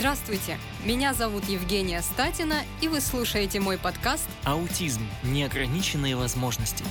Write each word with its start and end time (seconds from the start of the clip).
Здравствуйте, 0.00 0.56
меня 0.86 1.12
зовут 1.12 1.44
Евгения 1.44 2.00
Статина, 2.00 2.54
и 2.80 2.88
вы 2.88 3.02
слушаете 3.02 3.60
мой 3.60 3.76
подкаст 3.76 4.26
«Аутизм. 4.46 5.02
Неограниченные 5.22 6.16
возможности». 6.16 6.82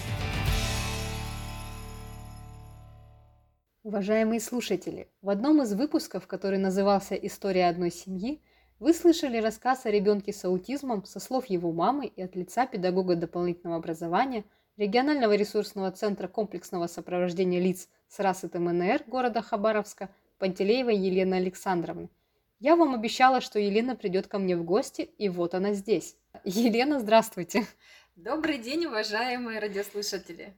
Уважаемые 3.82 4.40
слушатели, 4.40 5.08
в 5.24 5.30
одном 5.32 5.64
из 5.64 5.74
выпусков, 5.74 6.28
который 6.28 6.60
назывался 6.60 7.16
«История 7.16 7.68
одной 7.68 7.90
семьи», 7.90 8.44
вы 8.78 8.94
слышали 8.94 9.38
рассказ 9.40 9.88
о 9.88 9.90
ребенке 9.90 10.32
с 10.32 10.46
аутизмом 10.46 11.04
со 11.06 11.20
слов 11.20 11.48
его 11.48 11.72
мамы 11.72 12.06
и 12.06 12.22
от 12.22 12.36
лица 12.36 12.68
педагога 12.68 13.16
дополнительного 13.16 13.80
образования 13.80 14.44
регионального 14.78 15.34
ресурсного 15.34 15.90
центра 15.90 16.28
комплексного 16.28 16.86
сопровождения 16.86 17.60
лиц 17.60 17.90
с 18.08 18.20
расы 18.20 18.48
ТМНР 18.50 19.06
города 19.08 19.42
Хабаровска 19.42 20.10
Пантелеевой 20.38 20.96
Елены 20.96 21.34
Александровны. 21.34 22.10
Я 22.60 22.76
вам 22.76 22.94
обещала, 22.94 23.40
что 23.40 23.58
Елена 23.58 23.96
придет 23.96 24.28
ко 24.28 24.38
мне 24.38 24.58
в 24.58 24.66
гости, 24.66 25.10
и 25.18 25.30
вот 25.30 25.54
она 25.54 25.72
здесь. 25.72 26.18
Елена, 26.44 27.00
здравствуйте. 27.00 27.66
Добрый 28.18 28.58
день, 28.58 28.86
уважаемые 28.86 29.60
радиослушатели. 29.60 30.54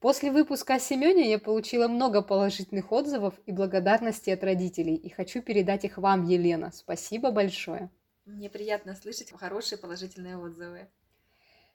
После 0.00 0.32
выпуска 0.32 0.76
о 0.76 0.80
Семене 0.80 1.30
я 1.30 1.38
получила 1.38 1.88
много 1.88 2.22
положительных 2.22 2.90
отзывов 2.90 3.34
и 3.44 3.52
благодарности 3.52 4.30
от 4.30 4.42
родителей, 4.42 4.94
и 4.94 5.10
хочу 5.10 5.42
передать 5.42 5.84
их 5.84 5.98
вам, 5.98 6.24
Елена. 6.24 6.72
Спасибо 6.72 7.30
большое. 7.30 7.90
Мне 8.24 8.48
приятно 8.48 8.94
слышать 8.94 9.30
хорошие 9.30 9.76
положительные 9.76 10.38
отзывы. 10.38 10.88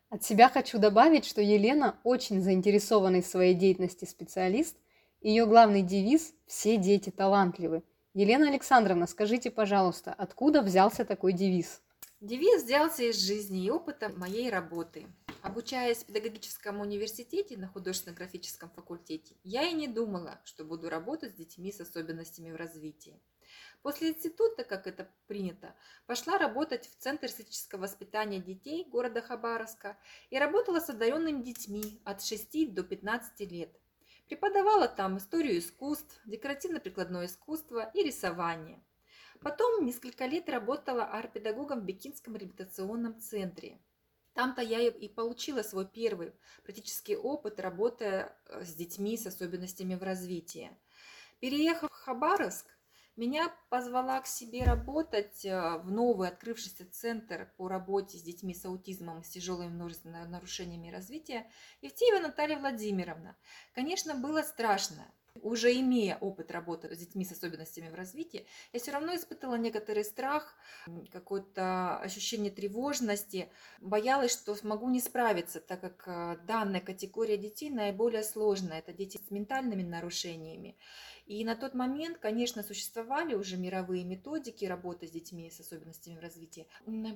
От 0.09 0.23
себя 0.23 0.50
хочу 0.50 0.80
добавить, 0.80 1.25
что 1.25 1.39
Елена 1.39 2.00
очень 2.03 2.41
заинтересованный 2.41 3.22
в 3.22 3.28
своей 3.28 3.53
деятельности 3.53 4.05
специалист. 4.05 4.75
Ее 5.22 5.45
главный 5.45 5.84
девиз 5.84 6.34
«Все 6.48 6.78
дети 6.78 7.12
талантливы». 7.12 7.84
Елена 8.17 8.48
Александровна, 8.48 9.05
скажите, 9.05 9.52
пожалуйста, 9.52 10.11
откуда 10.11 10.64
взялся 10.64 11.05
такой 11.05 11.33
девиз? 11.33 11.83
Девиз 12.19 12.64
взялся 12.64 13.03
из 13.03 13.16
жизни 13.16 13.64
и 13.64 13.69
опыта 13.69 14.09
моей 14.09 14.50
работы. 14.50 15.05
Обучаясь 15.44 16.00
в 16.00 16.08
педагогическом 16.08 16.80
университете 16.80 17.58
на 17.58 17.67
художественно-графическом 17.67 18.72
факультете, 18.72 19.36
я 19.44 19.69
и 19.69 19.73
не 19.73 19.88
думала, 19.88 20.41
что 20.45 20.66
буду 20.66 20.89
работать 20.89 21.33
с 21.33 21.36
детьми 21.36 21.72
с 21.72 21.80
особенностями 21.80 22.50
в 22.50 22.56
развитии. 22.56 23.22
После 23.83 24.09
института, 24.09 24.63
как 24.63 24.88
это 24.88 25.08
принято, 25.28 25.75
пошла 26.08 26.39
работать 26.39 26.89
в 26.89 26.97
Центр 26.97 27.28
эстетического 27.28 27.81
воспитания 27.81 28.39
детей 28.39 28.89
города 28.89 29.22
Хабаровска 29.22 29.95
и 30.31 30.39
работала 30.39 30.80
с 30.80 30.89
одаренными 30.89 31.44
детьми 31.44 32.02
от 32.03 32.23
6 32.23 32.73
до 32.73 32.81
15 32.81 33.52
лет– 33.52 33.80
Преподавала 34.28 34.89
там 34.89 35.17
историю 35.17 35.58
искусств, 35.59 36.20
декоративно-прикладное 36.25 37.28
искусство 37.28 37.89
и 37.94 38.03
рисование. 38.03 38.84
Потом 39.39 39.86
несколько 39.86 40.25
лет 40.25 40.50
работала 40.50 41.06
арт-педагогом 41.06 41.80
в 41.80 41.86
Бекинском 41.86 42.36
реабилитационном 42.36 43.19
центре. 43.22 43.80
Там-то 44.34 44.61
я 44.61 44.81
и 44.81 45.08
получила 45.08 45.61
свой 45.61 45.88
первый 45.88 46.34
практический 46.64 47.16
опыт, 47.16 47.59
работая 47.59 48.38
э, 48.45 48.66
с 48.66 48.73
детьми 48.75 49.17
с 49.17 49.25
особенностями 49.25 49.95
в 49.95 50.03
развитии. 50.03 50.72
Переехав 51.39 51.91
в 51.91 51.95
Хабаровск, 51.95 52.66
меня 53.17 53.53
позвала 53.69 54.21
к 54.21 54.27
себе 54.27 54.63
работать 54.63 55.43
э, 55.43 55.77
в 55.79 55.91
новый 55.91 56.29
открывшийся 56.29 56.89
центр 56.89 57.51
по 57.57 57.67
работе 57.67 58.17
с 58.17 58.21
детьми 58.21 58.53
с 58.53 58.63
аутизмом 58.65 59.23
с 59.23 59.29
тяжелыми 59.29 59.69
множественными 59.69 60.25
нарушениями 60.25 60.91
развития 60.91 61.49
Евтеева 61.81 62.19
Наталья 62.19 62.57
Владимировна. 62.57 63.35
Конечно, 63.73 64.15
было 64.15 64.43
страшно. 64.43 65.11
Уже 65.43 65.73
имея 65.79 66.17
опыт 66.17 66.51
работы 66.51 66.93
с 66.93 66.97
детьми 66.97 67.25
с 67.25 67.31
особенностями 67.31 67.89
в 67.89 67.95
развитии, 67.95 68.47
я 68.73 68.79
все 68.79 68.91
равно 68.91 69.15
испытывала 69.15 69.55
некоторый 69.55 70.03
страх, 70.03 70.55
какое-то 71.11 71.97
ощущение 71.97 72.51
тревожности, 72.51 73.50
боялась, 73.79 74.31
что 74.31 74.56
смогу 74.56 74.89
не 74.89 75.00
справиться, 75.00 75.59
так 75.59 75.81
как 75.81 76.03
э, 76.07 76.38
данная 76.45 76.81
категория 76.81 77.38
детей 77.38 77.69
наиболее 77.69 78.23
сложная. 78.23 78.79
Это 78.79 78.94
дети 78.94 79.17
с 79.17 79.31
ментальными 79.31 79.83
нарушениями. 79.83 80.77
И 81.27 81.43
на 81.43 81.57
тот 81.57 81.73
момент, 81.73 82.17
конечно, 82.19 82.63
существовали 82.63 83.35
уже 83.35 83.57
мировые 83.57 84.05
методики 84.05 84.63
работы 84.63 85.07
с 85.07 85.11
детьми 85.11 85.51
с 85.51 85.59
особенностями 85.59 86.15
в 86.15 86.21
развитии. 86.21 86.67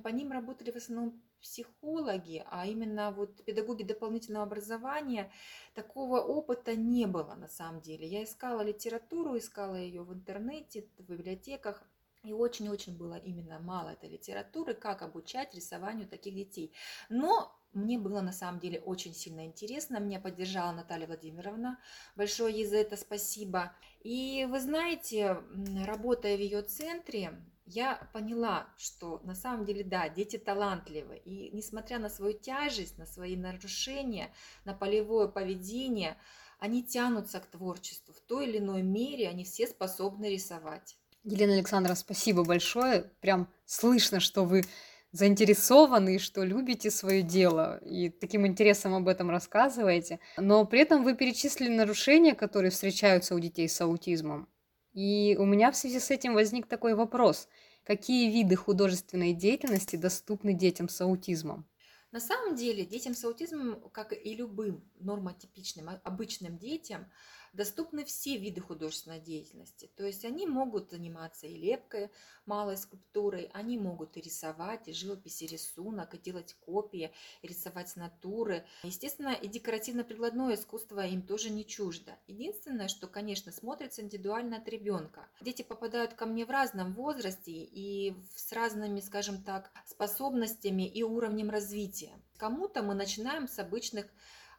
По 0.04 0.08
ним 0.08 0.32
работали 0.32 0.70
в 0.70 0.76
основном 0.76 1.22
психологи, 1.40 2.44
а 2.50 2.66
именно 2.66 3.10
вот 3.10 3.42
педагоги 3.44 3.84
дополнительного 3.84 4.44
образования. 4.44 5.32
Такого 5.74 6.20
опыта 6.20 6.76
не 6.76 7.06
было 7.06 7.34
на 7.34 7.48
самом 7.48 7.80
деле. 7.80 8.06
Я 8.06 8.22
искала 8.22 8.60
литературу, 8.60 9.38
искала 9.38 9.76
ее 9.76 10.02
в 10.02 10.12
интернете, 10.12 10.86
в 10.98 11.10
библиотеках. 11.10 11.82
И 12.24 12.32
очень-очень 12.32 12.96
было 12.96 13.16
именно 13.16 13.58
мало 13.58 13.90
этой 13.90 14.08
литературы, 14.08 14.74
как 14.74 15.02
обучать 15.02 15.54
рисованию 15.54 16.06
таких 16.06 16.34
детей. 16.34 16.72
Но 17.08 17.52
мне 17.72 17.98
было 17.98 18.20
на 18.20 18.32
самом 18.32 18.60
деле 18.60 18.80
очень 18.80 19.14
сильно 19.14 19.44
интересно. 19.44 19.98
Меня 19.98 20.20
поддержала 20.20 20.72
Наталья 20.72 21.06
Владимировна. 21.06 21.80
Большое 22.14 22.54
ей 22.54 22.66
за 22.66 22.76
это 22.76 22.96
спасибо. 22.96 23.74
И 24.02 24.46
вы 24.48 24.60
знаете, 24.60 25.38
работая 25.84 26.36
в 26.36 26.40
ее 26.40 26.62
центре, 26.62 27.42
я 27.66 28.08
поняла, 28.12 28.68
что 28.76 29.20
на 29.24 29.34
самом 29.34 29.64
деле, 29.64 29.82
да, 29.82 30.08
дети 30.08 30.36
талантливы. 30.36 31.18
И 31.24 31.50
несмотря 31.52 31.98
на 31.98 32.08
свою 32.08 32.38
тяжесть, 32.38 32.98
на 32.98 33.06
свои 33.06 33.36
нарушения, 33.36 34.32
на 34.64 34.74
полевое 34.74 35.28
поведение, 35.28 36.18
они 36.58 36.84
тянутся 36.84 37.40
к 37.40 37.46
творчеству. 37.46 38.12
В 38.14 38.20
той 38.20 38.46
или 38.46 38.58
иной 38.58 38.82
мере 38.82 39.28
они 39.28 39.44
все 39.44 39.66
способны 39.66 40.26
рисовать. 40.26 40.98
Елена 41.24 41.54
Александровна, 41.54 41.94
спасибо 41.94 42.44
большое. 42.44 43.12
Прям 43.20 43.48
слышно, 43.64 44.18
что 44.18 44.44
вы 44.44 44.64
заинтересованы, 45.12 46.18
что 46.18 46.42
любите 46.42 46.90
свое 46.90 47.22
дело 47.22 47.78
и 47.84 48.08
таким 48.08 48.46
интересом 48.46 48.94
об 48.94 49.08
этом 49.08 49.30
рассказываете. 49.30 50.18
Но 50.36 50.64
при 50.64 50.80
этом 50.80 51.04
вы 51.04 51.14
перечислили 51.14 51.68
нарушения, 51.68 52.34
которые 52.34 52.70
встречаются 52.70 53.34
у 53.34 53.38
детей 53.38 53.68
с 53.68 53.80
аутизмом. 53.80 54.48
И 54.94 55.36
у 55.38 55.44
меня 55.44 55.70
в 55.70 55.76
связи 55.76 56.00
с 56.00 56.10
этим 56.10 56.34
возник 56.34 56.66
такой 56.66 56.94
вопрос. 56.94 57.48
Какие 57.84 58.30
виды 58.30 58.56
художественной 58.56 59.32
деятельности 59.32 59.96
доступны 59.96 60.54
детям 60.54 60.88
с 60.88 61.00
аутизмом? 61.00 61.68
На 62.10 62.20
самом 62.20 62.56
деле 62.56 62.84
детям 62.84 63.14
с 63.14 63.24
аутизмом, 63.24 63.80
как 63.90 64.12
и 64.12 64.34
любым 64.34 64.84
нормотипичным, 65.00 65.88
обычным 66.04 66.58
детям, 66.58 67.06
доступны 67.52 68.04
все 68.04 68.36
виды 68.36 68.60
художественной 68.60 69.20
деятельности. 69.20 69.90
То 69.96 70.04
есть 70.04 70.24
они 70.24 70.46
могут 70.46 70.90
заниматься 70.90 71.46
и 71.46 71.56
лепкой, 71.56 72.10
малой 72.46 72.76
скульптурой, 72.76 73.50
они 73.52 73.78
могут 73.78 74.16
и 74.16 74.20
рисовать, 74.20 74.88
и 74.88 74.92
живопись, 74.92 75.42
и 75.42 75.46
рисунок, 75.46 76.14
и 76.14 76.18
делать 76.18 76.54
копии, 76.54 77.12
и 77.42 77.46
рисовать 77.46 77.94
натуры. 77.96 78.64
Естественно, 78.82 79.32
и 79.32 79.48
декоративно-прикладное 79.48 80.54
искусство 80.54 81.06
им 81.06 81.22
тоже 81.22 81.50
не 81.50 81.66
чуждо. 81.66 82.16
Единственное, 82.26 82.88
что, 82.88 83.06
конечно, 83.06 83.52
смотрится 83.52 84.02
индивидуально 84.02 84.56
от 84.56 84.68
ребенка. 84.68 85.28
Дети 85.40 85.62
попадают 85.62 86.14
ко 86.14 86.26
мне 86.26 86.46
в 86.46 86.50
разном 86.50 86.92
возрасте 86.94 87.52
и 87.52 88.14
с 88.34 88.52
разными, 88.52 89.00
скажем 89.00 89.42
так, 89.42 89.70
способностями 89.86 90.88
и 90.88 91.02
уровнем 91.02 91.50
развития. 91.50 92.12
Кому-то 92.38 92.82
мы 92.82 92.94
начинаем 92.94 93.46
с 93.46 93.58
обычных 93.58 94.06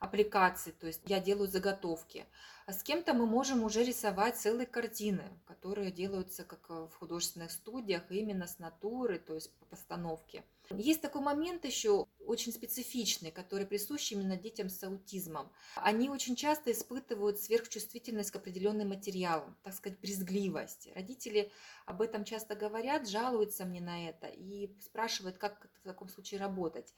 аппликаций, 0.04 0.74
то 0.74 0.88
есть 0.88 1.02
я 1.06 1.22
делаю 1.22 1.48
заготовки. 1.48 2.26
А 2.66 2.74
с 2.74 2.84
кем-то 2.84 3.14
мы 3.14 3.26
можем 3.26 3.64
уже 3.64 3.84
рисовать 3.84 4.38
целые 4.38 4.66
картины, 4.66 5.24
которые 5.46 5.92
делаются 5.92 6.44
как 6.44 6.66
э, 6.70 6.88
в 6.92 6.96
художественных 6.96 7.52
студиях, 7.52 8.04
именно 8.10 8.48
с 8.48 8.60
натуры, 8.60 9.18
то 9.20 9.34
есть 9.34 9.54
по 9.60 9.66
постановке. 9.66 10.44
Есть 10.70 11.02
такой 11.02 11.22
момент 11.22 11.66
еще 11.66 12.06
очень 12.26 12.54
специфичный, 12.54 13.32
который 13.32 13.66
присущ 13.66 14.12
именно 14.12 14.38
детям 14.38 14.70
с 14.70 14.82
аутизмом. 14.84 15.52
Они 15.76 16.10
очень 16.10 16.36
часто 16.36 16.72
испытывают 16.72 17.40
сверхчувствительность 17.40 18.32
к 18.32 18.36
определенным 18.38 18.90
материалам, 18.90 19.58
так 19.64 19.74
сказать, 19.74 20.00
брезгливость. 20.00 20.90
Родители 20.96 21.52
об 21.86 22.02
этом 22.02 22.24
часто 22.24 22.56
говорят, 22.56 23.10
жалуются 23.10 23.66
мне 23.66 23.82
на 23.82 24.10
это 24.10 24.28
и 24.28 24.70
спрашивают, 24.82 25.38
как 25.38 25.68
в 25.82 25.84
таком 25.84 26.08
случае 26.08 26.40
работать. 26.40 26.94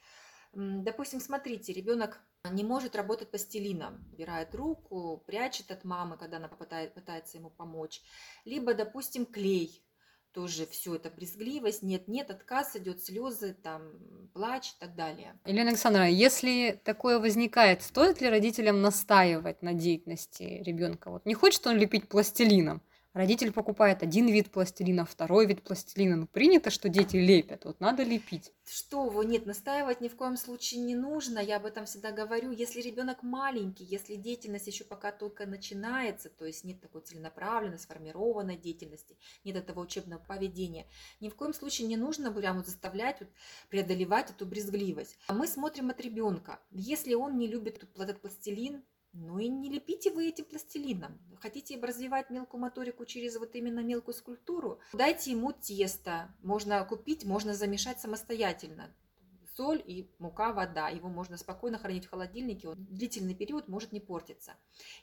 Допустим, 0.55 1.19
смотрите, 1.19 1.73
ребенок 1.73 2.21
не 2.49 2.63
может 2.63 2.95
работать 2.95 3.29
пластилином, 3.29 4.07
убирает 4.13 4.55
руку, 4.55 5.21
прячет 5.27 5.69
от 5.69 5.83
мамы, 5.83 6.17
когда 6.17 6.37
она 6.37 6.47
пытается 6.47 7.37
ему 7.37 7.49
помочь. 7.49 8.01
Либо, 8.45 8.73
допустим, 8.73 9.25
клей, 9.25 9.83
тоже 10.31 10.65
все 10.65 10.95
это 10.95 11.09
брезгливость, 11.09 11.81
нет-нет, 11.81 12.29
отказ 12.29 12.75
идет, 12.75 13.03
слезы, 13.03 13.53
там, 13.53 14.29
плач 14.33 14.71
и 14.71 14.79
так 14.79 14.95
далее. 14.95 15.37
Елена 15.45 15.69
Александровна, 15.69 16.09
если 16.09 16.81
такое 16.83 17.19
возникает, 17.19 17.81
стоит 17.83 18.21
ли 18.21 18.29
родителям 18.29 18.81
настаивать 18.81 19.61
на 19.61 19.73
деятельности 19.73 20.61
ребенка? 20.65 21.11
Вот 21.11 21.25
не 21.25 21.33
хочет 21.33 21.67
он 21.67 21.77
лепить 21.77 22.07
пластилином, 22.07 22.81
Родитель 23.15 23.53
покупает 23.53 24.03
один 24.03 24.27
вид 24.27 24.51
пластилина, 24.51 25.05
второй 25.05 25.45
вид 25.45 25.63
пластилина. 25.63 26.17
Ну, 26.17 26.27
принято, 26.27 26.69
что 26.69 26.89
дети 26.89 27.15
лепят, 27.15 27.63
вот 27.63 27.79
надо 27.79 28.03
лепить. 28.03 28.51
Что 28.65 29.07
вы, 29.07 29.23
нет, 29.23 29.45
настаивать 29.45 30.01
ни 30.01 30.09
в 30.09 30.17
коем 30.17 30.35
случае 30.35 30.81
не 30.81 30.95
нужно. 30.95 31.39
Я 31.39 31.55
об 31.55 31.65
этом 31.65 31.85
всегда 31.85 32.11
говорю. 32.11 32.51
Если 32.51 32.81
ребенок 32.81 33.23
маленький, 33.23 33.85
если 33.85 34.15
деятельность 34.15 34.67
еще 34.67 34.83
пока 34.83 35.13
только 35.13 35.45
начинается, 35.45 36.27
то 36.29 36.43
есть 36.43 36.65
нет 36.65 36.81
такой 36.81 37.03
целенаправленной, 37.03 37.79
сформированной 37.79 38.57
деятельности, 38.57 39.17
нет 39.45 39.55
этого 39.55 39.79
учебного 39.79 40.19
поведения, 40.19 40.85
ни 41.21 41.29
в 41.29 41.35
коем 41.35 41.53
случае 41.53 41.87
не 41.87 41.95
нужно 41.95 42.33
прямо 42.33 42.63
заставлять 42.63 43.21
вот, 43.21 43.29
преодолевать 43.69 44.31
эту 44.31 44.45
брезгливость. 44.45 45.17
А 45.27 45.33
мы 45.33 45.47
смотрим 45.47 45.89
от 45.89 46.01
ребенка. 46.01 46.59
Если 46.69 47.13
он 47.13 47.37
не 47.37 47.47
любит 47.47 47.81
этот 47.95 48.19
пластилин, 48.19 48.83
ну 49.17 49.39
и 49.39 49.47
не 49.47 49.69
лепите 49.69 50.11
вы 50.11 50.27
этим 50.27 50.43
пластилином. 50.43 51.17
Хотите 51.39 51.79
развивать 51.79 52.29
мелкую 52.29 52.59
моторику 52.59 53.05
через 53.05 53.37
вот 53.37 53.55
именно 53.55 53.79
мелкую 53.79 54.13
скульптуру? 54.13 54.79
Дайте 54.91 55.31
ему 55.31 55.53
тесто. 55.53 56.35
Можно 56.43 56.83
купить, 56.83 57.23
можно 57.23 57.53
замешать 57.53 58.01
самостоятельно. 58.01 58.93
Соль 59.55 59.81
и 59.85 60.11
мука, 60.19 60.51
вода. 60.51 60.89
Его 60.89 61.07
можно 61.07 61.37
спокойно 61.37 61.77
хранить 61.77 62.05
в 62.05 62.09
холодильнике. 62.09 62.67
Он 62.67 62.85
длительный 62.89 63.35
период 63.35 63.69
может 63.69 63.93
не 63.93 64.01
портиться. 64.01 64.55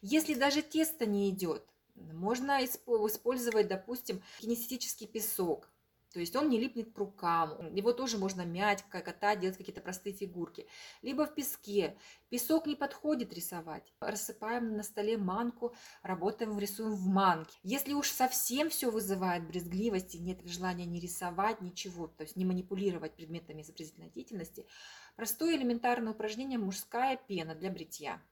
Если 0.03 0.35
даже 0.35 0.61
тесто 0.61 1.07
не 1.07 1.31
идет, 1.31 1.67
можно 1.95 2.63
использовать, 2.63 3.69
допустим, 3.69 4.23
кинестетический 4.41 5.07
песок. 5.07 5.71
То 6.13 6.21
есть 6.21 6.37
он 6.37 6.49
не 6.49 6.59
липнет 6.59 6.93
к 6.93 6.99
рукам. 6.99 7.75
Его 7.75 7.93
тоже 7.93 8.19
можно 8.19 8.45
мять, 8.45 8.85
катать, 8.89 9.41
делать 9.41 9.57
какие-то 9.57 9.81
простые 9.81 10.15
фигурки. 10.15 10.67
Либо 11.01 11.27
в 11.27 11.35
песке. 11.35 11.97
Песок 12.29 12.67
не 12.67 12.77
подходит 12.77 13.33
рисовать. 13.33 13.93
Рассыпаем 14.01 14.77
на 14.77 14.83
столе 14.83 15.17
манку, 15.17 15.75
работаем, 16.03 16.59
рисуем 16.59 16.93
в 16.95 17.07
манке. 17.07 17.59
Если 17.63 17.93
уж 17.93 18.09
совсем 18.09 18.71
все 18.71 18.91
вызывает 18.91 19.47
брезгливость 19.47 20.15
и 20.15 20.19
нет 20.19 20.41
желания 20.45 20.87
не 20.87 21.01
рисовать, 21.01 21.61
ничего, 21.61 22.07
то 22.07 22.23
есть 22.23 22.37
не 22.37 22.45
манипулировать 22.45 23.15
предметами 23.15 23.63
изобразительной 23.63 24.11
деятельности, 24.11 24.67
простое 25.17 25.57
элементарное 25.57 26.13
упражнение 26.13 26.59
мужская 26.59 27.17
пена 27.17 27.55
для 27.55 27.71
бритья. 27.71 28.23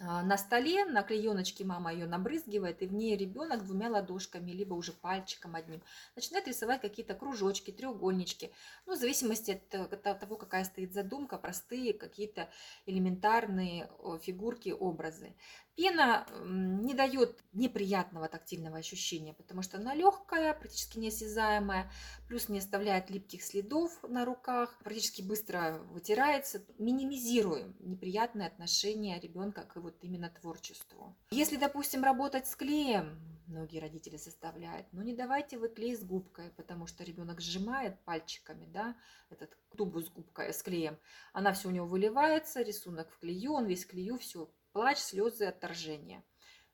А, 0.00 0.22
на 0.22 0.36
столе 0.36 0.84
на 0.84 1.02
клееночке 1.02 1.64
мама 1.64 1.92
ее 1.92 2.06
набрызгивает, 2.06 2.82
и 2.82 2.86
в 2.86 2.92
ней 2.92 3.16
ребенок 3.16 3.64
двумя 3.64 3.88
ладошками, 3.88 4.50
либо 4.50 4.74
уже 4.74 4.92
пальчиком 4.92 5.54
одним, 5.54 5.82
начинает 6.16 6.48
рисовать 6.48 6.80
какие-то 6.80 7.14
кружочки, 7.14 7.70
треугольнички. 7.70 8.50
Ну, 8.86 8.94
в 8.94 8.98
зависимости 8.98 9.62
от 9.72 10.20
того, 10.20 10.36
какая 10.36 10.64
стоит 10.64 10.92
задумка, 10.92 11.38
простые 11.38 11.92
какие-то 11.92 12.48
элементарные 12.86 13.90
фигурки, 14.22 14.70
образы. 14.70 15.34
Пена 15.76 16.24
не 16.44 16.94
дает 16.94 17.42
неприятного 17.52 18.28
тактильного 18.28 18.78
ощущения, 18.78 19.34
потому 19.34 19.62
что 19.62 19.78
она 19.78 19.92
легкая, 19.92 20.54
практически 20.54 21.00
неосязаемая, 21.00 21.90
плюс 22.28 22.48
не 22.48 22.58
оставляет 22.58 23.10
липких 23.10 23.42
следов 23.42 23.90
на 24.04 24.24
руках, 24.24 24.78
практически 24.84 25.20
быстро 25.20 25.80
вытирается. 25.90 26.64
Минимизируем 26.78 27.74
неприятное 27.80 28.46
отношение 28.46 29.18
ребенка 29.18 29.62
к 29.62 29.74
вот 29.84 29.96
именно 30.02 30.30
творчеству. 30.30 31.14
Если, 31.30 31.56
допустим, 31.56 32.02
работать 32.02 32.46
с 32.46 32.56
клеем, 32.56 33.20
многие 33.46 33.78
родители 33.78 34.16
составляют, 34.16 34.86
но 34.92 35.02
не 35.02 35.14
давайте 35.14 35.58
вы 35.58 35.68
клей 35.68 35.94
с 35.94 36.02
губкой, 36.02 36.50
потому 36.50 36.86
что 36.86 37.04
ребенок 37.04 37.40
сжимает 37.40 38.02
пальчиками, 38.04 38.66
да, 38.66 38.96
этот 39.30 39.56
тубу 39.76 40.00
с 40.00 40.08
губкой, 40.08 40.52
с 40.52 40.62
клеем, 40.62 40.98
она 41.32 41.52
все 41.52 41.68
у 41.68 41.70
него 41.70 41.86
выливается, 41.86 42.62
рисунок 42.62 43.10
в 43.10 43.18
клею, 43.18 43.52
он 43.52 43.66
весь 43.66 43.84
клею, 43.84 44.18
все 44.18 44.50
плач, 44.72 44.98
слезы, 44.98 45.44
отторжение. 45.44 46.24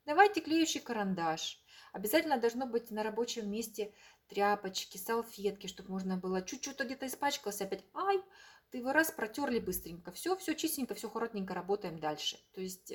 Давайте 0.06 0.40
клеющий 0.40 0.80
карандаш. 0.80 1.60
Обязательно 1.92 2.38
должно 2.38 2.66
быть 2.66 2.90
на 2.90 3.02
рабочем 3.02 3.50
месте 3.50 3.92
тряпочки, 4.28 4.96
салфетки, 4.96 5.66
чтобы 5.66 5.90
можно 5.90 6.16
было 6.16 6.42
чуть-чуть 6.42 6.78
где-то 6.78 7.06
испачкался, 7.08 7.64
опять, 7.64 7.84
ай, 7.92 8.22
ты 8.70 8.78
его 8.78 8.92
раз 8.92 9.10
протерли 9.10 9.58
быстренько, 9.58 10.12
все, 10.12 10.36
все 10.36 10.54
чистенько, 10.54 10.94
все 10.94 11.08
аккуратненько, 11.08 11.54
работаем 11.54 11.98
дальше. 11.98 12.38
То 12.54 12.60
есть 12.60 12.94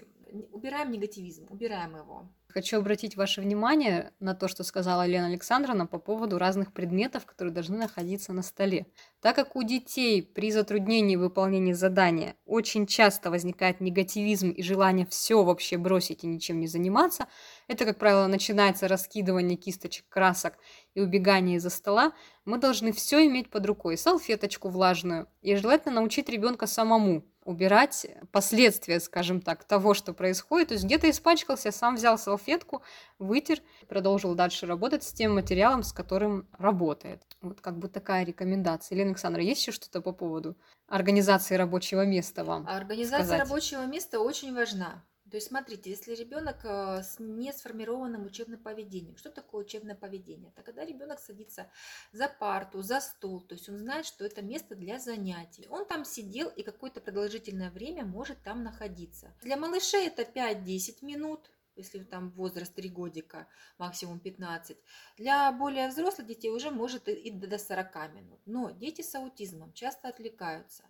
убираем 0.52 0.92
негативизм, 0.92 1.48
убираем 1.50 1.96
его. 1.96 2.30
Хочу 2.56 2.78
обратить 2.78 3.18
ваше 3.18 3.42
внимание 3.42 4.14
на 4.22 4.34
то, 4.34 4.48
что 4.48 4.64
сказала 4.64 5.06
Лена 5.06 5.28
Александровна 5.28 5.88
по 5.88 6.00
поводу 6.00 6.38
разных 6.38 6.72
предметов, 6.72 7.26
которые 7.26 7.54
должны 7.54 7.76
находиться 7.78 8.32
на 8.32 8.44
столе. 8.44 8.88
Так 9.20 9.36
как 9.36 9.58
у 9.58 9.64
детей 9.64 10.24
при 10.24 10.54
затруднении 10.54 11.18
выполнения 11.18 11.76
задания 11.76 12.38
очень 12.46 12.88
часто 12.88 13.30
возникает 13.30 13.82
негативизм 13.82 14.52
и 14.52 14.64
желание 14.64 15.06
все 15.06 15.44
вообще 15.44 15.78
бросить 15.78 16.24
и 16.24 16.28
ничем 16.28 16.62
не 16.62 16.68
заниматься, 16.68 17.28
это, 17.68 17.84
как 17.84 18.00
правило, 18.00 18.26
начинается 18.28 18.88
раскидывание 18.88 19.58
кисточек 19.58 20.08
красок 20.08 20.58
и 20.94 21.02
убегание 21.02 21.58
из-за 21.58 21.70
стола, 21.70 22.14
мы 22.46 22.58
должны 22.58 22.94
все 22.94 23.26
иметь 23.28 23.50
под 23.50 23.66
рукой, 23.66 23.98
салфеточку 23.98 24.70
влажную, 24.70 25.28
и 25.42 25.58
желательно 25.58 25.96
научить 25.96 26.30
ребенка 26.30 26.68
самому 26.68 27.26
убирать 27.46 28.08
последствия, 28.32 29.00
скажем 29.00 29.40
так, 29.40 29.64
того, 29.64 29.94
что 29.94 30.14
происходит. 30.14 30.70
То 30.70 30.74
есть 30.74 30.84
где-то 30.84 31.10
испачкался, 31.10 31.72
сам 31.72 31.96
взял 31.96 32.18
салфетку, 32.18 32.82
вытер, 33.20 33.60
продолжил 33.88 34.36
дальше 34.36 34.66
работать 34.66 35.04
с 35.04 35.14
тем 35.14 35.36
материалом, 35.36 35.84
с 35.84 35.94
которым 35.94 36.48
работает. 36.58 37.22
Вот 37.42 37.62
как 37.62 37.78
бы 37.78 37.88
такая 37.88 38.26
рекомендация. 38.26 38.96
Елена 38.96 39.12
Александра, 39.12 39.42
есть 39.42 39.62
еще 39.62 39.72
что-то 39.72 40.02
по 40.02 40.12
поводу 40.12 40.58
организации 40.88 41.56
рабочего 41.56 42.06
места 42.06 42.44
вам? 42.44 42.68
Организация 42.68 43.26
сказать? 43.26 43.40
рабочего 43.40 43.86
места 43.86 44.20
очень 44.20 44.54
важна. 44.54 45.04
То 45.32 45.38
есть, 45.38 45.48
смотрите, 45.48 45.90
если 45.90 46.14
ребенок 46.14 46.64
э, 46.64 47.02
с 47.02 47.18
не 47.20 47.52
сформированным 47.52 48.26
учебным 48.26 48.60
поведением, 48.60 49.18
что 49.18 49.32
такое 49.32 49.66
учебное 49.66 49.96
поведение? 49.96 50.52
Это 50.52 50.62
когда 50.62 50.86
ребенок 50.86 51.20
садится 51.20 51.72
за 52.12 52.28
парту, 52.28 52.84
за 52.84 53.00
стол, 53.00 53.42
то 53.42 53.56
есть 53.56 53.68
он 53.68 53.80
знает, 53.80 54.06
что 54.06 54.24
это 54.24 54.44
место 54.44 54.76
для 54.76 55.00
занятий. 55.00 55.68
Он 55.70 55.88
там 55.88 56.06
сидел 56.06 56.50
и 56.50 56.62
какое-то 56.62 57.02
продолжительное 57.02 57.72
время 57.72 58.06
может 58.06 58.44
там 58.44 58.64
находиться. 58.64 59.34
Для 59.42 59.58
малышей 59.58 60.08
это 60.08 60.22
5-10 60.22 61.04
минут, 61.04 61.50
если 61.76 62.04
там 62.04 62.30
возраст 62.32 62.74
3 62.76 62.90
годика, 62.90 63.48
максимум 63.78 64.20
15. 64.20 64.78
Для 65.18 65.52
более 65.52 65.90
взрослых 65.90 66.28
детей 66.28 66.50
уже 66.50 66.72
может 66.72 67.08
и 67.08 67.32
до 67.32 67.58
40 67.58 68.14
минут. 68.14 68.40
Но 68.46 68.70
дети 68.72 69.02
с 69.02 69.16
аутизмом 69.16 69.74
часто 69.74 70.08
отвлекаются, 70.08 70.84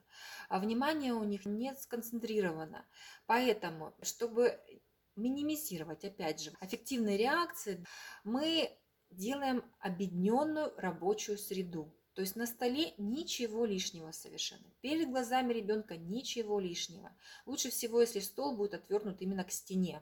а 0.50 0.60
внимание 0.60 1.14
у 1.14 1.24
них 1.24 1.46
не 1.46 1.74
сконцентрировано. 1.76 2.86
Поэтому, 3.26 3.94
чтобы 4.02 4.60
минимизировать, 5.16 6.04
опять 6.04 6.42
же, 6.42 6.52
аффективные 6.60 7.18
реакции, 7.18 7.86
мы 8.24 8.78
делаем 9.12 9.64
объединенную 9.80 10.74
рабочую 10.78 11.38
среду. 11.38 11.94
То 12.14 12.22
есть 12.22 12.38
на 12.38 12.46
столе 12.46 12.94
ничего 12.98 13.66
лишнего 13.66 14.12
совершенно. 14.12 14.66
Перед 14.82 15.10
глазами 15.10 15.54
ребенка 15.54 15.98
ничего 15.98 16.60
лишнего. 16.60 17.12
Лучше 17.46 17.70
всего, 17.70 18.00
если 18.00 18.20
стол 18.20 18.56
будет 18.56 18.74
отвернут 18.74 19.22
именно 19.22 19.44
к 19.44 19.52
стене. 19.52 20.02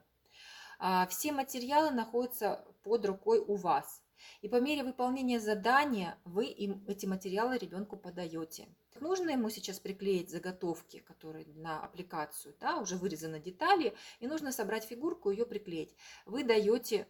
А, 0.78 1.08
все 1.08 1.32
материалы 1.32 1.90
находятся 1.92 2.66
под 2.84 3.06
рукой 3.06 3.40
у 3.40 3.56
вас. 3.56 4.04
И 4.42 4.48
по 4.48 4.60
мере 4.62 4.84
выполнения 4.84 5.40
задания 5.40 6.18
вы 6.24 6.46
им 6.46 6.84
эти 6.88 7.08
материалы 7.08 7.58
ребенку 7.58 7.98
подаете. 7.98 8.68
Нужно 9.00 9.32
ему 9.32 9.50
сейчас 9.50 9.80
приклеить 9.80 10.30
заготовки, 10.30 11.00
которые 11.00 11.46
на 11.56 11.84
аппликацию, 11.84 12.56
да, 12.60 12.78
уже 12.78 12.96
вырезаны 12.96 13.40
детали, 13.40 13.96
и 14.20 14.28
нужно 14.28 14.52
собрать 14.52 14.86
фигурку 14.86 15.32
ее 15.32 15.46
приклеить. 15.46 15.96
Вы 16.26 16.44
даете 16.44 17.08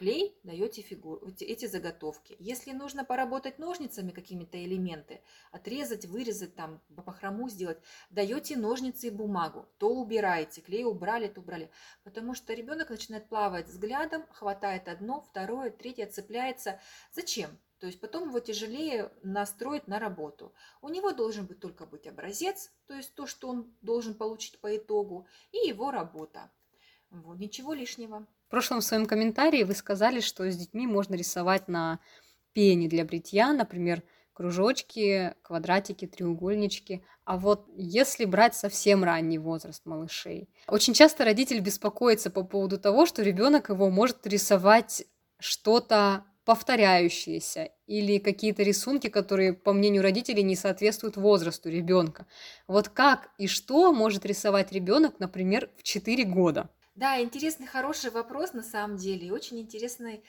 клей, 0.00 0.34
даете 0.44 0.80
фигуру, 0.80 1.30
эти, 1.40 1.66
заготовки. 1.66 2.34
Если 2.38 2.72
нужно 2.72 3.04
поработать 3.04 3.58
ножницами 3.58 4.12
какими-то 4.12 4.56
элементы, 4.64 5.20
отрезать, 5.52 6.06
вырезать, 6.06 6.54
там, 6.54 6.80
по 6.96 7.02
похрому 7.02 7.50
сделать, 7.50 7.78
даете 8.08 8.56
ножницы 8.56 9.08
и 9.08 9.10
бумагу, 9.10 9.68
то 9.76 9.90
убираете, 9.94 10.62
клей 10.62 10.84
убрали, 10.84 11.28
то 11.28 11.42
убрали. 11.42 11.70
Потому 12.02 12.34
что 12.34 12.54
ребенок 12.54 12.88
начинает 12.88 13.28
плавать 13.28 13.68
взглядом, 13.68 14.24
хватает 14.32 14.88
одно, 14.88 15.20
второе, 15.20 15.68
третье, 15.68 16.06
цепляется. 16.06 16.80
Зачем? 17.12 17.58
То 17.80 17.86
есть 17.86 17.98
потом 17.98 18.28
его 18.28 18.40
тяжелее 18.40 19.10
настроить 19.22 19.88
на 19.88 19.98
работу. 19.98 20.52
У 20.82 20.90
него 20.90 21.12
должен 21.12 21.46
быть 21.46 21.60
только 21.60 21.86
быть 21.86 22.06
образец, 22.06 22.70
то 22.86 22.94
есть 22.94 23.14
то, 23.14 23.26
что 23.26 23.48
он 23.48 23.74
должен 23.80 24.14
получить 24.14 24.60
по 24.60 24.76
итогу, 24.76 25.26
и 25.50 25.66
его 25.66 25.90
работа. 25.90 26.50
Вот, 27.10 27.38
ничего 27.38 27.72
лишнего. 27.72 28.26
В 28.48 28.50
прошлом 28.50 28.82
своем 28.82 29.06
комментарии 29.06 29.64
вы 29.64 29.74
сказали, 29.74 30.20
что 30.20 30.48
с 30.50 30.56
детьми 30.56 30.86
можно 30.86 31.14
рисовать 31.14 31.68
на 31.68 32.00
пене 32.52 32.86
для 32.86 33.04
бритья, 33.04 33.52
например, 33.52 34.02
кружочки, 34.34 35.34
квадратики, 35.42 36.06
треугольнички. 36.06 37.02
А 37.24 37.38
вот 37.38 37.66
если 37.76 38.26
брать 38.26 38.54
совсем 38.54 39.04
ранний 39.04 39.38
возраст 39.38 39.86
малышей, 39.86 40.50
очень 40.66 40.92
часто 40.92 41.24
родитель 41.24 41.60
беспокоится 41.60 42.30
по 42.30 42.44
поводу 42.44 42.78
того, 42.78 43.06
что 43.06 43.22
ребенок 43.22 43.70
его 43.70 43.88
может 43.88 44.26
рисовать 44.26 45.04
что-то 45.38 46.24
повторяющиеся 46.44 47.70
или 47.86 48.18
какие-то 48.18 48.62
рисунки, 48.62 49.08
которые, 49.08 49.52
по 49.52 49.72
мнению 49.72 50.02
родителей, 50.02 50.42
не 50.42 50.56
соответствуют 50.56 51.16
возрасту 51.16 51.68
ребенка. 51.70 52.26
Вот 52.66 52.88
как 52.88 53.30
и 53.38 53.46
что 53.46 53.92
может 53.92 54.26
рисовать 54.26 54.72
ребенок, 54.72 55.20
например, 55.20 55.70
в 55.76 55.82
4 55.82 56.24
года? 56.24 56.70
Да, 56.94 57.20
интересный, 57.22 57.66
хороший 57.66 58.10
вопрос 58.10 58.52
на 58.52 58.62
самом 58.62 58.96
деле, 58.96 59.32
очень 59.32 59.60
интересный 59.60 60.24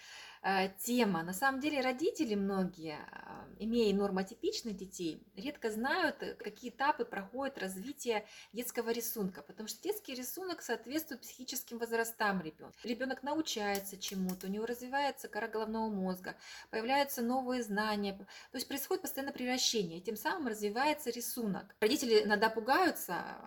тема. 0.79 1.23
На 1.23 1.33
самом 1.33 1.59
деле 1.59 1.81
родители 1.81 2.33
многие, 2.33 2.97
а, 3.11 3.47
имея 3.59 3.93
нормотипичных 3.93 4.75
детей, 4.75 5.23
редко 5.35 5.69
знают, 5.69 6.23
э, 6.23 6.33
какие 6.33 6.71
этапы 6.71 7.05
проходит 7.05 7.59
развитие 7.59 8.25
детского 8.51 8.89
рисунка, 8.89 9.43
потому 9.43 9.69
что 9.69 9.83
детский 9.83 10.15
рисунок 10.15 10.63
соответствует 10.63 11.21
психическим 11.21 11.77
возрастам 11.77 12.41
ребенка. 12.41 12.75
Ребенок 12.83 13.21
научается 13.21 13.97
чему-то, 13.97 14.47
у 14.47 14.49
него 14.49 14.65
развивается 14.65 15.27
кора 15.27 15.47
головного 15.47 15.89
мозга, 15.89 16.35
появляются 16.71 17.21
новые 17.21 17.61
знания, 17.61 18.13
то 18.13 18.57
есть 18.57 18.67
происходит 18.67 19.03
постоянно 19.03 19.33
превращение, 19.33 19.99
и 19.99 20.01
тем 20.01 20.15
самым 20.15 20.47
развивается 20.47 21.11
рисунок. 21.11 21.75
Родители 21.81 22.23
иногда 22.23 22.49
пугаются, 22.49 23.37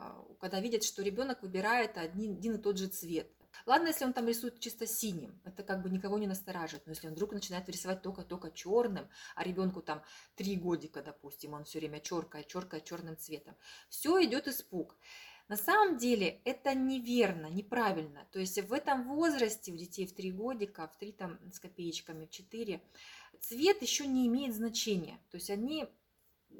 когда 0.41 0.61
видят, 0.61 0.85
что 0.85 1.03
ребенок 1.03 1.43
выбирает 1.43 1.99
один, 1.99 2.35
один 2.35 2.55
и 2.55 2.59
тот 2.59 2.79
же 2.79 2.87
цвет. 2.87 3.34
Ладно, 3.67 3.89
если 3.89 4.05
он 4.05 4.13
там 4.13 4.29
рисует 4.29 4.61
чисто 4.61 4.87
синим, 4.87 5.41
это 5.45 5.63
как 5.63 5.83
бы 5.83 5.91
никого 5.91 6.19
не 6.19 6.27
настораживает. 6.27 6.87
Но 6.87 6.93
если 6.93 7.09
он 7.09 7.15
вдруг 7.15 7.33
начинает 7.33 7.69
рисовать 7.69 8.03
только-только 8.03 8.51
черным, 8.51 9.09
а 9.35 9.45
ребенку 9.45 9.83
там 9.83 10.03
три 10.37 10.57
годика, 10.57 11.03
допустим, 11.03 11.55
он 11.55 11.65
все 11.65 11.79
время 11.79 12.01
черкает, 12.01 12.47
черкает 12.47 12.85
черным 12.85 13.17
цветом, 13.17 13.55
все 13.89 14.23
идет 14.25 14.49
испуг. 14.49 14.97
На 15.49 15.57
самом 15.57 15.99
деле 15.99 16.41
это 16.45 16.75
неверно, 16.75 17.47
неправильно. 17.47 18.27
То 18.33 18.41
есть 18.41 18.59
в 18.63 18.73
этом 18.73 19.07
возрасте 19.09 19.73
у 19.73 19.77
детей 19.77 20.07
в 20.07 20.15
3 20.15 20.33
годика, 20.33 20.89
в 20.89 20.97
3 20.97 21.13
там 21.13 21.39
с 21.53 21.61
копеечками, 21.61 22.25
в 22.25 22.31
4, 22.31 22.81
цвет 23.41 23.83
еще 23.83 24.07
не 24.07 24.27
имеет 24.27 24.55
значения. 24.55 25.19
То 25.31 25.37
есть 25.37 25.51
они 25.51 25.87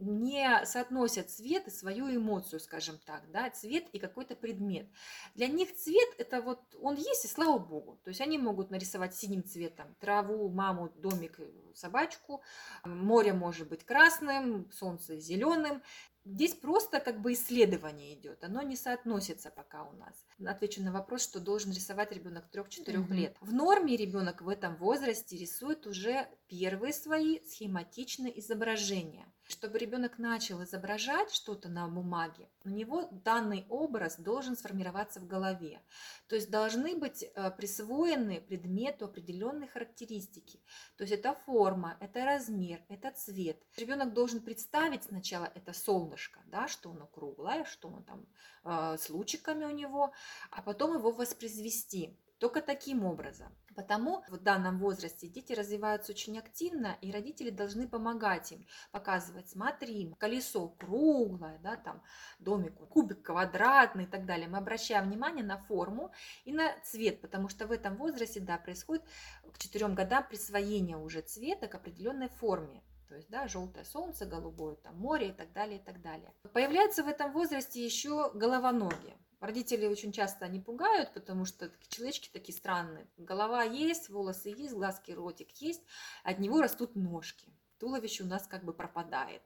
не 0.01 0.65
соотносят 0.67 1.31
цвет 1.31 1.69
и 1.69 1.71
свою 1.71 2.15
эмоцию, 2.15 2.61
скажем 2.61 2.99
так, 3.05 3.31
да, 3.31 3.51
цвет 3.51 3.89
и 3.93 3.99
какой-то 3.99 4.37
предмет. 4.37 4.89
Для 5.35 5.47
них 5.47 5.75
цвет 5.75 6.09
это 6.19 6.41
вот 6.43 6.61
он 6.81 6.97
есть 6.97 7.25
и 7.25 7.29
слава 7.29 7.59
богу. 7.59 8.01
То 8.05 8.09
есть 8.09 8.21
они 8.21 8.39
могут 8.39 8.71
нарисовать 8.71 9.15
синим 9.15 9.45
цветом 9.45 9.95
траву, 10.01 10.49
маму, 10.49 10.91
домик, 10.97 11.39
собачку, 11.75 12.43
море 12.85 13.33
может 13.33 13.69
быть 13.69 13.85
красным, 13.85 14.71
солнце 14.73 15.19
зеленым. 15.19 15.83
Здесь 16.27 16.55
просто 16.55 17.01
как 17.01 17.21
бы 17.21 17.35
исследование 17.35 18.15
идет, 18.15 18.43
оно 18.45 18.63
не 18.63 18.77
соотносится 18.77 19.51
пока 19.51 19.85
у 19.85 19.93
нас. 19.93 20.25
Отвечу 20.43 20.83
на 20.83 20.91
вопрос, 20.91 21.23
что 21.23 21.39
должен 21.39 21.71
рисовать 21.71 22.13
ребенок 22.13 22.47
3-4 22.51 22.87
mm-hmm. 22.87 23.13
лет. 23.13 23.37
В 23.43 23.53
норме 23.53 23.95
ребенок 23.95 24.41
в 24.41 24.49
этом 24.49 24.75
возрасте 24.77 25.37
рисует 25.37 25.87
уже 25.87 26.27
первые 26.49 26.95
свои 26.95 27.41
схематичные 27.45 28.39
изображения. 28.41 29.31
Чтобы 29.47 29.79
ребенок 29.79 30.19
начал 30.19 30.63
изображать 30.65 31.31
что-то 31.31 31.69
на 31.69 31.87
бумаге, 31.87 32.49
у 32.65 32.71
него 32.71 33.09
данный 33.11 33.67
образ 33.69 34.17
должен 34.17 34.57
сформироваться 34.57 35.21
в 35.21 35.27
голове. 35.27 35.83
То 36.29 36.35
есть 36.35 36.51
должны 36.51 36.97
быть 36.97 37.23
э, 37.23 37.51
присвоены 37.51 38.41
предмету 38.41 39.05
определенные 39.05 39.69
характеристики. 39.69 40.63
То 40.97 41.05
есть 41.05 41.13
это 41.13 41.35
форма, 41.35 41.99
это 42.01 42.25
размер, 42.25 42.83
это 42.89 43.11
цвет. 43.11 43.63
Ребенок 43.77 44.15
должен 44.15 44.41
представить 44.41 45.05
сначала 45.05 45.51
это 45.55 45.75
солнышко, 45.75 46.41
да, 46.47 46.67
что 46.67 46.93
оно 46.93 47.07
круглое, 47.07 47.65
что 47.65 47.89
оно 47.89 48.01
там 48.01 48.27
э, 48.65 48.97
с 48.97 49.11
лучиками 49.11 49.67
у 49.67 49.71
него, 49.71 50.15
а 50.51 50.63
потом 50.63 50.95
его 50.95 51.11
воспроизвести. 51.11 52.19
Только 52.39 52.63
таким 52.63 53.05
образом. 53.05 53.55
Потому 53.75 54.23
в 54.29 54.39
данном 54.39 54.79
возрасте 54.79 55.27
дети 55.27 55.53
развиваются 55.53 56.13
очень 56.13 56.39
активно, 56.39 56.97
и 57.01 57.11
родители 57.11 57.51
должны 57.51 57.89
помогать 57.89 58.53
им, 58.53 58.67
показывать, 58.93 59.49
смотри, 59.49 60.15
колесо 60.19 60.69
круглое, 60.69 61.59
да, 61.59 61.77
там 61.77 62.03
домик, 62.39 62.75
кубик 62.89 63.23
квадратный 63.23 64.05
и 64.05 64.07
так 64.07 64.27
далее. 64.27 64.49
Мы 64.49 64.59
обращаем 64.59 65.09
внимание 65.09 65.45
на 65.45 65.59
форму 65.59 66.13
и 66.45 66.53
на 66.53 66.73
цвет, 66.85 67.21
потому 67.21 67.49
что 67.49 67.67
в 67.67 67.73
этом 67.73 67.97
возрасте, 67.97 68.41
да, 68.41 68.59
происходит 68.59 69.05
к 69.53 69.59
четырем 69.59 69.95
годам 69.95 70.27
присвоение 70.29 70.97
уже 70.97 71.21
цвета 71.21 71.67
к 71.67 71.75
определенной 71.75 72.29
форме. 72.29 72.83
То 73.09 73.17
есть, 73.17 73.29
да, 73.29 73.47
желтое 73.47 73.85
солнце, 73.85 74.27
голубое 74.27 74.77
там 74.77 74.97
море 74.99 75.29
и 75.29 75.33
так 75.33 75.53
далее, 75.53 75.79
и 75.79 75.83
так 75.83 76.01
далее. 76.01 76.33
Появляются 76.53 77.05
в 77.05 77.09
этом 77.09 77.33
возрасте 77.33 77.85
еще 77.85 78.31
головоногие. 78.35 79.17
Родители 79.45 79.87
очень 79.87 80.11
часто 80.11 80.47
они 80.47 80.59
пугают, 80.59 81.13
потому 81.13 81.45
что 81.45 81.71
человечки 81.89 82.31
такие 82.33 82.57
странные. 82.57 83.07
Голова 83.19 83.63
есть, 83.63 84.09
волосы 84.09 84.49
есть, 84.49 84.73
глазки, 84.73 85.11
ротик 85.13 85.51
есть, 85.61 85.83
от 86.23 86.39
него 86.39 86.63
растут 86.63 86.97
ножки. 86.97 87.53
Туловище 87.79 88.23
у 88.23 88.27
нас 88.27 88.47
как 88.47 88.65
бы 88.65 88.73
пропадает. 88.73 89.43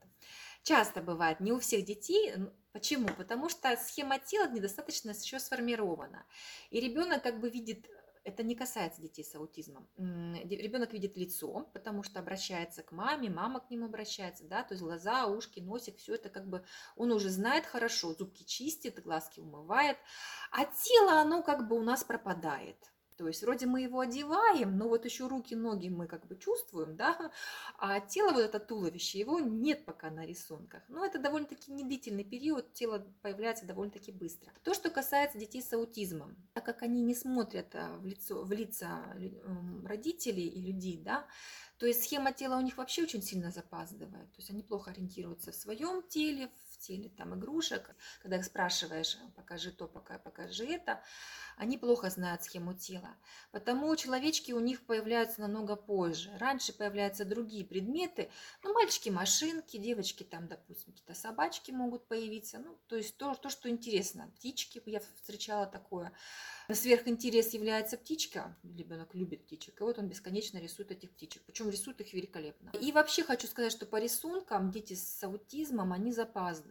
Часто 0.62 1.02
бывает, 1.02 1.40
не 1.40 1.50
у 1.50 1.58
всех 1.58 1.84
детей. 1.84 2.32
Почему? 2.70 3.08
Потому 3.08 3.48
что 3.48 3.76
схема 3.76 4.20
тела 4.20 4.48
недостаточно 4.48 5.10
еще 5.10 5.40
сформирована. 5.40 6.24
И 6.70 6.78
ребенок 6.78 7.24
как 7.24 7.40
бы 7.40 7.50
видит 7.50 7.90
это 8.28 8.42
не 8.42 8.54
касается 8.54 9.00
детей 9.00 9.24
с 9.24 9.34
аутизмом. 9.34 9.88
Ребенок 9.96 10.92
видит 10.92 11.16
лицо, 11.16 11.68
потому 11.72 12.02
что 12.02 12.20
обращается 12.20 12.82
к 12.82 12.92
маме, 12.92 13.30
мама 13.30 13.60
к 13.60 13.70
нему 13.70 13.86
обращается, 13.86 14.44
да, 14.44 14.62
то 14.62 14.74
есть 14.74 14.82
глаза, 14.82 15.26
ушки, 15.26 15.60
носик, 15.60 15.96
все 15.96 16.14
это 16.14 16.28
как 16.28 16.46
бы 16.48 16.64
он 16.96 17.10
уже 17.12 17.30
знает 17.30 17.66
хорошо, 17.66 18.12
зубки 18.12 18.44
чистит, 18.44 19.02
глазки 19.02 19.40
умывает, 19.40 19.96
а 20.50 20.64
тело, 20.64 21.20
оно 21.20 21.42
как 21.42 21.68
бы 21.68 21.76
у 21.76 21.82
нас 21.82 22.04
пропадает. 22.04 22.76
То 23.18 23.26
есть 23.26 23.42
вроде 23.42 23.66
мы 23.66 23.82
его 23.82 23.98
одеваем, 23.98 24.78
но 24.78 24.88
вот 24.88 25.04
еще 25.04 25.26
руки, 25.26 25.56
ноги 25.56 25.88
мы 25.88 26.06
как 26.06 26.24
бы 26.28 26.36
чувствуем, 26.36 26.96
да, 26.96 27.32
а 27.76 27.98
тело, 27.98 28.30
вот 28.30 28.42
это 28.42 28.60
туловище, 28.60 29.18
его 29.18 29.40
нет 29.40 29.84
пока 29.84 30.08
на 30.08 30.24
рисунках. 30.24 30.84
Но 30.88 31.04
это 31.04 31.18
довольно-таки 31.18 31.72
недлительный 31.72 32.22
период, 32.22 32.72
тело 32.74 33.04
появляется 33.20 33.66
довольно-таки 33.66 34.12
быстро. 34.12 34.52
То, 34.62 34.72
что 34.72 34.88
касается 34.88 35.36
детей 35.36 35.60
с 35.60 35.72
аутизмом, 35.72 36.36
так 36.54 36.64
как 36.64 36.82
они 36.82 37.02
не 37.02 37.16
смотрят 37.16 37.74
а, 37.74 37.98
в, 37.98 38.06
лицо, 38.06 38.44
в 38.44 38.52
лица 38.52 39.02
родителей 39.84 40.46
и 40.46 40.62
людей, 40.62 41.02
да, 41.04 41.26
то 41.78 41.86
есть 41.86 42.04
схема 42.04 42.32
тела 42.32 42.58
у 42.58 42.60
них 42.60 42.76
вообще 42.76 43.02
очень 43.04 43.22
сильно 43.22 43.50
запаздывает. 43.52 44.30
То 44.32 44.38
есть 44.38 44.50
они 44.50 44.62
плохо 44.62 44.90
ориентируются 44.90 45.52
в 45.52 45.54
своем 45.54 46.02
теле, 46.02 46.50
в 46.67 46.67
теле 46.78 47.10
там 47.10 47.34
игрушек. 47.38 47.94
Когда 48.22 48.36
их 48.36 48.44
спрашиваешь, 48.44 49.18
покажи 49.36 49.72
то, 49.72 49.86
пока 49.86 50.18
покажи 50.18 50.66
это, 50.66 51.02
они 51.56 51.76
плохо 51.76 52.08
знают 52.08 52.44
схему 52.44 52.72
тела. 52.72 53.16
Потому 53.50 53.94
человечки 53.96 54.52
у 54.52 54.60
них 54.60 54.86
появляются 54.86 55.40
намного 55.40 55.74
позже. 55.76 56.30
Раньше 56.38 56.72
появляются 56.72 57.24
другие 57.24 57.64
предметы. 57.64 58.30
Ну, 58.62 58.72
мальчики 58.72 59.08
машинки, 59.08 59.76
девочки 59.76 60.22
там, 60.22 60.46
допустим, 60.46 60.92
какие-то 60.92 61.14
собачки 61.14 61.72
могут 61.72 62.06
появиться. 62.06 62.58
Ну, 62.58 62.78
то 62.86 62.96
есть 62.96 63.16
то, 63.16 63.34
то, 63.34 63.50
что 63.50 63.68
интересно. 63.68 64.30
Птички, 64.36 64.80
я 64.86 65.00
встречала 65.00 65.66
такое. 65.66 66.12
Сверхинтерес 66.70 67.54
является 67.54 67.96
птичка. 67.96 68.56
Ребенок 68.62 69.14
любит 69.14 69.44
птичек. 69.44 69.80
И 69.80 69.84
вот 69.84 69.98
он 69.98 70.08
бесконечно 70.08 70.58
рисует 70.58 70.90
этих 70.92 71.10
птичек. 71.10 71.42
Причем 71.44 71.70
рисует 71.70 72.00
их 72.00 72.12
великолепно. 72.12 72.70
И 72.78 72.92
вообще 72.92 73.24
хочу 73.24 73.46
сказать, 73.46 73.72
что 73.72 73.86
по 73.86 73.98
рисункам 73.98 74.70
дети 74.70 74.94
с 74.94 75.22
аутизмом, 75.24 75.92
они 75.92 76.12
запаздывают. 76.12 76.67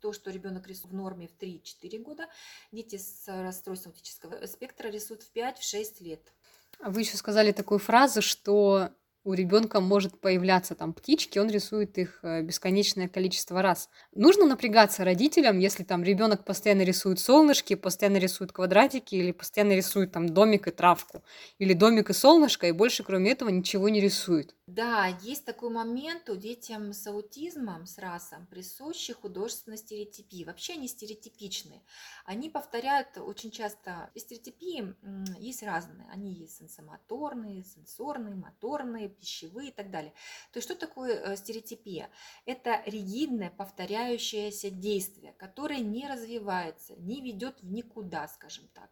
То, 0.00 0.12
что 0.12 0.30
ребенок 0.30 0.66
рисует 0.66 0.92
в 0.92 0.94
норме 0.94 1.28
в 1.28 1.36
3-4 1.36 1.98
года, 1.98 2.28
дети 2.72 2.96
с 2.96 3.26
расстройством 3.26 3.92
аутического 3.92 4.46
спектра 4.46 4.88
рисуют 4.88 5.22
в 5.22 5.32
5-6 5.34 6.00
лет. 6.00 6.32
А 6.80 6.90
вы 6.90 7.00
еще 7.00 7.16
сказали 7.16 7.52
такую 7.52 7.78
фразу, 7.78 8.22
что 8.22 8.90
у 9.26 9.34
ребенка 9.34 9.80
может 9.80 10.20
появляться 10.20 10.76
там 10.76 10.92
птички, 10.92 11.40
он 11.40 11.50
рисует 11.50 11.98
их 11.98 12.20
э, 12.22 12.42
бесконечное 12.42 13.08
количество 13.08 13.60
раз. 13.60 13.90
Нужно 14.14 14.46
напрягаться 14.46 15.04
родителям, 15.04 15.58
если 15.58 15.82
там 15.82 16.04
ребенок 16.04 16.44
постоянно 16.44 16.82
рисует 16.82 17.18
солнышки, 17.18 17.74
постоянно 17.74 18.18
рисует 18.18 18.52
квадратики 18.52 19.16
или 19.16 19.32
постоянно 19.32 19.72
рисует 19.72 20.12
там 20.12 20.28
домик 20.28 20.68
и 20.68 20.70
травку, 20.70 21.24
или 21.58 21.72
домик 21.72 22.10
и 22.10 22.12
солнышко, 22.12 22.68
и 22.68 22.72
больше 22.72 23.02
кроме 23.02 23.32
этого 23.32 23.48
ничего 23.48 23.88
не 23.88 24.00
рисует. 24.00 24.54
Да, 24.68 25.06
есть 25.22 25.44
такой 25.44 25.70
момент 25.70 26.28
у 26.28 26.34
детям 26.34 26.92
с 26.92 27.06
аутизмом, 27.06 27.86
с 27.86 27.98
расом, 27.98 28.46
присущи 28.46 29.12
художественной 29.12 29.76
стереотипии. 29.76 30.44
Вообще 30.44 30.72
они 30.72 30.88
стереотипичные. 30.88 31.82
Они 32.24 32.50
повторяют 32.50 33.16
очень 33.16 33.52
часто, 33.52 34.10
стереотипии 34.16 34.94
есть 35.38 35.62
разные. 35.62 36.08
Они 36.10 36.32
есть 36.32 36.56
сенсомоторные, 36.58 37.62
сенсорные, 37.62 38.34
моторные, 38.34 39.08
пищевые 39.18 39.68
и 39.68 39.72
так 39.72 39.90
далее. 39.90 40.12
То 40.52 40.58
есть 40.58 40.68
что 40.68 40.74
такое 40.78 41.14
э, 41.14 41.36
стереотипия? 41.36 42.10
Это 42.44 42.82
ригидное 42.86 43.50
повторяющееся 43.50 44.70
действие, 44.70 45.32
которое 45.38 45.80
не 45.80 46.08
развивается, 46.08 46.94
не 46.96 47.20
ведет 47.20 47.60
в 47.62 47.72
никуда, 47.72 48.28
скажем 48.28 48.68
так 48.74 48.90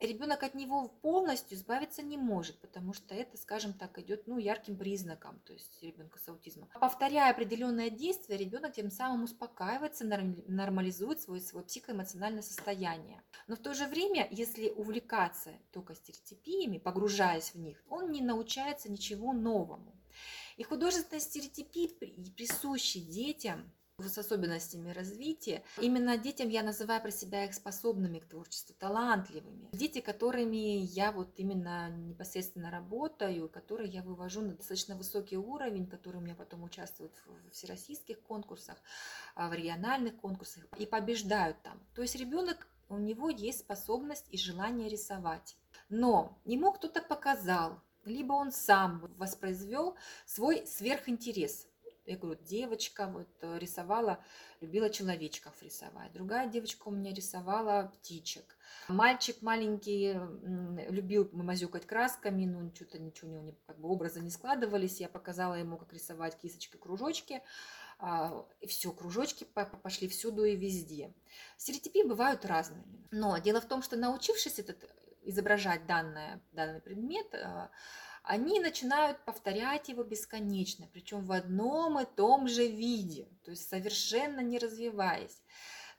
ребенок 0.00 0.42
от 0.42 0.54
него 0.54 0.88
полностью 0.88 1.56
избавиться 1.56 2.02
не 2.02 2.16
может, 2.16 2.58
потому 2.60 2.92
что 2.92 3.14
это, 3.14 3.36
скажем 3.36 3.72
так, 3.72 3.98
идет 3.98 4.26
ну, 4.26 4.38
ярким 4.38 4.76
признаком, 4.76 5.40
то 5.44 5.52
есть 5.52 5.82
ребенка 5.82 6.18
с 6.18 6.28
аутизмом. 6.28 6.68
Повторяя 6.80 7.30
определенное 7.30 7.90
действие, 7.90 8.38
ребенок 8.38 8.74
тем 8.74 8.90
самым 8.90 9.24
успокаивается, 9.24 10.04
нормализует 10.04 11.20
свое, 11.20 11.40
свое 11.40 11.64
психоэмоциональное 11.64 12.42
состояние. 12.42 13.22
Но 13.46 13.56
в 13.56 13.60
то 13.60 13.74
же 13.74 13.86
время, 13.86 14.28
если 14.30 14.70
увлекаться 14.70 15.52
только 15.72 15.94
стереотипиями, 15.94 16.78
погружаясь 16.78 17.54
в 17.54 17.58
них, 17.58 17.82
он 17.88 18.10
не 18.10 18.20
научается 18.20 18.90
ничего 18.90 19.32
новому. 19.32 19.94
И 20.56 20.64
художественные 20.64 21.20
стереотипии, 21.20 22.32
присущие 22.36 23.04
детям, 23.04 23.72
с 24.06 24.16
особенностями 24.16 24.90
развития. 24.90 25.64
Именно 25.80 26.16
детям 26.16 26.48
я 26.48 26.62
называю 26.62 27.02
про 27.02 27.10
себя 27.10 27.44
их 27.44 27.54
способными 27.54 28.20
к 28.20 28.26
творчеству, 28.26 28.74
талантливыми. 28.78 29.68
Дети, 29.72 30.00
которыми 30.00 30.84
я 30.84 31.10
вот 31.10 31.32
именно 31.36 31.90
непосредственно 31.90 32.70
работаю, 32.70 33.48
которые 33.48 33.90
я 33.90 34.02
вывожу 34.02 34.42
на 34.42 34.54
достаточно 34.54 34.94
высокий 34.94 35.36
уровень, 35.36 35.86
которые 35.86 36.22
у 36.22 36.24
меня 36.24 36.36
потом 36.36 36.62
участвуют 36.62 37.12
в 37.26 37.50
всероссийских 37.50 38.20
конкурсах, 38.22 38.76
а, 39.34 39.48
в 39.48 39.54
региональных 39.54 40.16
конкурсах 40.16 40.64
и 40.78 40.86
побеждают 40.86 41.60
там. 41.62 41.80
То 41.94 42.02
есть 42.02 42.14
ребенок, 42.14 42.68
у 42.88 42.98
него 42.98 43.30
есть 43.30 43.60
способность 43.60 44.26
и 44.30 44.38
желание 44.38 44.88
рисовать. 44.88 45.56
Но 45.88 46.38
ему 46.44 46.72
кто-то 46.72 47.02
показал, 47.02 47.80
либо 48.04 48.32
он 48.34 48.52
сам 48.52 49.00
воспроизвел 49.16 49.96
свой 50.24 50.66
сверхинтерес. 50.66 51.67
Я 52.08 52.16
говорю, 52.16 52.40
девочка 52.42 53.06
вот 53.06 53.28
э, 53.42 53.58
рисовала, 53.58 54.24
любила 54.62 54.88
человечков 54.88 55.62
рисовать. 55.62 56.10
Другая 56.12 56.48
девочка 56.48 56.88
у 56.88 56.90
меня 56.90 57.12
рисовала 57.12 57.92
птичек. 57.94 58.56
Мальчик 58.88 59.42
маленький 59.42 60.14
любил 60.88 61.28
мазюкать 61.32 61.86
красками, 61.86 62.46
но 62.46 62.74
что-то 62.74 62.98
ничего 62.98 63.30
у 63.30 63.34
него 63.34 63.54
как 63.66 63.78
бы 63.78 63.90
образы 63.90 64.20
не 64.20 64.30
складывались. 64.30 65.00
Я 65.00 65.08
показала 65.10 65.54
ему, 65.54 65.76
как 65.76 65.92
рисовать 65.92 66.38
кисточкой 66.38 66.80
кружочки. 66.80 67.42
А, 67.98 68.46
и 68.60 68.66
все, 68.66 68.90
кружочки 68.92 69.44
пошли 69.82 70.08
всюду 70.08 70.44
и 70.44 70.56
везде. 70.56 71.12
Стереотипы 71.58 72.08
бывают 72.08 72.46
разными. 72.46 73.06
Но 73.10 73.36
дело 73.36 73.60
в 73.60 73.66
том, 73.66 73.82
что 73.82 73.96
научившись 73.96 74.58
этот, 74.58 74.82
изображать 75.22 75.86
данное, 75.86 76.40
данный 76.52 76.80
предмет, 76.80 77.26
а, 77.34 77.70
они 78.28 78.60
начинают 78.60 79.24
повторять 79.24 79.88
его 79.88 80.04
бесконечно, 80.04 80.86
причем 80.92 81.24
в 81.24 81.32
одном 81.32 81.98
и 81.98 82.04
том 82.04 82.46
же 82.46 82.68
виде, 82.68 83.26
то 83.42 83.50
есть 83.50 83.66
совершенно 83.66 84.40
не 84.40 84.58
развиваясь. 84.58 85.42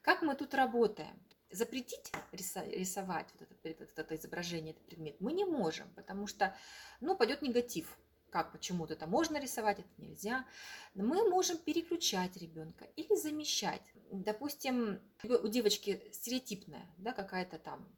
Как 0.04 0.22
мы 0.22 0.36
тут 0.36 0.54
работаем? 0.54 1.20
Запретить 1.50 2.12
рисовать 2.32 3.28
вот 3.34 3.50
это, 3.64 3.84
вот 3.84 3.98
это 3.98 4.16
изображение, 4.16 4.74
этот 4.74 4.86
предмет 4.86 5.20
мы 5.20 5.34
не 5.34 5.44
можем, 5.44 5.90
потому 5.96 6.28
что 6.28 6.56
ну, 7.02 7.18
пойдет 7.18 7.42
негатив. 7.42 7.98
Как 8.30 8.52
почему-то 8.52 8.94
это 8.94 9.08
можно 9.08 9.40
рисовать, 9.40 9.80
это 9.80 9.90
нельзя. 9.98 10.46
Мы 10.94 11.28
можем 11.28 11.58
переключать 11.58 12.38
ребенка 12.38 12.86
или 12.96 13.16
замещать. 13.16 13.82
Допустим, 14.12 15.02
у 15.24 15.48
девочки 15.48 16.08
стереотипная, 16.14 16.86
да, 17.00 17.12
какая-то 17.12 17.58
там 17.58 17.90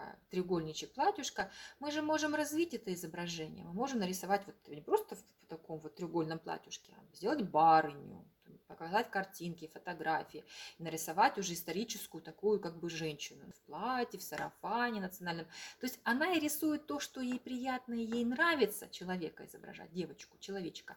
такая 0.00 0.18
треугольничек 0.30 0.92
платьюшка, 0.92 1.50
мы 1.78 1.90
же 1.90 2.02
можем 2.02 2.34
развить 2.34 2.74
это 2.74 2.92
изображение. 2.92 3.64
Мы 3.64 3.72
можем 3.72 3.98
нарисовать 4.00 4.46
вот 4.46 4.54
не 4.68 4.80
просто 4.80 5.16
в 5.16 5.46
таком 5.48 5.78
вот 5.78 5.94
треугольном 5.96 6.38
платьюшке, 6.38 6.92
а 6.96 7.16
сделать 7.16 7.42
барыню, 7.42 8.24
показать 8.70 9.10
картинки, 9.10 9.66
фотографии, 9.74 10.44
нарисовать 10.78 11.36
уже 11.38 11.54
историческую 11.54 12.22
такую 12.22 12.60
как 12.60 12.78
бы 12.78 12.88
женщину 12.88 13.42
в 13.52 13.60
платье, 13.66 14.20
в 14.20 14.22
сарафане 14.22 15.00
национальном. 15.00 15.46
То 15.80 15.86
есть 15.86 15.98
она 16.04 16.32
и 16.34 16.40
рисует 16.40 16.86
то, 16.86 17.00
что 17.00 17.20
ей 17.20 17.40
приятно 17.40 17.94
и 17.94 18.04
ей 18.04 18.24
нравится 18.24 18.88
человека 18.88 19.44
изображать, 19.44 19.92
девочку, 19.92 20.38
человечка. 20.38 20.96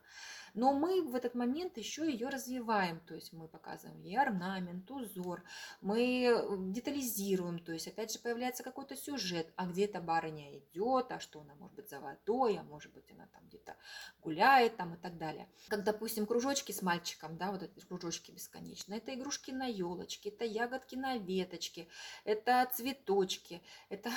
Но 0.54 0.72
мы 0.72 1.02
в 1.02 1.16
этот 1.16 1.34
момент 1.34 1.78
еще 1.78 2.10
ее 2.10 2.30
развиваем, 2.30 3.00
то 3.00 3.16
есть 3.16 3.34
мы 3.34 3.48
показываем 3.48 4.00
ей 4.04 4.20
орнамент, 4.20 4.90
узор, 4.92 5.44
мы 5.82 6.46
детализируем, 6.72 7.58
то 7.58 7.72
есть 7.72 7.88
опять 7.88 8.14
же 8.14 8.20
появляется 8.20 8.62
какой-то 8.62 8.96
сюжет, 8.96 9.52
а 9.56 9.66
где 9.66 9.86
эта 9.86 10.00
барыня 10.00 10.56
идет, 10.60 11.12
а 11.12 11.20
что 11.20 11.42
она 11.42 11.56
может 11.56 11.76
быть 11.76 11.90
за 11.90 12.00
водой, 12.00 12.58
а 12.58 12.64
может 12.64 12.94
быть 12.94 13.10
она 13.12 13.26
там 13.34 13.42
где-то 13.48 13.76
гуляет 14.22 14.78
там 14.78 14.94
и 14.94 14.98
так 14.98 15.18
далее. 15.18 15.50
Как, 15.70 15.84
допустим, 15.84 16.28
кружочки 16.28 16.72
с 16.72 16.84
мальчиком, 16.84 17.36
да, 17.38 17.52
вот 17.52 17.63
эти 17.66 17.86
кружочки 17.86 18.32
бесконечно, 18.32 18.94
это 18.94 19.14
игрушки 19.14 19.52
на 19.52 19.66
елочке, 19.66 20.30
это 20.30 20.46
ягодки 20.46 20.96
на 20.96 21.18
веточке, 21.18 21.88
это 22.26 22.70
цветочки, 22.74 23.62
это 23.90 24.12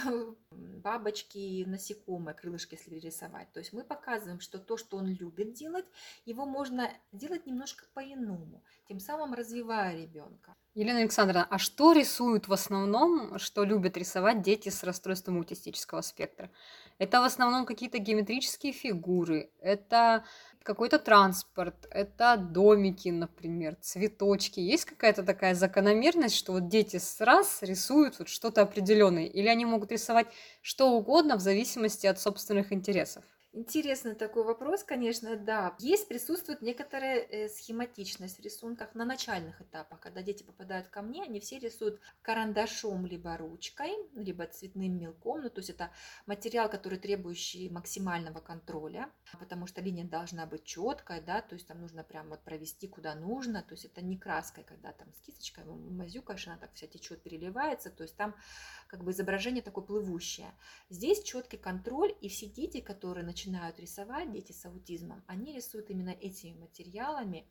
бабочки, 0.51 1.65
насекомые, 1.67 2.35
крылышки, 2.35 2.75
если 2.75 2.99
рисовать. 2.99 3.53
То 3.53 3.61
есть 3.61 3.73
мы 3.73 3.85
показываем, 3.85 4.41
что 4.41 4.59
то, 4.59 4.77
что 4.77 4.97
он 4.97 5.07
любит 5.07 5.53
делать, 5.55 5.87
его 6.25 6.47
можно 6.47 6.91
делать 7.13 7.47
немножко 7.47 7.85
по-иному, 7.95 8.63
тем 8.89 9.01
самым 9.01 9.35
развивая 9.35 9.97
ребенка. 9.97 10.55
Елена 10.75 11.01
Александровна, 11.01 11.47
а 11.49 11.59
что 11.59 11.93
рисуют 11.93 12.49
в 12.49 12.53
основном, 12.53 13.39
что 13.39 13.65
любят 13.65 13.97
рисовать 13.97 14.43
дети 14.43 14.69
с 14.69 14.85
расстройством 14.85 15.39
аутистического 15.39 16.03
спектра? 16.03 16.51
Это 17.01 17.21
в 17.21 17.25
основном 17.25 17.67
какие-то 17.67 17.99
геометрические 17.99 18.73
фигуры, 18.73 19.51
это 19.61 20.25
какой-то 20.63 20.99
транспорт, 20.99 21.87
это 21.91 22.37
домики, 22.39 23.11
например, 23.11 23.77
цветочки. 23.81 24.61
Есть 24.61 24.87
какая-то 24.87 25.23
такая 25.23 25.55
закономерность, 25.55 26.35
что 26.35 26.53
вот 26.53 26.69
дети 26.69 26.97
с 26.97 27.21
раз 27.21 27.59
рисуют 27.63 28.19
вот 28.19 28.29
что-то 28.29 28.63
определенное, 28.63 29.27
или 29.27 29.47
они 29.49 29.65
могут 29.67 29.93
рисовать 29.93 30.27
что 30.63 30.91
угодно 30.93 31.37
в 31.37 31.41
зависимости 31.41 32.07
от 32.07 32.19
собственных 32.19 32.73
интересов? 32.73 33.25
Интересный 33.57 34.15
такой 34.15 34.45
вопрос, 34.45 34.85
конечно, 34.85 35.35
да. 35.35 35.77
Есть, 35.79 36.09
присутствует 36.09 36.61
некоторая 36.61 37.21
э, 37.21 37.49
схематичность 37.49 38.39
в 38.39 38.43
рисунках 38.43 38.95
на 38.95 39.07
начальных 39.07 39.63
этапах. 39.63 39.99
Когда 39.99 40.21
дети 40.21 40.43
попадают 40.43 40.89
ко 40.89 41.01
мне, 41.01 41.23
они 41.23 41.41
все 41.41 41.59
рисуют 41.59 41.99
карандашом 42.21 43.07
либо 43.07 43.35
ручкой, 43.39 43.93
либо 44.15 44.47
цветным 44.47 44.99
мелком. 44.99 45.41
Ну, 45.41 45.49
то 45.49 45.61
есть 45.61 45.71
это 45.71 45.91
материал, 46.27 46.69
который 46.69 46.99
требующий 46.99 47.71
максимального 47.71 48.41
контроля, 48.41 49.09
потому 49.39 49.67
что 49.67 49.81
линия 49.81 50.05
должна 50.05 50.45
быть 50.45 50.65
четкая, 50.65 51.23
да, 51.23 51.41
то 51.41 51.55
есть 51.55 51.67
там 51.67 51.81
нужно 51.81 52.05
прямо 52.05 52.29
вот 52.29 52.45
провести 52.45 52.89
куда 52.89 53.15
нужно. 53.15 53.63
То 53.63 53.73
есть 53.73 53.87
это 53.87 54.03
не 54.03 54.19
краской, 54.19 54.65
когда 54.65 54.93
там 54.93 55.11
с 55.15 55.21
кисточкой 55.21 55.65
мазюкаешь, 55.65 56.47
она 56.47 56.59
так 56.59 56.75
вся 56.75 56.89
течет, 56.89 57.23
переливается. 57.23 57.89
То 57.89 58.03
есть 58.03 58.19
там 58.19 58.35
как 58.87 59.03
бы 59.03 59.13
изображение 59.13 59.63
такое 59.63 59.83
плывущее. 59.83 60.53
Здесь 60.91 61.23
четкий 61.23 61.57
контроль, 61.57 62.15
и 62.21 62.29
все 62.29 62.45
дети, 62.45 62.83
которые 62.83 63.25
начинают 63.25 63.46
рисовать, 63.79 64.33
дети 64.33 64.53
с 64.53 64.65
аутизмом, 64.65 65.23
они 65.27 65.53
рисуют 65.53 65.91
именно 65.91 66.11
этими 66.11 66.59
материалами, 66.59 67.47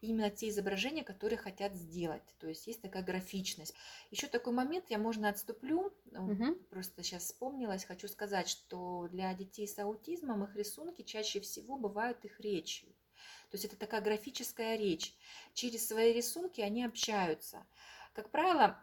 именно 0.00 0.30
те 0.30 0.48
изображения, 0.48 1.04
которые 1.04 1.38
хотят 1.38 1.74
сделать. 1.74 2.22
То 2.38 2.48
есть 2.48 2.66
есть 2.66 2.82
такая 2.82 3.02
графичность. 3.02 3.74
Еще 4.10 4.26
такой 4.26 4.52
момент, 4.52 4.86
я 4.90 4.98
можно 4.98 5.28
отступлю, 5.28 5.92
угу. 6.10 6.54
просто 6.70 7.02
сейчас 7.02 7.24
вспомнилась, 7.24 7.84
хочу 7.84 8.08
сказать, 8.08 8.48
что 8.48 9.08
для 9.10 9.32
детей 9.34 9.66
с 9.66 9.78
аутизмом 9.78 10.44
их 10.44 10.54
рисунки 10.56 11.02
чаще 11.02 11.40
всего 11.40 11.76
бывают 11.76 12.24
их 12.24 12.40
речью. 12.40 12.88
То 13.50 13.56
есть 13.56 13.64
это 13.64 13.76
такая 13.76 14.00
графическая 14.00 14.76
речь. 14.76 15.14
Через 15.54 15.86
свои 15.86 16.12
рисунки 16.12 16.60
они 16.60 16.84
общаются. 16.84 17.64
Как 18.14 18.30
правило, 18.30 18.82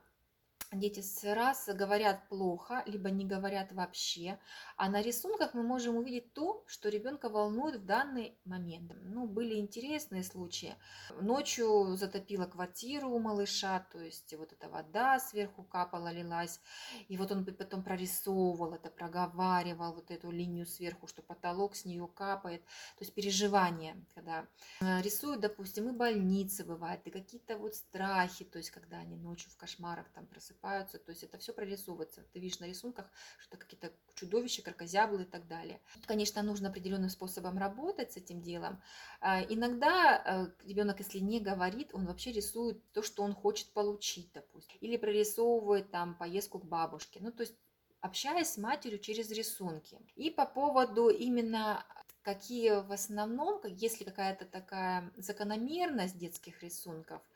дети 0.71 1.01
с 1.01 1.23
раз 1.23 1.67
говорят 1.67 2.27
плохо, 2.29 2.83
либо 2.85 3.09
не 3.09 3.25
говорят 3.25 3.71
вообще, 3.71 4.39
а 4.77 4.89
на 4.89 5.01
рисунках 5.01 5.53
мы 5.53 5.63
можем 5.63 5.97
увидеть 5.97 6.33
то, 6.33 6.63
что 6.67 6.89
ребенка 6.89 7.29
волнует 7.29 7.77
в 7.77 7.85
данный 7.85 8.37
момент. 8.45 8.91
Ну, 9.03 9.25
были 9.25 9.55
интересные 9.55 10.23
случаи. 10.23 10.75
Ночью 11.19 11.95
затопила 11.95 12.45
квартиру 12.45 13.09
у 13.09 13.19
малыша, 13.19 13.79
то 13.91 13.99
есть 13.99 14.31
вот 14.37 14.53
эта 14.53 14.69
вода 14.69 15.19
сверху 15.19 15.63
капала, 15.63 16.11
лилась, 16.11 16.59
и 17.07 17.17
вот 17.17 17.31
он 17.31 17.45
потом 17.45 17.83
прорисовывал 17.83 18.73
это, 18.73 18.91
проговаривал 18.91 19.93
вот 19.93 20.11
эту 20.11 20.29
линию 20.29 20.67
сверху, 20.67 21.07
что 21.07 21.23
потолок 21.23 21.75
с 21.75 21.85
нее 21.85 22.07
капает. 22.07 22.63
То 22.97 23.03
есть 23.03 23.13
переживания, 23.13 23.97
когда 24.13 24.45
э, 24.81 25.01
рисуют, 25.01 25.41
допустим, 25.41 25.89
и 25.89 25.93
больницы 25.93 26.63
бывают, 26.63 27.01
и 27.07 27.09
какие-то 27.09 27.57
вот 27.57 27.73
страхи, 27.73 28.45
то 28.45 28.59
есть 28.59 28.69
когда 28.69 28.97
они 28.97 29.15
ночью 29.15 29.49
в 29.51 29.57
кошмарах 29.57 30.07
там 30.09 30.27
просыпаются, 30.27 30.58
просыпаются, 30.59 30.99
то 30.99 31.11
есть 31.11 31.23
это 31.23 31.37
все 31.37 31.53
прорисовывается. 31.53 32.23
Ты 32.33 32.39
видишь 32.39 32.59
на 32.59 32.65
рисунках, 32.65 33.09
что 33.39 33.55
это 33.55 33.65
какие-то 33.65 33.91
чудовища, 34.15 34.61
крокозяблы 34.61 35.23
и 35.23 35.25
так 35.25 35.47
далее. 35.47 35.81
Конечно, 36.05 36.41
нужно 36.41 36.69
определенным 36.69 37.09
способом 37.09 37.57
работать 37.57 38.11
с 38.13 38.17
этим 38.17 38.41
делом. 38.41 38.81
А, 39.21 39.41
иногда 39.41 40.21
э, 40.25 40.67
ребенок, 40.67 40.99
если 40.99 41.19
не 41.19 41.39
говорит, 41.39 41.89
он 41.93 42.05
вообще 42.05 42.31
рисует 42.31 42.91
то, 42.91 43.01
что 43.01 43.23
он 43.23 43.33
хочет 43.33 43.71
получить, 43.73 44.31
допустим. 44.33 44.77
Или 44.81 44.97
прорисовывает 44.97 45.91
там 45.91 46.15
поездку 46.15 46.59
к 46.59 46.65
бабушке. 46.65 47.19
Ну, 47.21 47.31
то 47.31 47.41
есть 47.41 47.55
общаясь 48.01 48.53
с 48.53 48.57
матерью 48.57 48.99
через 48.99 49.31
рисунки. 49.31 49.99
И 50.15 50.29
по 50.29 50.45
поводу 50.45 51.09
именно 51.09 51.85
какие 52.21 52.85
в 52.85 52.91
основном, 52.91 53.61
если 53.65 54.03
какая-то 54.03 54.45
такая 54.45 55.11
закономерность 55.17 56.17
детских 56.17 56.61
рисунков– 56.61 57.21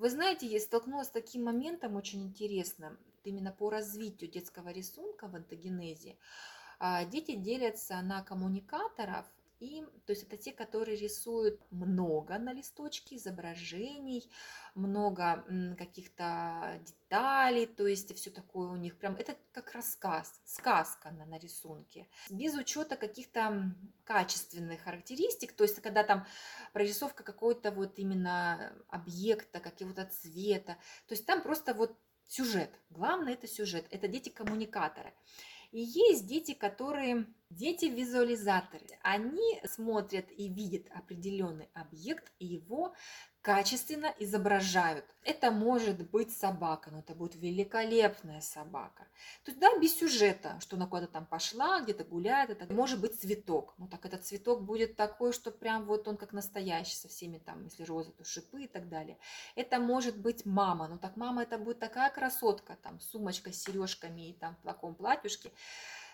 вы 0.00 0.08
знаете, 0.08 0.46
я 0.46 0.58
столкнулась 0.60 1.08
с 1.08 1.10
таким 1.10 1.44
моментом 1.44 1.94
очень 1.94 2.22
интересным, 2.22 2.98
именно 3.22 3.52
по 3.52 3.68
развитию 3.68 4.30
детского 4.30 4.70
рисунка 4.70 5.28
в 5.28 5.36
антогенезе. 5.36 6.16
А, 6.78 7.04
дети 7.04 7.34
делятся 7.34 8.00
на 8.00 8.22
коммуникаторов 8.22 9.26
И, 9.60 9.84
то 10.06 10.12
есть 10.12 10.22
это 10.22 10.38
те, 10.38 10.52
которые 10.52 10.96
рисуют 10.96 11.60
много 11.70 12.38
на 12.38 12.54
листочке 12.54 13.16
изображений, 13.16 14.30
много 14.74 15.44
каких-то 15.76 16.80
деталей, 16.82 17.66
то 17.66 17.86
есть 17.86 18.16
все 18.16 18.30
такое 18.30 18.70
у 18.70 18.76
них 18.76 18.96
прям, 18.96 19.16
это 19.16 19.36
как 19.52 19.72
рассказ, 19.72 20.40
сказка 20.46 21.10
на, 21.10 21.26
на 21.26 21.38
рисунке, 21.38 22.08
без 22.30 22.54
учета 22.54 22.96
каких-то 22.96 23.74
качественных 24.04 24.80
характеристик, 24.80 25.52
то 25.52 25.64
есть 25.64 25.82
когда 25.82 26.04
там 26.04 26.26
прорисовка 26.72 27.22
какой-то 27.22 27.70
вот 27.70 27.98
именно 27.98 28.72
объекта, 28.88 29.60
какого-то 29.60 30.06
цвета, 30.06 30.78
то 31.06 31.12
есть 31.12 31.26
там 31.26 31.42
просто 31.42 31.74
вот 31.74 31.98
сюжет, 32.26 32.70
главное 32.88 33.34
это 33.34 33.46
сюжет, 33.46 33.86
это 33.90 34.08
дети-коммуникаторы. 34.08 35.12
И 35.72 35.80
есть 35.80 36.26
дети, 36.26 36.52
которые 36.52 37.26
дети-визуализаторы. 37.50 38.86
Они 39.02 39.60
смотрят 39.64 40.26
и 40.30 40.48
видят 40.48 40.86
определенный 40.90 41.68
объект 41.74 42.32
и 42.38 42.46
его 42.46 42.94
качественно 43.42 44.14
изображают. 44.18 45.04
Это 45.22 45.50
может 45.50 46.10
быть 46.10 46.36
собака, 46.36 46.90
но 46.90 46.98
это 46.98 47.14
будет 47.14 47.36
великолепная 47.36 48.40
собака. 48.40 49.04
То 49.44 49.50
есть, 49.50 49.58
да, 49.58 49.78
без 49.78 49.96
сюжета, 49.96 50.58
что 50.60 50.76
она 50.76 50.86
куда-то 50.86 51.12
там 51.12 51.26
пошла, 51.26 51.80
где-то 51.80 52.04
гуляет, 52.04 52.50
это 52.50 52.72
может 52.72 53.00
быть 53.00 53.18
цветок. 53.18 53.74
Ну 53.78 53.88
так 53.88 54.04
этот 54.04 54.24
цветок 54.24 54.62
будет 54.62 54.96
такой, 54.96 55.32
что 55.32 55.50
прям 55.50 55.84
вот 55.86 56.06
он 56.08 56.16
как 56.16 56.32
настоящий, 56.32 56.96
со 56.96 57.08
всеми 57.08 57.38
там, 57.38 57.64
если 57.64 57.84
розы, 57.84 58.12
то 58.12 58.24
шипы 58.24 58.64
и 58.64 58.68
так 58.68 58.88
далее. 58.88 59.18
Это 59.54 59.78
может 59.78 60.18
быть 60.18 60.44
мама, 60.44 60.88
но 60.88 60.98
так 60.98 61.16
мама 61.16 61.42
это 61.42 61.58
будет 61.58 61.78
такая 61.78 62.10
красотка, 62.10 62.76
там 62.82 63.00
сумочка 63.00 63.52
с 63.52 63.62
сережками 63.62 64.30
и 64.30 64.32
там 64.34 64.56
в 64.56 64.62
таком 64.62 64.94
платьюшке. 64.94 65.52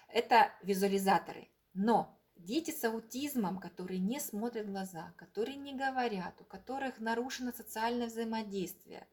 Это 0.09 0.53
визуализаторы. 0.62 1.49
Но 1.75 2.17
Дети 2.37 2.70
с 2.70 2.85
аутизмом, 2.85 3.59
которые 3.59 3.99
не 3.99 4.20
смотрят 4.20 4.66
в 4.66 4.70
глаза, 4.70 5.14
которые 5.16 5.57
не 5.57 5.75
говорят, 5.75 6.40
у 6.40 6.44
которых 6.44 7.01
нарушено 7.01 7.53
социальное 7.53 8.07
взаимодействие. 8.07 9.09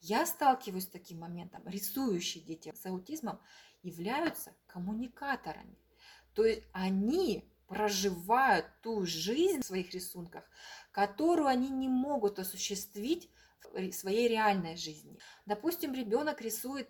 Я 0.00 0.26
сталкиваюсь 0.26 0.84
с 0.84 0.88
таким 0.88 1.20
моментом. 1.20 1.62
Рисующие 1.66 2.44
дети 2.44 2.72
с 2.74 2.86
аутизмом 2.86 3.40
являются 3.82 4.54
коммуникаторами. 4.66 5.78
То 6.34 6.44
есть 6.44 6.62
они 6.72 7.50
проживают 7.66 8.66
ту 8.82 9.04
жизнь 9.06 9.62
в 9.62 9.66
своих 9.66 9.92
рисунках, 9.92 10.44
которую 10.92 11.48
они 11.48 11.70
не 11.70 11.88
могут 11.88 12.38
осуществить 12.38 13.30
в 13.72 13.92
своей 13.92 14.28
реальной 14.28 14.76
жизни. 14.76 15.18
Допустим, 15.46 15.92
ребенок 15.92 16.40
рисует 16.40 16.88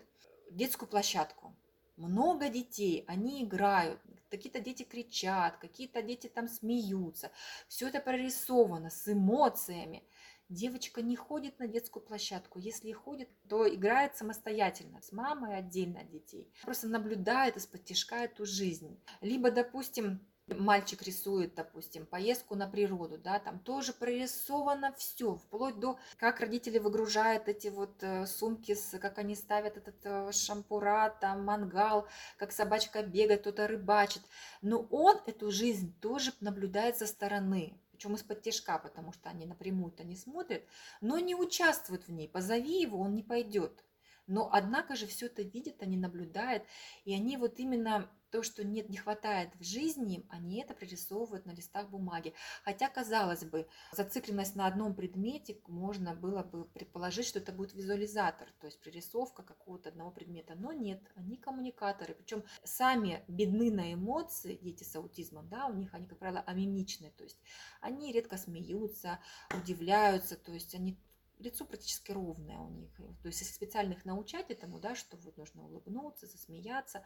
детскую 0.50 0.88
площадку. 0.88 1.56
Много 1.96 2.48
детей, 2.50 3.04
они 3.08 3.42
играют, 3.42 4.00
какие-то 4.30 4.60
дети 4.60 4.82
кричат, 4.82 5.56
какие-то 5.56 6.02
дети 6.02 6.26
там 6.26 6.46
смеются. 6.48 7.30
Все 7.68 7.88
это 7.88 8.00
прорисовано 8.00 8.90
с 8.90 9.10
эмоциями. 9.10 10.04
Девочка 10.48 11.02
не 11.02 11.16
ходит 11.16 11.58
на 11.58 11.66
детскую 11.66 12.04
площадку. 12.04 12.58
Если 12.58 12.88
и 12.88 12.92
ходит, 12.92 13.28
то 13.48 13.66
играет 13.66 14.16
самостоятельно, 14.16 15.00
с 15.02 15.10
мамой 15.10 15.56
отдельно 15.56 16.00
от 16.00 16.10
детей. 16.10 16.52
Просто 16.62 16.86
наблюдает 16.86 17.56
из-под 17.56 17.84
тяжка 17.84 18.24
эту 18.24 18.46
жизнь. 18.46 19.00
Либо, 19.20 19.50
допустим, 19.50 20.20
мальчик 20.48 21.02
рисует, 21.02 21.54
допустим, 21.54 22.06
поездку 22.06 22.54
на 22.54 22.68
природу, 22.68 23.18
да, 23.18 23.38
там 23.38 23.58
тоже 23.58 23.92
прорисовано 23.92 24.92
все, 24.92 25.36
вплоть 25.36 25.78
до 25.80 25.98
как 26.18 26.40
родители 26.40 26.78
выгружают 26.78 27.48
эти 27.48 27.68
вот 27.68 28.02
э, 28.02 28.26
сумки, 28.26 28.74
с, 28.74 28.98
как 28.98 29.18
они 29.18 29.34
ставят 29.34 29.76
этот 29.76 29.96
э, 30.04 30.32
шампура, 30.32 31.16
там 31.20 31.44
мангал, 31.44 32.06
как 32.36 32.52
собачка 32.52 33.02
бегает, 33.02 33.40
кто-то 33.40 33.66
рыбачит. 33.66 34.22
Но 34.62 34.86
он 34.90 35.20
эту 35.26 35.50
жизнь 35.50 35.98
тоже 36.00 36.32
наблюдает 36.40 36.96
со 36.96 37.06
стороны, 37.06 37.78
причем 37.90 38.14
из-под 38.14 38.42
тяжка, 38.42 38.78
потому 38.78 39.12
что 39.12 39.30
они 39.30 39.46
напрямую-то 39.46 40.04
не 40.04 40.16
смотрят, 40.16 40.62
но 41.00 41.18
не 41.18 41.34
участвуют 41.34 42.06
в 42.06 42.12
ней. 42.12 42.28
Позови 42.28 42.80
его, 42.80 43.00
он 43.00 43.14
не 43.14 43.22
пойдет. 43.22 43.85
Но 44.26 44.48
однако 44.52 44.96
же 44.96 45.06
все 45.06 45.26
это 45.26 45.42
видит, 45.42 45.82
они 45.82 45.96
наблюдают, 45.96 46.64
и 47.04 47.14
они 47.14 47.36
вот 47.36 47.58
именно 47.58 48.10
то, 48.30 48.42
что 48.42 48.64
нет, 48.64 48.90
не 48.90 48.96
хватает 48.96 49.54
в 49.54 49.64
жизни, 49.64 50.26
они 50.28 50.60
это 50.60 50.74
прорисовывают 50.74 51.46
на 51.46 51.52
листах 51.52 51.88
бумаги. 51.88 52.34
Хотя, 52.64 52.88
казалось 52.88 53.44
бы, 53.44 53.68
зацикленность 53.92 54.56
на 54.56 54.66
одном 54.66 54.94
предмете 54.94 55.58
можно 55.68 56.14
было 56.14 56.42
бы 56.42 56.64
предположить, 56.66 57.26
что 57.26 57.38
это 57.38 57.52
будет 57.52 57.72
визуализатор, 57.74 58.48
то 58.60 58.66
есть 58.66 58.80
прорисовка 58.80 59.42
какого-то 59.42 59.90
одного 59.90 60.10
предмета. 60.10 60.54
Но 60.54 60.72
нет, 60.72 61.00
они 61.14 61.36
коммуникаторы. 61.36 62.14
Причем 62.14 62.44
сами 62.64 63.24
бедны 63.28 63.70
на 63.70 63.94
эмоции, 63.94 64.58
дети 64.60 64.84
с 64.84 64.94
аутизмом, 64.96 65.48
да, 65.48 65.66
у 65.66 65.74
них 65.74 65.94
они, 65.94 66.06
как 66.06 66.18
правило, 66.18 66.40
амимичные, 66.40 67.12
то 67.12 67.24
есть 67.24 67.40
они 67.80 68.12
редко 68.12 68.36
смеются, 68.36 69.20
удивляются, 69.54 70.36
то 70.36 70.52
есть 70.52 70.74
они 70.74 70.98
лицо 71.38 71.64
практически 71.64 72.12
ровное 72.12 72.58
у 72.58 72.70
них. 72.70 72.90
То 73.22 73.28
есть, 73.28 73.40
если 73.40 73.52
специально 73.52 73.96
научать 74.04 74.50
этому, 74.50 74.78
да, 74.78 74.94
что 74.94 75.16
вот 75.16 75.36
нужно 75.36 75.64
улыбнуться, 75.64 76.26
засмеяться, 76.26 77.02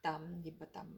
там, 0.00 0.42
либо 0.42 0.66
там, 0.66 0.88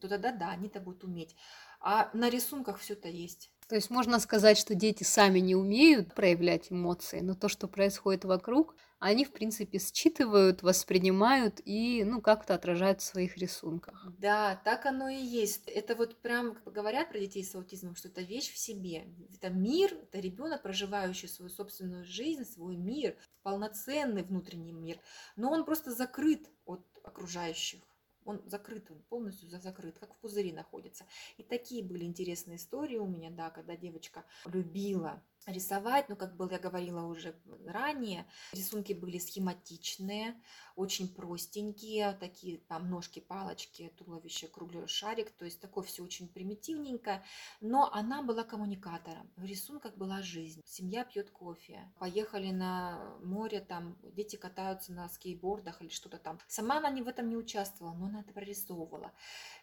то 0.00 0.08
тогда 0.08 0.32
да, 0.32 0.50
они 0.50 0.68
это 0.68 0.80
будут 0.80 1.04
уметь. 1.04 1.36
А 1.80 2.10
на 2.14 2.28
рисунках 2.30 2.78
все 2.78 2.94
это 2.94 3.08
есть. 3.08 3.50
То 3.68 3.74
есть 3.76 3.90
можно 3.90 4.18
сказать, 4.18 4.58
что 4.58 4.74
дети 4.74 5.04
сами 5.04 5.38
не 5.38 5.54
умеют 5.54 6.14
проявлять 6.14 6.72
эмоции, 6.72 7.20
но 7.20 7.34
то, 7.34 7.48
что 7.48 7.68
происходит 7.68 8.24
вокруг, 8.24 8.74
они, 9.00 9.24
в 9.24 9.32
принципе, 9.32 9.78
считывают, 9.78 10.62
воспринимают 10.62 11.60
и, 11.64 12.04
ну, 12.04 12.20
как-то 12.20 12.54
отражают 12.54 13.00
в 13.00 13.04
своих 13.04 13.38
рисунках. 13.38 14.06
Да, 14.18 14.60
так 14.64 14.84
оно 14.84 15.08
и 15.08 15.16
есть. 15.16 15.66
Это 15.66 15.96
вот 15.96 16.20
прям 16.20 16.58
говорят 16.66 17.08
про 17.08 17.18
детей 17.18 17.42
с 17.42 17.54
аутизмом, 17.54 17.96
что 17.96 18.08
это 18.08 18.20
вещь 18.20 18.52
в 18.52 18.58
себе. 18.58 19.06
Это 19.34 19.48
мир, 19.48 19.92
это 19.94 20.20
ребенок, 20.20 20.62
проживающий 20.62 21.28
свою 21.28 21.48
собственную 21.48 22.04
жизнь, 22.04 22.44
свой 22.44 22.76
мир, 22.76 23.16
полноценный 23.42 24.22
внутренний 24.22 24.72
мир, 24.72 25.00
но 25.34 25.50
он 25.50 25.64
просто 25.64 25.92
закрыт 25.92 26.50
от 26.66 26.84
окружающих 27.02 27.80
он 28.24 28.42
закрыт, 28.46 28.90
он 28.90 29.02
полностью 29.02 29.48
закрыт, 29.48 29.98
как 29.98 30.14
в 30.14 30.18
пузыре 30.18 30.52
находится. 30.52 31.06
И 31.36 31.42
такие 31.42 31.82
были 31.82 32.04
интересные 32.04 32.56
истории 32.58 32.96
у 32.96 33.06
меня, 33.06 33.30
да, 33.30 33.50
когда 33.50 33.76
девочка 33.76 34.24
любила 34.44 35.22
рисовать, 35.46 36.08
ну, 36.08 36.16
как 36.16 36.36
было, 36.36 36.50
я 36.50 36.58
говорила 36.58 37.06
уже 37.06 37.34
ранее, 37.66 38.26
рисунки 38.52 38.92
были 38.92 39.18
схематичные, 39.18 40.40
очень 40.76 41.08
простенькие, 41.08 42.12
такие 42.14 42.58
там 42.58 42.88
ножки, 42.88 43.20
палочки, 43.20 43.92
туловище, 43.98 44.48
круглый 44.48 44.86
шарик, 44.86 45.30
то 45.30 45.44
есть 45.44 45.60
такое 45.60 45.84
все 45.84 46.02
очень 46.02 46.28
примитивненько, 46.28 47.22
но 47.60 47.92
она 47.92 48.22
была 48.22 48.44
коммуникатором. 48.44 49.30
В 49.36 49.44
рисунках 49.44 49.96
была 49.96 50.22
жизнь. 50.22 50.62
Семья 50.64 51.04
пьет 51.04 51.30
кофе, 51.30 51.90
поехали 51.98 52.50
на 52.50 53.16
море, 53.22 53.60
там 53.60 53.98
дети 54.02 54.36
катаются 54.36 54.92
на 54.92 55.08
скейтбордах 55.08 55.82
или 55.82 55.88
что-то 55.88 56.18
там. 56.18 56.38
Сама 56.48 56.78
она 56.78 56.90
не 56.90 57.02
в 57.02 57.08
этом 57.08 57.28
не 57.28 57.36
участвовала, 57.36 57.94
но 57.94 58.06
она 58.06 58.20
это 58.20 58.32
прорисовывала. 58.32 59.12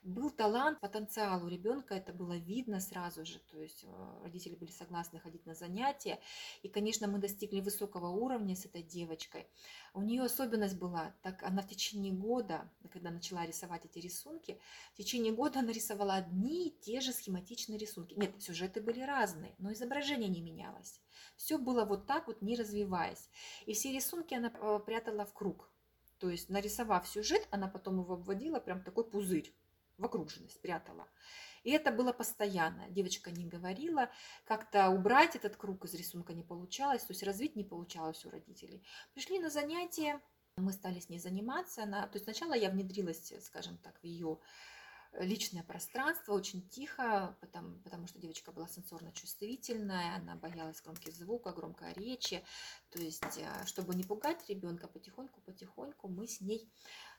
Был 0.04 0.30
талант, 0.30 0.80
потенциал 0.80 1.44
у 1.44 1.48
ребенка, 1.48 1.96
это 1.96 2.14
было 2.14 2.38
видно 2.38 2.80
сразу 2.80 3.26
же, 3.26 3.40
то 3.40 3.62
есть 3.62 3.84
э, 3.84 4.20
родители 4.24 4.56
были 4.56 4.72
согласны 4.72 5.20
ходить 5.20 5.46
на 5.46 5.56
занятия, 5.56 5.67
и, 6.64 6.68
конечно, 6.68 7.08
мы 7.08 7.20
достигли 7.20 7.62
высокого 7.62 8.08
уровня 8.08 8.56
с 8.56 8.66
этой 8.66 8.82
девочкой. 8.82 9.48
У 9.94 10.02
нее 10.02 10.24
особенность 10.24 10.78
была, 10.78 11.16
так 11.22 11.44
она 11.44 11.62
в 11.62 11.68
течение 11.68 12.14
года, 12.14 12.70
когда 12.92 13.12
начала 13.12 13.46
рисовать 13.46 13.86
эти 13.86 14.00
рисунки, 14.00 14.60
в 14.94 14.98
течение 14.98 15.34
года 15.34 15.60
она 15.60 15.72
рисовала 15.72 16.16
одни 16.16 16.68
и 16.68 16.80
те 16.80 17.02
же 17.02 17.12
схематичные 17.12 17.78
рисунки. 17.78 18.14
Нет, 18.16 18.42
сюжеты 18.42 18.82
были 18.82 19.02
разные, 19.02 19.56
но 19.58 19.72
изображение 19.74 20.30
не 20.30 20.42
менялось. 20.42 21.02
Все 21.36 21.58
было 21.58 21.86
вот 21.86 22.08
так 22.08 22.28
вот, 22.28 22.42
не 22.42 22.56
развиваясь. 22.56 23.30
И 23.66 23.74
все 23.74 23.92
рисунки 23.92 24.34
она 24.34 24.52
э, 24.54 24.80
прятала 24.86 25.26
в 25.26 25.34
круг. 25.34 25.72
То 26.20 26.30
есть, 26.30 26.50
нарисовав 26.50 27.08
сюжет, 27.08 27.48
она 27.52 27.68
потом 27.68 28.00
его 28.00 28.16
обводила 28.16 28.60
прям 28.60 28.84
такой 28.84 29.10
пузырь 29.10 29.54
в 29.98 30.06
окруженность 30.06 30.62
прятала. 30.62 31.08
И 31.68 31.72
это 31.72 31.92
было 31.92 32.14
постоянно. 32.14 32.88
Девочка 32.88 33.30
не 33.30 33.46
говорила, 33.46 34.10
как-то 34.46 34.90
убрать 34.90 35.36
этот 35.36 35.58
круг 35.58 35.84
из 35.84 35.94
рисунка 35.96 36.34
не 36.34 36.42
получалось, 36.42 37.04
то 37.04 37.12
есть 37.12 37.24
развить 37.24 37.58
не 37.58 37.66
получалось 37.66 38.26
у 38.26 38.30
родителей. 38.30 38.82
Пришли 39.14 39.38
на 39.38 39.50
занятия, 39.50 40.22
мы 40.56 40.72
стали 40.72 41.02
с 41.02 41.10
ней 41.10 41.20
заниматься. 41.20 41.84
Она, 41.84 42.08
то 42.08 42.16
есть 42.16 42.24
сначала 42.24 42.54
я 42.54 42.70
внедрилась, 42.70 43.34
скажем 43.42 43.78
так, 43.80 44.00
в 44.00 44.06
ее 44.06 44.40
личное 45.20 45.64
пространство, 45.64 46.34
очень 46.34 46.68
тихо, 46.70 47.36
потому, 47.42 47.80
потому 47.80 48.08
что 48.08 48.20
девочка 48.20 48.52
была 48.52 48.68
сенсорно 48.68 49.12
чувствительная, 49.12 50.16
она 50.16 50.36
боялась 50.36 50.82
громких 50.82 51.16
звуков, 51.16 51.56
громкой 51.56 51.94
речи. 51.94 52.44
То 52.92 53.02
есть, 53.02 53.38
э, 53.38 53.66
чтобы 53.66 53.96
не 53.96 54.04
пугать 54.04 54.48
ребенка, 54.48 54.88
потихоньку-потихоньку 54.88 56.08
мы 56.08 56.28
с 56.28 56.40
ней 56.42 56.72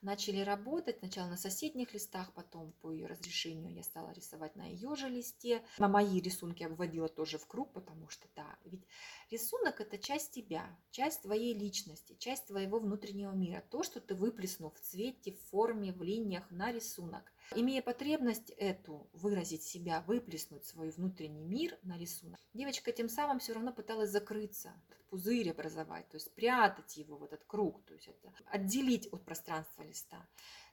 начали 0.02 0.40
работать 0.40 0.98
сначала 0.98 1.28
на 1.28 1.36
соседних 1.36 1.92
листах, 1.94 2.32
потом 2.34 2.72
по 2.80 2.90
ее 2.90 3.06
разрешению 3.06 3.74
я 3.74 3.82
стала 3.82 4.12
рисовать 4.12 4.56
на 4.56 4.66
ее 4.66 4.94
же 4.94 5.08
листе. 5.08 5.62
На 5.78 5.88
мои 5.88 6.20
рисунки 6.20 6.62
обводила 6.62 7.08
тоже 7.08 7.38
в 7.38 7.46
круг, 7.46 7.72
потому 7.72 8.08
что, 8.08 8.28
да, 8.36 8.58
ведь 8.64 8.86
рисунок– 9.30 9.80
это 9.80 9.98
часть 9.98 10.32
тебя, 10.32 10.64
часть 10.90 11.22
твоей 11.22 11.54
личности, 11.54 12.16
часть 12.18 12.46
твоего 12.46 12.78
внутреннего 12.78 13.32
мира. 13.32 13.64
То, 13.70 13.82
что 13.82 14.00
ты 14.00 14.14
выплеснул 14.14 14.70
в 14.70 14.80
цвете, 14.80 15.32
в 15.32 15.40
форме, 15.50 15.92
в 15.92 16.02
линиях 16.02 16.50
на 16.50 16.72
рисунок. 16.72 17.32
Имея 17.54 17.80
потребность 17.80 18.50
эту 18.50 19.08
выразить 19.14 19.62
себя, 19.62 20.04
выплеснуть 20.06 20.66
свой 20.66 20.90
внутренний 20.90 21.44
мир 21.44 21.78
на 21.82 21.96
рисунок, 21.96 22.38
девочка 22.52 22.92
тем 22.92 23.08
самым 23.08 23.38
все 23.38 23.54
равно 23.54 23.72
пыталась 23.72 24.10
закрыться, 24.10 24.74
пузырь 25.08 25.50
образовать, 25.50 26.08
то 26.10 26.16
есть 26.16 26.26
спрятать 26.26 26.96
его 26.98 27.16
в 27.16 27.24
этот 27.24 27.44
круг, 27.44 27.82
то 27.86 27.94
есть 27.94 28.08
это 28.08 28.32
отделить 28.46 29.08
от 29.12 29.24
пространства 29.24 29.82
листа. 29.88 30.26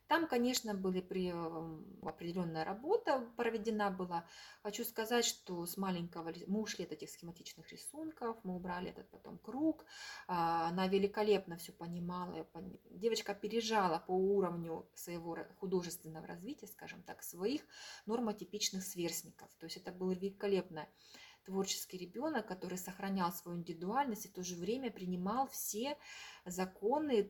Там, 0.07 0.27
конечно, 0.27 0.75
были 0.75 1.01
при 1.01 1.33
определенная 2.03 2.63
работа 2.63 3.27
проведена 3.37 3.89
была. 3.89 4.27
Хочу 4.61 4.83
сказать, 4.83 5.25
что 5.25 5.65
с 5.65 5.77
маленького 5.77 6.31
мы 6.45 6.61
ушли 6.61 6.85
от 6.85 6.91
этих 6.91 7.09
схематичных 7.09 7.71
рисунков, 7.71 8.37
мы 8.43 8.55
убрали 8.55 8.91
этот 8.91 9.09
потом 9.09 9.39
круг. 9.39 9.83
А, 10.27 10.67
она 10.67 10.87
великолепно 10.87 11.57
все 11.57 11.71
понимала. 11.71 12.47
Девочка 12.91 13.31
опережала 13.31 13.97
по 13.97 14.11
уровню 14.11 14.87
своего 14.93 15.39
художественного 15.59 16.27
развития, 16.27 16.67
скажем 16.67 17.01
так, 17.01 17.23
своих 17.23 17.63
нормотипичных 18.05 18.83
сверстников. 18.83 19.49
То 19.57 19.65
есть 19.65 19.77
это 19.77 19.91
было 19.91 20.11
великолепное 20.11 20.87
творческий 21.45 21.97
ребенок, 21.97 22.47
который 22.47 22.77
сохранял 22.77 23.31
свою 23.31 23.59
индивидуальность 23.59 24.25
и 24.25 24.29
в 24.29 24.33
то 24.33 24.43
же 24.43 24.55
время 24.55 24.91
принимал 24.91 25.47
все 25.47 25.97
законы, 26.45 27.23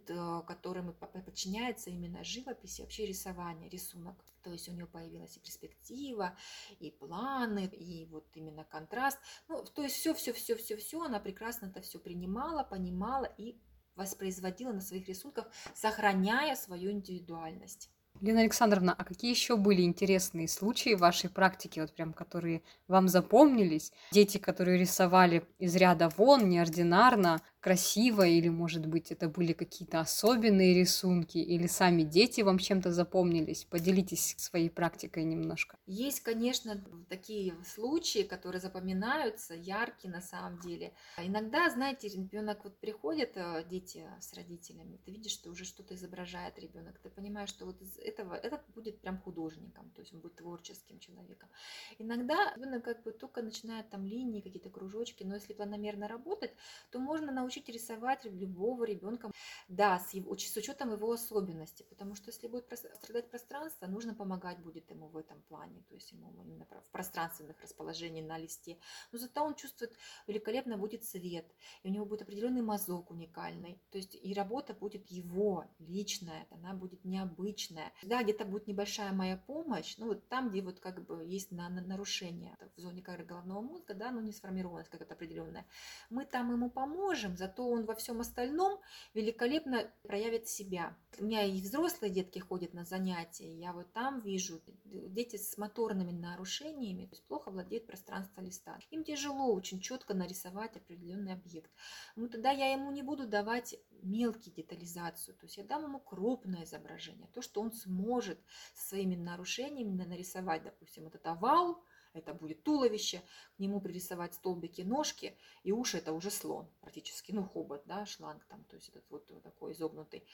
которым 0.48 0.94
подчиняется 0.94 1.90
именно 1.90 2.24
живопись 2.24 2.80
и 2.80 2.82
вообще 2.82 3.06
рисование, 3.06 3.70
рисунок. 3.70 4.16
То 4.42 4.52
есть 4.52 4.70
у 4.70 4.72
нее 4.72 4.86
появилась 4.86 5.36
и 5.38 5.40
перспектива, 5.40 6.38
и 6.80 6.92
планы, 6.92 7.66
и 7.66 8.06
вот 8.06 8.28
именно 8.36 8.64
контраст. 8.64 9.20
Ну, 9.48 9.64
то 9.64 9.82
есть 9.82 9.96
все, 9.96 10.14
все, 10.14 10.34
все, 10.34 10.56
все, 10.56 10.78
все, 10.78 11.02
она 11.02 11.20
прекрасно 11.20 11.68
это 11.68 11.82
все 11.82 12.00
принимала, 12.00 12.64
понимала 12.64 13.26
и 13.26 13.60
воспроизводила 13.96 14.74
на 14.74 14.82
своих 14.82 15.08
рисунках, 15.08 15.48
сохраняя 15.74 16.56
свою 16.56 16.92
индивидуальность. 16.92 17.90
Лена 18.22 18.42
Александровна, 18.42 18.96
а 18.98 19.04
какие 19.04 19.32
еще 19.32 19.58
были 19.58 19.82
интересные 19.82 20.48
случаи 20.48 20.96
в 20.96 21.00
вашей 21.00 21.30
практике, 21.30 21.82
вот 21.82 21.94
прям 21.94 22.14
которые 22.14 22.62
вам 22.88 23.08
запомнились? 23.08 23.92
Дети, 24.12 24.38
которые 24.38 24.80
рисовали 24.80 25.46
из 25.60 25.76
ряда 25.76 26.10
вон, 26.18 26.50
неординарно, 26.50 27.42
красиво, 27.66 28.22
или, 28.22 28.48
может 28.48 28.86
быть, 28.86 29.12
это 29.12 29.28
были 29.28 29.54
какие-то 29.54 30.00
особенные 30.00 30.76
рисунки, 30.76 31.40
или 31.40 31.66
сами 31.66 32.04
дети 32.04 32.42
вам 32.42 32.60
чем-то 32.60 32.92
запомнились? 32.92 33.66
Поделитесь 33.66 34.36
своей 34.38 34.70
практикой 34.70 35.24
немножко. 35.24 35.76
Есть, 35.88 36.20
конечно, 36.20 36.80
такие 37.10 37.56
случаи, 37.66 38.22
которые 38.22 38.62
запоминаются, 38.62 39.56
яркие 39.56 40.14
на 40.14 40.22
самом 40.22 40.60
деле. 40.60 40.94
Иногда, 41.18 41.68
знаете, 41.72 42.08
ребенок 42.08 42.64
вот 42.66 42.78
приходит, 42.78 43.32
э, 43.36 43.66
дети 43.68 44.04
с 44.20 44.34
родителями, 44.36 45.00
ты 45.04 45.10
видишь, 45.10 45.32
что 45.32 45.50
уже 45.50 45.66
что-то 45.66 45.96
изображает 45.96 46.60
ребенок, 46.60 47.00
ты 47.00 47.10
понимаешь, 47.10 47.50
что 47.50 47.66
вот 47.66 47.82
из 47.82 47.98
этого 47.98 48.36
этот 48.36 48.62
будет 48.76 49.02
прям 49.02 49.18
художником, 49.18 49.90
то 49.96 50.02
есть 50.02 50.14
он 50.14 50.20
будет 50.20 50.36
творческим 50.36 51.00
человеком. 51.00 51.50
Иногда 51.98 52.54
ребенок 52.56 52.84
как 52.84 53.02
бы 53.02 53.12
только 53.12 53.42
начинает 53.42 53.90
там 53.90 54.06
линии, 54.06 54.42
какие-то 54.42 54.70
кружочки, 54.70 55.24
но 55.24 55.34
если 55.34 55.54
планомерно 55.54 56.08
работать, 56.08 56.52
то 56.92 57.00
можно 57.00 57.32
научиться 57.32 57.55
научить 57.56 57.70
рисовать 57.70 58.26
любого 58.26 58.84
ребенка, 58.84 59.32
да, 59.68 60.00
с, 60.00 60.14
его, 60.14 60.38
с 60.38 60.58
учетом 60.58 60.92
его 60.92 61.12
особенностей, 61.12 61.86
потому 61.90 62.16
что 62.16 62.30
если 62.30 62.48
будет 62.48 62.66
страдать 62.96 63.30
пространство, 63.30 63.88
нужно 63.88 64.14
помогать 64.14 64.60
будет 64.60 64.90
ему 64.90 65.08
в 65.08 65.18
этом 65.18 65.42
плане, 65.44 65.84
то 65.90 65.96
есть 65.96 66.12
ему 66.12 66.32
именно 66.44 66.66
в 66.66 66.92
пространственных 66.92 67.60
расположениях 67.62 68.28
на 68.28 68.38
листе. 68.38 68.78
Но 69.12 69.20
зато 69.20 69.44
он 69.44 69.56
чувствует 69.56 69.94
великолепно 70.28 70.78
будет 70.78 71.04
цвет, 71.04 71.46
и 71.84 71.90
у 71.90 71.92
него 71.92 72.06
будет 72.06 72.24
определенный 72.24 72.62
мазок 72.62 73.12
уникальный, 73.12 73.80
то 73.92 73.98
есть 73.98 74.16
и 74.16 74.34
работа 74.34 74.74
будет 74.74 75.08
его 75.08 75.66
личная, 75.80 76.48
она 76.50 76.74
будет 76.74 77.06
необычная. 77.06 77.92
Да, 78.04 78.24
где-то 78.24 78.46
будет 78.46 78.68
небольшая 78.68 79.12
моя 79.12 79.38
помощь, 79.38 79.98
ну 79.98 80.08
вот 80.08 80.28
там, 80.28 80.50
где 80.50 80.62
вот 80.62 80.80
как 80.80 81.06
бы 81.06 81.24
есть 81.26 81.52
на, 81.52 81.70
на 81.70 81.82
нарушение 81.82 82.56
в 82.76 82.82
зоне 82.82 83.02
коры 83.02 83.24
головного 83.24 83.62
мозга, 83.62 83.94
да, 83.94 84.12
но 84.12 84.22
не 84.22 84.32
сформированность 84.32 84.90
какая-то 84.90 85.14
определенная, 85.14 85.66
мы 86.10 86.26
там 86.26 86.52
ему 86.52 86.70
поможем, 86.70 87.38
зато 87.46 87.68
он 87.68 87.86
во 87.86 87.94
всем 87.94 88.22
остальном 88.22 88.80
великолепно 89.14 89.92
проявит 90.04 90.48
себя. 90.48 90.98
У 91.20 91.26
меня 91.26 91.44
и 91.44 91.62
взрослые 91.62 92.12
детки 92.12 92.40
ходят 92.40 92.74
на 92.74 92.84
занятия, 92.84 93.54
я 93.54 93.72
вот 93.72 93.94
там 93.94 94.20
вижу 94.20 94.62
дети 94.84 95.38
с 95.38 95.58
моторными 95.58 96.12
нарушениями, 96.12 97.06
то 97.06 97.12
есть 97.12 97.26
плохо 97.28 97.52
владеют 97.52 97.86
пространством 97.86 98.46
листа. 98.46 98.80
Им 98.90 99.04
тяжело 99.04 99.54
очень 99.54 99.80
четко 99.80 100.14
нарисовать 100.14 100.76
определенный 100.76 101.34
объект. 101.34 101.72
Ну 102.16 102.28
тогда 102.28 102.52
я 102.52 102.72
ему 102.72 102.92
не 102.92 103.04
буду 103.04 103.28
давать 103.28 103.76
мелкие 104.02 104.54
детализацию, 104.56 105.36
то 105.36 105.46
есть 105.46 105.58
я 105.58 105.64
дам 105.64 105.84
ему 105.84 106.00
крупное 106.00 106.64
изображение, 106.64 107.30
то, 107.34 107.42
что 107.42 107.62
он 107.62 107.72
сможет 107.72 108.40
со 108.74 108.90
своими 108.90 109.16
нарушениями 109.16 110.04
нарисовать, 110.04 110.64
допустим, 110.64 111.08
этот 111.08 111.26
овал, 111.28 111.84
это 112.16 112.34
будет 112.34 112.64
туловище, 112.64 113.22
к 113.56 113.60
нему 113.60 113.82
пририсовать 113.82 114.34
столбики 114.36 114.82
ножки, 114.82 115.38
и 115.64 115.72
уши 115.72 115.98
это 115.98 116.14
уже 116.14 116.32
слон 116.32 116.70
практически, 116.82 117.32
ну 117.32 117.44
хобот, 117.44 117.84
да, 117.86 118.06
шланг 118.06 118.46
там, 118.46 118.64
то 118.66 118.76
есть 118.76 118.90
этот 118.90 119.04
вот 119.10 119.26
такой 119.44 119.74
изогнутый. 119.74 120.28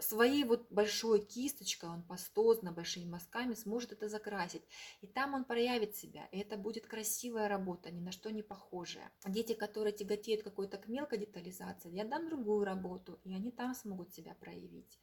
Своей 0.00 0.44
вот 0.44 0.70
большой 0.70 1.24
кисточкой, 1.24 1.90
он 1.90 2.02
пастозно, 2.02 2.72
большими 2.72 3.08
мазками 3.08 3.54
сможет 3.54 3.92
это 3.92 4.08
закрасить. 4.08 4.62
И 5.00 5.06
там 5.06 5.34
он 5.34 5.44
проявит 5.44 5.96
себя, 5.96 6.26
и 6.32 6.38
это 6.38 6.56
будет 6.56 6.86
красивая 6.86 7.48
работа, 7.48 7.90
ни 7.90 8.00
на 8.00 8.12
что 8.12 8.30
не 8.30 8.42
похожая. 8.42 9.10
Дети, 9.26 9.54
которые 9.54 9.92
тяготеют 9.92 10.42
какой-то 10.42 10.78
к 10.78 10.88
мелкой 10.88 11.18
детализации, 11.18 11.90
я 11.90 12.04
дам 12.04 12.28
другую 12.28 12.64
работу, 12.64 13.18
и 13.24 13.34
они 13.34 13.50
там 13.50 13.74
смогут 13.74 14.12
себя 14.12 14.34
проявить. 14.34 14.98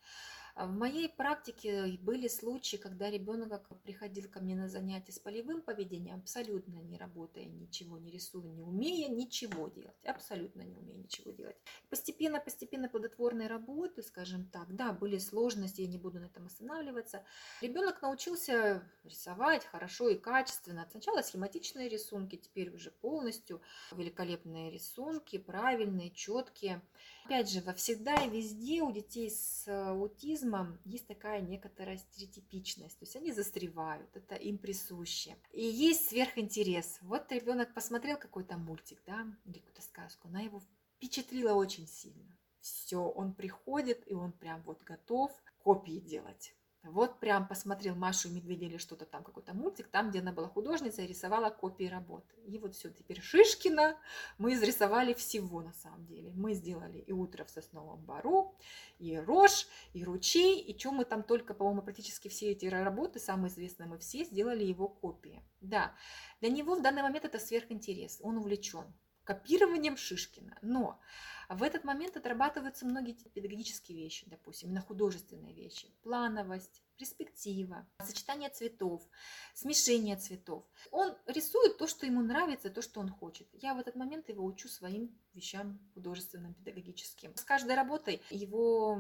А 0.56 0.68
в 0.68 0.72
моей 0.72 1.10
практике 1.10 1.98
были 2.02 2.28
случаи, 2.28 2.78
когда 2.78 3.10
ребенок 3.10 3.70
приходил 3.84 4.30
ко 4.30 4.40
мне 4.40 4.56
на 4.56 4.68
занятия 4.68 5.12
с 5.12 5.20
полевым 5.20 5.62
поведением, 5.62 6.18
абсолютно 6.20 6.76
не 6.78 6.98
работая, 6.98 7.46
ничего 7.46 7.98
не 7.98 8.12
рисуя, 8.12 8.48
не 8.48 8.62
умея 8.62 9.10
ничего 9.10 9.70
делать, 9.70 9.96
абсолютно 10.06 10.62
не 10.62 10.76
умея 10.76 10.98
ничего 10.98 11.32
делать. 11.32 11.56
Постепенно, 11.90 12.40
постепенно 12.40 12.90
плодотворной 12.90 13.48
работы, 13.48 14.04
скажем 14.04 14.46
так, 14.46 14.76
да, 14.76 14.92
были 14.92 15.18
сложности, 15.18 15.82
я 15.82 15.88
не 15.88 15.98
буду 15.98 16.20
на 16.20 16.26
этом 16.26 16.46
останавливаться. 16.46 17.24
Ребенок 17.62 18.02
научился 18.02 18.84
рисовать 19.04 19.66
хорошо 19.66 20.10
и 20.10 20.18
качественно. 20.18 20.88
Сначала 20.92 21.22
схематичные 21.22 21.90
рисунки, 21.90 22.36
теперь 22.36 22.70
уже 22.70 22.92
полностью 22.92 23.62
великолепные 23.92 24.72
рисунки, 24.72 25.38
правильные, 25.38 26.12
четкие. 26.12 26.82
Опять 27.26 27.50
же, 27.50 27.62
во 27.62 27.74
всегда 27.74 28.16
и 28.16 28.30
везде 28.30 28.82
у 28.82 28.92
детей 28.92 29.30
с 29.30 29.68
аутизмом 29.68 30.41
аутизмом 30.42 30.80
есть 30.86 31.08
такая 31.08 31.42
некоторая 31.42 31.98
стереотипичность, 31.98 32.98
то 33.00 33.04
есть 33.04 33.16
они 33.16 33.32
застревают, 33.32 34.10
это 34.16 34.36
им 34.36 34.58
присуще. 34.58 35.38
И 35.52 35.64
есть 35.64 36.10
сверхинтерес. 36.10 37.00
Вот 37.02 37.32
ребенок 37.32 37.74
посмотрел 37.74 38.18
какой-то 38.18 38.58
мультик, 38.58 39.02
да, 39.06 39.26
или 39.46 39.60
какую-то 39.60 39.82
сказку, 39.82 40.28
она 40.28 40.42
его 40.42 40.62
впечатлила 40.98 41.54
очень 41.54 41.88
сильно. 41.88 42.38
Все, 42.60 43.02
он 43.02 43.34
приходит, 43.34 44.04
и 44.06 44.14
он 44.14 44.32
прям 44.32 44.62
вот 44.64 44.84
готов 44.84 45.32
копии 45.58 46.00
делать. 46.00 46.54
Вот 46.84 47.20
прям 47.20 47.48
посмотрел 47.48 47.96
Машу 47.96 48.30
и 48.30 48.32
Медведя 48.32 48.66
или 48.66 48.78
что-то 48.78 49.06
там, 49.06 49.24
какой-то 49.24 49.54
мультик, 49.54 49.88
там, 49.88 50.10
где 50.10 50.20
она 50.20 50.32
была 50.32 50.48
художница 50.48 51.04
и 51.04 51.08
рисовала 51.08 51.52
копии 51.52 51.84
работы. 51.84 52.36
И 52.48 52.58
вот 52.58 52.74
все, 52.74 52.90
теперь 52.90 53.22
Шишкина 53.22 53.98
мы 54.40 54.54
изрисовали 54.54 55.14
всего 55.14 55.62
на 55.62 55.74
самом 55.74 56.06
деле. 56.08 56.32
Мы 56.34 56.54
сделали 56.54 56.98
и 56.98 57.12
утро 57.12 57.46
в 57.46 57.52
сосновом 57.52 58.04
бару, 58.04 58.56
и 58.98 59.16
рожь, 59.18 59.68
и 59.94 60.04
ручей, 60.04 60.60
и 60.60 60.78
что 60.78 60.92
мы 60.92 61.06
там 61.06 61.22
только, 61.22 61.54
по-моему, 61.54 61.84
практически 61.84 62.30
все 62.30 62.52
эти 62.52 62.66
работы, 62.66 63.20
самые 63.20 63.52
известные 63.52 63.88
мы 63.88 64.00
все, 64.00 64.24
сделали 64.24 64.64
его 64.64 64.88
копии. 64.88 65.44
Да, 65.62 65.94
для 66.40 66.50
него 66.50 66.76
в 66.76 66.82
данный 66.82 67.04
момент 67.04 67.26
это 67.26 67.38
сверхинтерес, 67.38 68.20
он 68.24 68.38
увлечен 68.38 68.92
копированием 69.24 69.98
Шишкина. 69.98 70.58
Но 70.62 71.00
в 71.56 71.64
этот 71.64 71.84
момент 71.84 72.16
отрабатываются 72.18 72.86
многие 72.86 73.14
педагогические 73.14 73.98
вещи, 73.98 74.26
допустим, 74.30 74.70
именно 74.70 74.82
художественные 74.82 75.54
вещи. 75.54 75.88
Плановость, 76.04 76.82
перспектива, 77.02 77.88
сочетание 78.00 78.50
цветов, 78.50 79.02
смешение 79.56 80.16
цветов. 80.18 80.64
Он 80.92 81.16
рисует 81.26 81.78
то, 81.78 81.88
что 81.88 82.06
ему 82.06 82.22
нравится, 82.22 82.70
то, 82.70 82.84
что 82.84 83.00
он 83.00 83.10
хочет. 83.10 83.48
Я 83.54 83.74
в 83.74 83.80
этот 83.80 83.96
момент 83.96 84.30
его 84.30 84.46
учу 84.46 84.70
своим 84.70 85.10
вещам 85.34 85.80
художественным, 85.96 86.54
педагогическим. 86.54 87.36
С 87.36 87.44
каждой 87.44 87.76
работой 87.76 88.22
его 88.30 89.00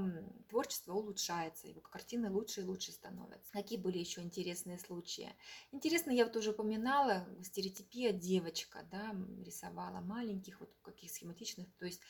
творчество 0.49 0.93
улучшается, 0.93 1.67
его 1.67 1.81
картины 1.81 2.31
лучше 2.31 2.61
и 2.61 2.63
лучше 2.63 2.91
становятся. 2.91 3.51
Какие 3.51 3.77
были 3.77 3.99
еще 3.99 4.21
интересные 4.21 4.79
случаи? 4.79 5.29
Интересно, 5.71 6.09
я 6.09 6.25
вот 6.25 6.35
уже 6.35 6.51
упоминала, 6.51 7.27
стереотипия 7.43 8.13
девочка, 8.13 8.79
да, 8.89 9.15
рисовала 9.45 10.01
маленьких, 10.01 10.59
вот 10.59 10.73
каких 10.81 11.11
схематичных, 11.11 11.67
то 11.77 11.85
есть 11.85 12.01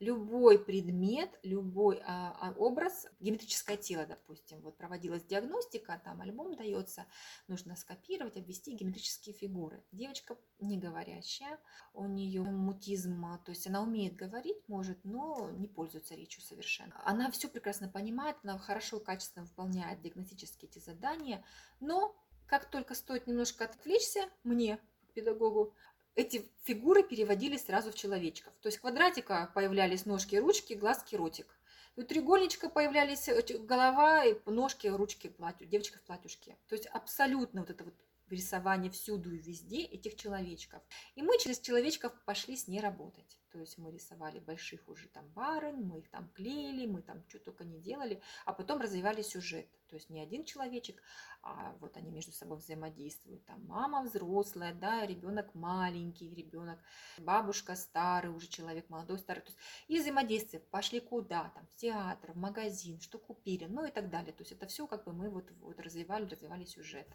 любой 0.00 0.58
предмет, 0.58 1.30
любой 1.42 2.00
а, 2.04 2.36
а, 2.40 2.52
образ, 2.56 3.06
геометрическое 3.20 3.76
тело, 3.76 4.06
допустим, 4.06 4.60
вот 4.60 4.76
проводилась 4.76 5.24
диагностика, 5.24 6.00
там 6.04 6.20
альбом 6.20 6.54
дается, 6.54 7.06
нужно 7.48 7.74
скопировать, 7.74 8.36
обвести 8.36 8.74
геометрические 8.74 9.34
фигуры. 9.34 9.82
Девочка 9.90 10.36
не 10.60 10.78
говорящая, 10.78 11.58
у 11.94 12.06
нее 12.06 12.42
мутизм, 12.42 13.38
то 13.44 13.50
есть 13.50 13.66
она 13.66 13.82
умеет 13.82 14.14
говорить, 14.14 14.56
может, 14.68 15.04
но 15.04 15.50
не 15.50 15.66
пользуется 15.66 16.14
речью 16.14 16.42
совершенно. 16.42 17.00
Она 17.04 17.30
все 17.30 17.48
прекрасно 17.48 17.88
понимает, 17.88 18.36
она 18.42 18.58
хорошо, 18.58 19.00
качественно 19.00 19.44
выполняет 19.44 20.00
диагностические 20.00 20.70
эти 20.70 20.78
задания, 20.78 21.44
но 21.80 22.14
как 22.46 22.70
только 22.70 22.94
стоит 22.94 23.26
немножко 23.26 23.64
отвлечься 23.64 24.28
мне, 24.44 24.78
педагогу, 25.14 25.74
эти 26.18 26.50
фигуры 26.64 27.04
переводились 27.04 27.66
сразу 27.66 27.92
в 27.92 27.94
человечков. 27.94 28.52
То 28.60 28.66
есть 28.66 28.78
квадратика 28.78 29.52
появлялись 29.54 30.04
ножки, 30.04 30.34
ручки, 30.34 30.74
глазки, 30.74 31.14
ротик. 31.14 31.46
У 31.94 32.02
треугольничка 32.02 32.68
появлялись 32.68 33.28
э, 33.28 33.40
голова, 33.58 34.24
ножки, 34.44 34.88
ручки, 34.88 35.28
платью, 35.28 35.68
девочка 35.68 35.98
в 35.98 36.02
платьюшке. 36.02 36.56
То 36.68 36.74
есть 36.74 36.86
абсолютно 36.86 37.60
вот 37.60 37.70
это 37.70 37.84
вот 37.84 37.94
рисование 38.34 38.90
всюду 38.90 39.32
и 39.32 39.38
везде 39.38 39.82
этих 39.82 40.16
человечков. 40.16 40.82
И 41.14 41.22
мы 41.22 41.38
через 41.38 41.60
человечков 41.60 42.12
пошли 42.24 42.56
с 42.56 42.68
ней 42.68 42.80
работать. 42.80 43.38
То 43.50 43.60
есть 43.60 43.78
мы 43.78 43.90
рисовали 43.90 44.40
больших 44.40 44.86
уже 44.88 45.08
там 45.08 45.26
барынь, 45.28 45.82
мы 45.82 46.00
их 46.00 46.10
там 46.10 46.28
клеили, 46.34 46.86
мы 46.86 47.00
там 47.02 47.24
что 47.28 47.38
только 47.38 47.64
не 47.64 47.80
делали, 47.80 48.20
а 48.44 48.52
потом 48.52 48.80
развивали 48.80 49.22
сюжет. 49.22 49.68
То 49.88 49.96
есть 49.96 50.10
не 50.10 50.20
один 50.20 50.44
человечек, 50.44 51.02
а 51.42 51.74
вот 51.80 51.96
они 51.96 52.10
между 52.10 52.32
собой 52.32 52.58
взаимодействуют. 52.58 53.44
Там 53.46 53.64
мама 53.64 54.02
взрослая, 54.02 54.74
да, 54.74 55.06
ребенок 55.06 55.54
маленький, 55.54 56.34
ребенок, 56.34 56.78
бабушка 57.16 57.74
старый, 57.74 58.30
уже 58.30 58.48
человек 58.48 58.90
молодой, 58.90 59.18
старый. 59.18 59.42
То 59.42 59.48
есть 59.48 59.58
и 59.88 59.98
взаимодействие. 59.98 60.60
Пошли 60.60 61.00
куда? 61.00 61.50
Там 61.54 61.66
в 61.66 61.74
театр, 61.76 62.32
в 62.32 62.36
магазин, 62.36 63.00
что 63.00 63.18
купили, 63.18 63.64
ну 63.64 63.86
и 63.86 63.90
так 63.90 64.10
далее. 64.10 64.32
То 64.32 64.42
есть 64.42 64.52
это 64.52 64.66
все 64.66 64.86
как 64.86 65.04
бы 65.04 65.14
мы 65.14 65.30
вот, 65.30 65.50
вот 65.60 65.80
развивали, 65.80 66.26
развивали 66.26 66.64
сюжет. 66.64 67.08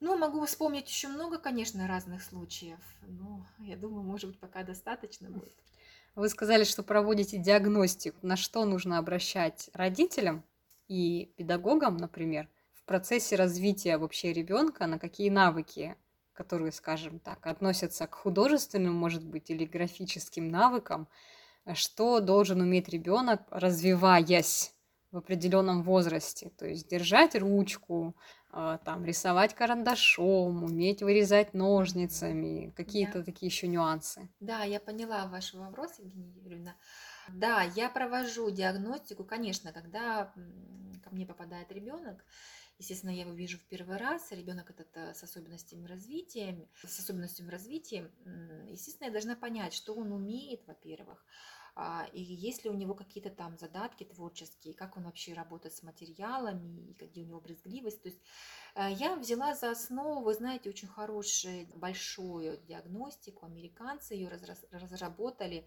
Ну, 0.00 0.16
могу 0.16 0.44
вспомнить 0.46 0.88
еще 0.88 1.08
много, 1.08 1.38
конечно, 1.38 1.86
разных 1.86 2.22
случаев. 2.22 2.78
Но 3.06 3.46
я 3.58 3.76
думаю, 3.76 4.02
может 4.02 4.30
быть, 4.30 4.40
пока 4.40 4.62
достаточно 4.62 5.30
будет. 5.30 5.52
Вы 6.14 6.28
сказали, 6.28 6.64
что 6.64 6.82
проводите 6.82 7.36
диагностику. 7.38 8.18
На 8.22 8.36
что 8.36 8.64
нужно 8.64 8.98
обращать 8.98 9.70
родителям 9.74 10.42
и 10.88 11.32
педагогам, 11.36 11.98
например, 11.98 12.48
в 12.72 12.82
процессе 12.84 13.36
развития 13.36 13.98
вообще 13.98 14.32
ребенка, 14.32 14.86
на 14.86 14.98
какие 14.98 15.28
навыки, 15.28 15.96
которые, 16.32 16.72
скажем 16.72 17.18
так, 17.20 17.46
относятся 17.46 18.06
к 18.06 18.14
художественным, 18.14 18.94
может 18.94 19.24
быть, 19.24 19.50
или 19.50 19.66
графическим 19.66 20.48
навыкам, 20.48 21.08
что 21.74 22.20
должен 22.20 22.60
уметь 22.62 22.88
ребенок, 22.88 23.42
развиваясь 23.50 24.74
в 25.12 25.18
определенном 25.18 25.82
возрасте. 25.82 26.50
То 26.56 26.66
есть 26.66 26.88
держать 26.88 27.36
ручку, 27.36 28.16
там 28.50 29.04
рисовать 29.04 29.54
карандашом, 29.54 30.64
уметь 30.64 31.02
вырезать 31.02 31.54
ножницами, 31.54 32.72
какие-то 32.76 33.18
да. 33.18 33.24
такие 33.24 33.48
еще 33.48 33.68
нюансы. 33.68 34.28
Да, 34.40 34.62
я 34.64 34.80
поняла 34.80 35.26
ваш 35.26 35.54
вопрос, 35.54 35.98
Евгения 35.98 36.40
Юрьевна. 36.40 36.74
Да, 37.28 37.62
я 37.62 37.88
провожу 37.88 38.50
диагностику, 38.50 39.24
конечно, 39.24 39.72
когда 39.72 40.32
ко 41.04 41.10
мне 41.10 41.26
попадает 41.26 41.70
ребенок, 41.72 42.24
естественно, 42.78 43.10
я 43.10 43.22
его 43.22 43.32
вижу 43.32 43.58
в 43.58 43.64
первый 43.64 43.98
раз, 43.98 44.32
ребенок 44.32 44.70
этот 44.70 44.88
э, 44.96 45.14
с 45.14 45.22
особенностями 45.22 45.86
развития, 45.86 46.68
с 46.74 46.98
особенностями 46.98 47.50
развития, 47.50 48.10
естественно, 48.68 49.06
я 49.06 49.12
должна 49.12 49.36
понять, 49.36 49.74
что 49.74 49.94
он 49.94 50.12
умеет, 50.12 50.66
во-первых, 50.66 51.18
а, 51.18 51.59
и 52.12 52.20
есть 52.20 52.64
ли 52.64 52.70
у 52.70 52.74
него 52.74 52.94
какие-то 52.94 53.30
там 53.30 53.56
задатки 53.58 54.04
творческие, 54.04 54.74
как 54.74 54.96
он 54.96 55.04
вообще 55.04 55.32
работает 55.32 55.74
с 55.74 55.82
материалами, 55.82 56.90
и 56.90 57.04
где 57.04 57.22
у 57.22 57.26
него 57.26 57.40
брезгливость. 57.40 58.02
То 58.02 58.08
есть 58.08 58.20
э, 58.74 58.92
я 58.92 59.16
взяла 59.16 59.54
за 59.54 59.70
основу, 59.70 60.22
вы 60.22 60.34
знаете, 60.34 60.68
очень 60.68 60.88
хорошую, 60.88 61.66
большую 61.74 62.58
диагностику, 62.66 63.46
американцы 63.46 64.14
ее 64.14 64.28
разработали 64.70 65.66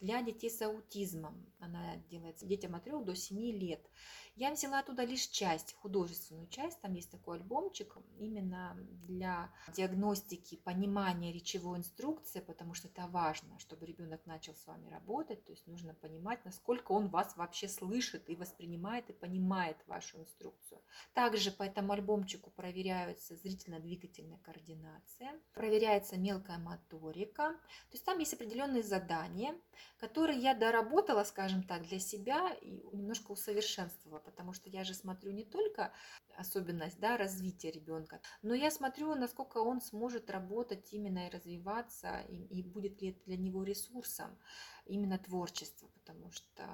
для 0.00 0.22
детей 0.22 0.50
с 0.50 0.60
аутизмом. 0.62 1.46
Она 1.58 1.96
делается 2.10 2.46
детям 2.46 2.74
от 2.74 2.84
3 2.84 2.92
до 3.04 3.14
7 3.14 3.38
лет. 3.52 3.88
Я 4.36 4.50
взяла 4.50 4.82
туда 4.82 5.04
лишь 5.04 5.28
часть, 5.28 5.74
художественную 5.74 6.48
часть, 6.48 6.80
там 6.80 6.92
есть 6.94 7.08
такой 7.08 7.36
альбомчик 7.36 7.96
именно 8.18 8.76
для 9.06 9.52
диагностики, 9.72 10.56
понимания 10.56 11.32
речевой 11.32 11.78
инструкции, 11.78 12.40
потому 12.40 12.74
что 12.74 12.88
это 12.88 13.06
важно, 13.06 13.56
чтобы 13.60 13.86
ребенок 13.86 14.26
начал 14.26 14.56
с 14.56 14.66
вами 14.66 14.88
работать, 14.88 15.44
то 15.44 15.52
есть 15.52 15.68
нужно 15.68 15.94
понимать, 15.94 16.44
насколько 16.44 16.90
он 16.90 17.08
вас 17.08 17.36
вообще 17.36 17.68
слышит 17.68 18.28
и 18.28 18.34
воспринимает 18.34 19.08
и 19.08 19.12
понимает 19.12 19.76
вашу 19.86 20.18
инструкцию. 20.18 20.80
Также 21.12 21.52
по 21.52 21.62
этому 21.62 21.92
альбомчику 21.92 22.50
проверяется 22.50 23.36
зрительно-двигательная 23.36 24.38
координация, 24.38 25.40
проверяется 25.52 26.16
мелкая 26.16 26.58
моторика, 26.58 27.52
то 27.52 27.92
есть 27.92 28.04
там 28.04 28.18
есть 28.18 28.34
определенные 28.34 28.82
задания, 28.82 29.54
которые 29.98 30.40
я 30.40 30.54
доработала, 30.54 31.22
скажем 31.22 31.62
так, 31.62 31.86
для 31.86 32.00
себя 32.00 32.52
и 32.60 32.82
немножко 32.92 33.30
усовершенствовала 33.30 34.23
потому 34.24 34.52
что 34.52 34.68
я 34.68 34.84
же 34.84 34.94
смотрю 34.94 35.32
не 35.32 35.44
только 35.44 35.92
особенность 36.36 36.98
да, 36.98 37.16
развития 37.16 37.70
ребенка, 37.70 38.20
но 38.42 38.54
я 38.54 38.70
смотрю, 38.70 39.14
насколько 39.14 39.58
он 39.58 39.80
сможет 39.80 40.30
работать 40.30 40.92
именно 40.92 41.26
и 41.26 41.30
развиваться, 41.30 42.20
и, 42.28 42.36
и 42.36 42.62
будет 42.62 43.00
ли 43.02 43.10
это 43.10 43.24
для 43.26 43.36
него 43.36 43.62
ресурсом 43.62 44.38
именно 44.86 45.18
творчество, 45.18 45.88
потому 45.94 46.30
что 46.30 46.68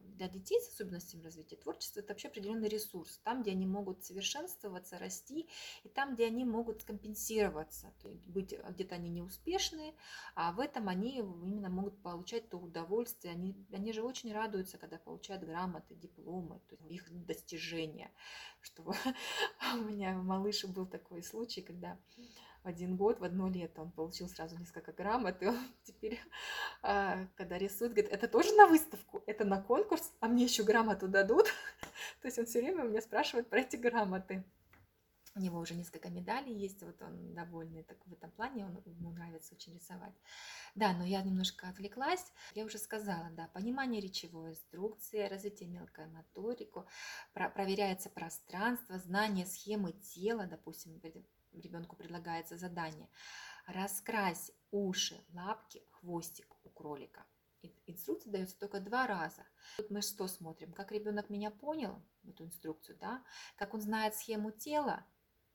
для 0.00 0.28
детей 0.28 0.60
с 0.60 0.68
особенностями 0.68 1.22
развития 1.22 1.56
творчества 1.56 2.00
это 2.00 2.12
вообще 2.12 2.28
определенный 2.28 2.68
ресурс, 2.68 3.20
там, 3.22 3.42
где 3.42 3.50
они 3.50 3.66
могут 3.66 4.04
совершенствоваться, 4.04 4.98
расти, 4.98 5.48
и 5.84 5.88
там, 5.88 6.14
где 6.14 6.26
они 6.26 6.44
могут 6.44 6.84
компенсироваться, 6.84 7.92
то 8.00 8.08
есть 8.08 8.26
быть 8.26 8.54
а, 8.54 8.70
где-то 8.70 8.94
они 8.94 9.10
неуспешные, 9.10 9.94
а 10.34 10.52
в 10.52 10.60
этом 10.60 10.88
они 10.88 11.18
именно 11.18 11.68
могут 11.68 12.00
получать 12.02 12.48
то 12.48 12.58
удовольствие, 12.58 13.34
они, 13.34 13.54
они 13.72 13.92
же 13.92 14.02
очень 14.02 14.32
радуются, 14.32 14.78
когда 14.78 14.98
получают 14.98 15.44
грамоты, 15.44 15.94
дипломы, 15.94 16.60
то 16.68 16.76
есть 16.76 16.90
их 16.90 17.26
достижения, 17.26 18.10
что 18.60 18.82
у 19.74 19.78
меня 19.78 20.14
малыш 20.14 20.64
был 20.64 20.86
такой 20.86 21.22
случай, 21.22 21.62
когда 21.62 21.98
в 22.66 22.68
один 22.68 22.96
год, 22.96 23.20
в 23.20 23.24
одно 23.24 23.48
лето 23.48 23.80
он 23.80 23.92
получил 23.92 24.28
сразу 24.28 24.58
несколько 24.58 24.90
грамот, 24.90 25.40
и 25.40 25.46
он 25.46 25.56
теперь, 25.84 26.20
а, 26.82 27.26
когда 27.36 27.56
рисует, 27.58 27.92
говорит, 27.92 28.12
это 28.12 28.26
тоже 28.26 28.52
на 28.54 28.66
выставку, 28.66 29.22
это 29.26 29.44
на 29.44 29.62
конкурс, 29.62 30.12
а 30.18 30.26
мне 30.26 30.44
еще 30.44 30.64
грамоту 30.64 31.06
дадут. 31.06 31.46
То 32.22 32.26
есть 32.26 32.38
он 32.40 32.46
все 32.46 32.60
время 32.60 32.84
у 32.84 32.88
меня 32.88 33.00
спрашивает 33.00 33.48
про 33.48 33.60
эти 33.60 33.76
грамоты. 33.76 34.44
У 35.36 35.40
него 35.40 35.60
уже 35.60 35.74
несколько 35.74 36.08
медалей 36.08 36.54
есть, 36.54 36.82
вот 36.82 37.00
он 37.02 37.34
довольный 37.34 37.84
так, 37.84 37.98
в 38.06 38.12
этом 38.12 38.32
плане, 38.32 38.64
он, 38.64 38.82
ему 38.84 39.10
нравится 39.10 39.54
очень 39.54 39.74
рисовать. 39.74 40.14
Да, 40.74 40.92
но 40.94 41.04
я 41.04 41.22
немножко 41.22 41.68
отвлеклась. 41.68 42.32
Я 42.54 42.64
уже 42.64 42.78
сказала, 42.78 43.30
да, 43.30 43.46
понимание 43.48 44.00
речевой 44.00 44.50
инструкции, 44.50 45.28
развитие 45.28 45.68
мелкой 45.68 46.06
моторику, 46.06 46.88
про, 47.32 47.48
проверяется 47.48 48.10
пространство, 48.10 48.98
знание 48.98 49.46
схемы 49.46 49.92
тела, 49.92 50.46
допустим, 50.46 50.98
ребенку 51.60 51.96
предлагается 51.96 52.56
задание. 52.56 53.08
Раскрась 53.66 54.52
уши, 54.70 55.20
лапки, 55.32 55.82
хвостик 55.90 56.54
у 56.64 56.70
кролика. 56.70 57.24
Инструкция 57.86 58.30
дается 58.30 58.58
только 58.58 58.80
два 58.80 59.06
раза. 59.06 59.44
Тут 59.76 59.90
мы 59.90 60.02
что 60.02 60.28
смотрим? 60.28 60.72
Как 60.72 60.92
ребенок 60.92 61.30
меня 61.30 61.50
понял, 61.50 62.00
эту 62.24 62.44
инструкцию, 62.44 62.96
да? 62.98 63.24
Как 63.56 63.74
он 63.74 63.80
знает 63.80 64.14
схему 64.14 64.52
тела, 64.52 65.04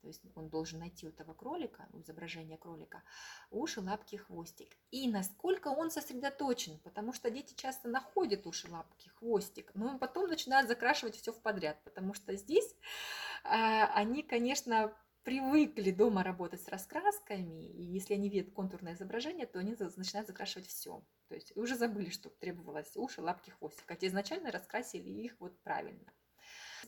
то 0.01 0.07
есть 0.07 0.23
он 0.35 0.49
должен 0.49 0.79
найти 0.79 1.05
у 1.05 1.09
этого 1.09 1.33
кролика, 1.33 1.87
изображение 1.93 2.57
кролика, 2.57 3.03
уши, 3.51 3.81
лапки, 3.81 4.15
хвостик. 4.15 4.75
И 4.89 5.07
насколько 5.07 5.67
он 5.67 5.91
сосредоточен, 5.91 6.79
потому 6.79 7.13
что 7.13 7.29
дети 7.29 7.53
часто 7.53 7.87
находят 7.87 8.47
уши, 8.47 8.69
лапки, 8.69 9.09
хвостик, 9.09 9.69
но 9.75 9.99
потом 9.99 10.27
начинают 10.27 10.67
закрашивать 10.67 11.15
все 11.15 11.31
в 11.31 11.41
подряд, 11.41 11.83
потому 11.83 12.15
что 12.15 12.35
здесь 12.35 12.75
э, 13.43 13.83
они, 13.93 14.23
конечно, 14.23 14.91
привыкли 15.23 15.91
дома 15.91 16.23
работать 16.23 16.61
с 16.61 16.67
раскрасками, 16.67 17.69
и 17.71 17.83
если 17.83 18.13
они 18.15 18.29
видят 18.29 18.53
контурное 18.53 18.93
изображение, 18.93 19.45
то 19.45 19.59
они 19.59 19.75
начинают 19.95 20.27
закрашивать 20.27 20.67
все. 20.67 21.03
То 21.27 21.35
есть 21.35 21.55
уже 21.55 21.75
забыли, 21.75 22.09
что 22.09 22.29
требовалось 22.29 22.95
уши, 22.95 23.21
лапки, 23.21 23.51
хвостик, 23.51 23.85
хотя 23.87 24.07
изначально 24.07 24.51
раскрасили 24.51 25.09
их 25.09 25.35
вот 25.39 25.57
правильно. 25.61 26.11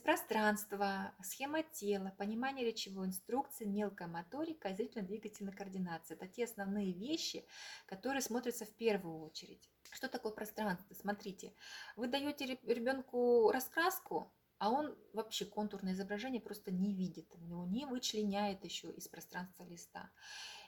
Пространство, 0.02 1.14
схема 1.22 1.62
тела, 1.62 2.12
понимание 2.18 2.66
речевой 2.66 3.06
инструкции, 3.06 3.64
мелкая 3.64 4.08
моторика 4.08 4.74
зрительно-двигательная 4.74 5.54
координация. 5.54 6.16
Это 6.16 6.26
те 6.26 6.44
основные 6.44 6.92
вещи, 6.92 7.46
которые 7.86 8.20
смотрятся 8.20 8.64
в 8.64 8.74
первую 8.74 9.20
очередь. 9.20 9.70
Что 9.92 10.08
такое 10.08 10.32
пространство? 10.32 10.94
Смотрите, 10.94 11.54
вы 11.96 12.08
даете 12.08 12.58
ребенку 12.64 13.50
раскраску, 13.52 14.32
а 14.58 14.70
он 14.70 14.96
вообще 15.12 15.44
контурное 15.44 15.92
изображение 15.92 16.40
просто 16.40 16.70
не 16.70 16.94
видит, 16.94 17.26
у 17.34 17.38
него 17.38 17.64
не 17.64 17.86
вычленяет 17.86 18.64
еще 18.64 18.90
из 18.92 19.08
пространства 19.08 19.64
листа. 19.64 20.10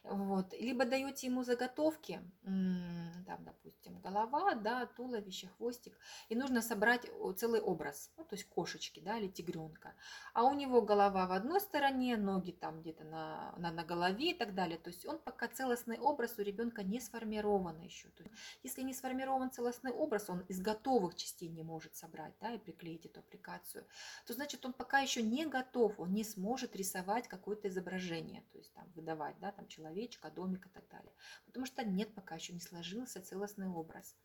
Вот. 0.09 0.53
Либо 0.53 0.85
даете 0.85 1.27
ему 1.27 1.43
заготовки, 1.43 2.21
там, 2.45 3.45
допустим, 3.45 3.99
голова, 4.01 4.55
да, 4.55 4.87
туловище, 4.87 5.49
хвостик, 5.57 5.99
и 6.29 6.37
нужно 6.37 6.63
собрать 6.63 7.11
целый 7.37 7.61
образ, 7.61 8.13
ну, 8.17 8.25
то 8.25 8.37
есть 8.37 8.49
кошечки, 8.49 9.01
да, 9.01 9.19
или 9.19 9.27
тигренка. 9.27 9.95
А 10.33 10.45
у 10.45 10.55
него 10.55 10.81
голова 10.81 11.27
в 11.27 11.33
одной 11.33 11.61
стороне, 11.61 12.17
ноги 12.17 12.53
там 12.53 12.83
где-то 12.83 13.05
на, 13.05 13.55
на, 13.59 13.73
на 13.73 13.85
голове 13.85 14.31
и 14.31 14.35
так 14.35 14.55
далее. 14.55 14.79
То 14.79 14.91
есть 14.91 15.05
он 15.07 15.19
пока 15.19 15.49
целостный 15.49 15.99
образ 15.99 16.39
у 16.39 16.43
ребенка 16.43 16.85
не 16.85 17.01
сформирован 17.01 17.81
еще. 17.81 18.09
То 18.11 18.23
есть, 18.23 18.35
если 18.63 18.83
не 18.83 18.95
сформирован 18.95 19.51
целостный 19.51 19.91
образ, 19.91 20.31
он 20.31 20.41
из 20.43 20.61
готовых 20.61 21.17
частей 21.17 21.49
не 21.49 21.65
может 21.65 21.97
собрать, 21.97 22.35
да, 22.41 22.53
и 22.53 22.59
приклеить 22.59 23.07
эту 23.07 23.21
аппликацию, 23.21 23.85
то 24.25 24.35
значит 24.35 24.65
он 24.65 24.73
пока 24.73 25.01
еще 25.01 25.23
не 25.23 25.47
готов, 25.47 25.99
он 25.99 26.13
не 26.13 26.23
сможет 26.23 26.77
рисовать 26.77 27.27
какое-то 27.27 27.67
изображение, 27.69 28.45
то 28.53 28.59
есть 28.59 28.73
там 28.73 28.85
выдавать, 28.95 29.37
да, 29.41 29.51
там 29.51 29.67
человек 29.67 29.96
человечка, 29.97 30.31
домик 30.31 30.67
и 30.67 30.69
так 30.69 30.87
далее. 30.89 31.13
Потому 31.47 31.67
что 31.67 31.85
нет, 31.85 32.15
пока 32.15 32.35
еще 32.35 32.53
не 32.53 32.61
сложился 32.61 33.23
целостный 33.23 33.69
образ. 33.69 34.17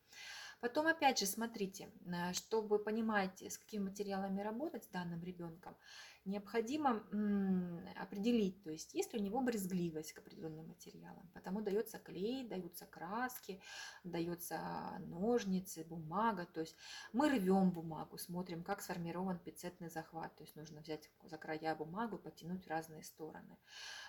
Потом, 0.60 0.88
опять 0.88 1.20
же, 1.20 1.26
смотрите, 1.26 1.90
э, 2.06 2.34
чтобы 2.34 2.78
понимать, 2.78 3.42
с 3.42 3.58
какими 3.58 3.84
материалами 3.84 4.42
работать 4.42 4.84
с 4.84 4.88
данным 4.88 5.24
ребенком, 5.24 5.76
необходимо 6.26 7.04
определить, 7.96 8.62
то 8.64 8.70
есть 8.70 8.94
есть 8.94 9.14
ли 9.14 9.20
у 9.20 9.24
него 9.24 9.42
брезгливость 9.42 10.14
к 10.14 10.20
определенным 10.20 10.68
материалам. 10.68 11.30
Потому 11.34 11.62
дается 11.62 11.98
клей, 12.00 12.48
даются 12.48 12.86
краски, 12.86 13.62
дается 14.04 14.60
ножницы, 15.00 15.84
бумага. 15.84 16.46
То 16.46 16.62
есть 16.62 16.76
мы 17.14 17.30
рвем 17.30 17.72
бумагу, 17.72 18.18
смотрим, 18.18 18.64
как 18.64 18.82
сформирован 18.82 19.40
пиццетный 19.40 19.90
захват. 19.90 20.36
То 20.36 20.44
есть 20.44 20.56
нужно 20.56 20.82
взять 20.82 21.10
за 21.24 21.38
края 21.38 21.76
бумагу, 21.76 22.18
потянуть 22.18 22.66
в 22.66 22.70
разные 22.70 23.04
стороны. 23.04 23.58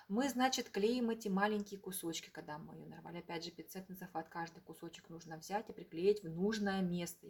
Мы, 0.09 0.29
значит, 0.29 0.69
клеим 0.69 1.11
эти 1.11 1.29
маленькие 1.29 1.81
кусочки, 1.81 2.31
когда 2.31 2.59
мы 2.59 2.75
ее 2.75 2.87
нарвали. 2.87 3.19
Опять 3.19 3.45
же, 3.45 3.51
пиццетный 3.51 3.97
захват, 3.97 4.29
каждый 4.29 4.61
кусочек 4.61 5.09
нужно 5.09 5.39
взять 5.39 5.69
и 5.71 5.73
приклеить 5.73 6.23
в 6.23 6.29
нужное 6.29 6.83
место, 6.83 7.29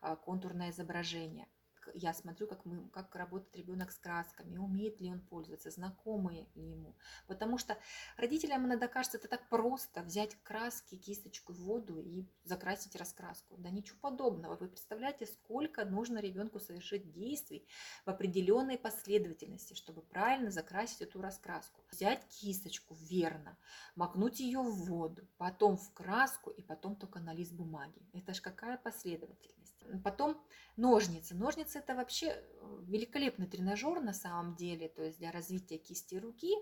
а, 0.00 0.16
контурное 0.16 0.70
изображение 0.70 1.46
я 1.94 2.14
смотрю, 2.14 2.46
как, 2.46 2.64
мы, 2.64 2.88
как 2.90 3.14
работает 3.14 3.56
ребенок 3.56 3.92
с 3.92 3.98
красками, 3.98 4.56
умеет 4.56 5.00
ли 5.00 5.10
он 5.10 5.20
пользоваться, 5.20 5.70
знакомые 5.70 6.48
ли 6.54 6.70
ему. 6.70 6.96
Потому 7.26 7.58
что 7.58 7.76
родителям 8.16 8.66
иногда 8.66 8.88
кажется, 8.88 9.18
это 9.18 9.28
так 9.28 9.48
просто 9.48 10.02
взять 10.02 10.36
краски, 10.42 10.96
кисточку, 10.96 11.52
воду 11.52 12.00
и 12.00 12.24
закрасить 12.44 12.96
раскраску. 12.96 13.56
Да 13.58 13.70
ничего 13.70 13.98
подобного. 14.00 14.56
Вы 14.56 14.68
представляете, 14.68 15.26
сколько 15.26 15.84
нужно 15.84 16.18
ребенку 16.18 16.60
совершить 16.60 17.12
действий 17.12 17.66
в 18.06 18.10
определенной 18.10 18.78
последовательности, 18.78 19.74
чтобы 19.74 20.02
правильно 20.02 20.50
закрасить 20.50 21.02
эту 21.02 21.20
раскраску. 21.20 21.82
Взять 21.90 22.26
кисточку 22.28 22.94
верно, 22.94 23.56
макнуть 23.96 24.40
ее 24.40 24.60
в 24.60 24.84
воду, 24.86 25.26
потом 25.36 25.76
в 25.76 25.92
краску 25.92 26.50
и 26.50 26.62
потом 26.62 26.96
только 26.96 27.20
на 27.20 27.32
лист 27.32 27.52
бумаги. 27.52 28.02
Это 28.12 28.34
ж 28.34 28.40
какая 28.40 28.78
последовательность. 28.78 29.63
Потом 30.02 30.40
ножницы. 30.76 31.34
Ножницы 31.34 31.78
это 31.78 31.94
вообще 31.94 32.28
э, 32.28 32.78
великолепный 32.86 33.46
тренажер 33.46 34.00
на 34.00 34.12
самом 34.12 34.54
деле, 34.54 34.88
то 34.88 35.02
есть 35.02 35.18
для 35.18 35.30
развития 35.30 35.78
кисти 35.78 36.16
руки, 36.16 36.54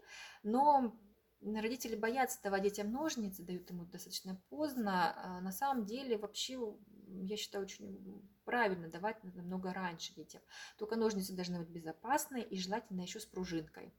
но 0.43 0.95
родители 1.41 1.97
боятся 1.97 2.41
давать 2.43 2.63
детям 2.63 2.91
ножницы, 2.93 3.43
дают 3.43 3.71
ему 3.71 3.85
достаточно 3.85 4.41
поздно. 4.49 5.15
А 5.17 5.41
на 5.41 5.53
самом 5.53 5.85
деле 5.85 6.17
вообще, 6.17 6.59
я 7.07 7.37
считаю, 7.37 7.65
очень 7.65 8.29
правильно 8.45 8.89
давать 8.89 9.23
намного 9.23 9.73
раньше 9.73 10.15
детям. 10.15 10.43
Только 10.79 10.97
ножницы 10.97 11.35
должны 11.35 11.59
быть 11.59 11.69
безопасные 11.69 12.45
и 12.45 12.59
желательно 12.59 13.03
еще 13.03 13.21
с 13.21 13.27
пружинкой 13.27 13.93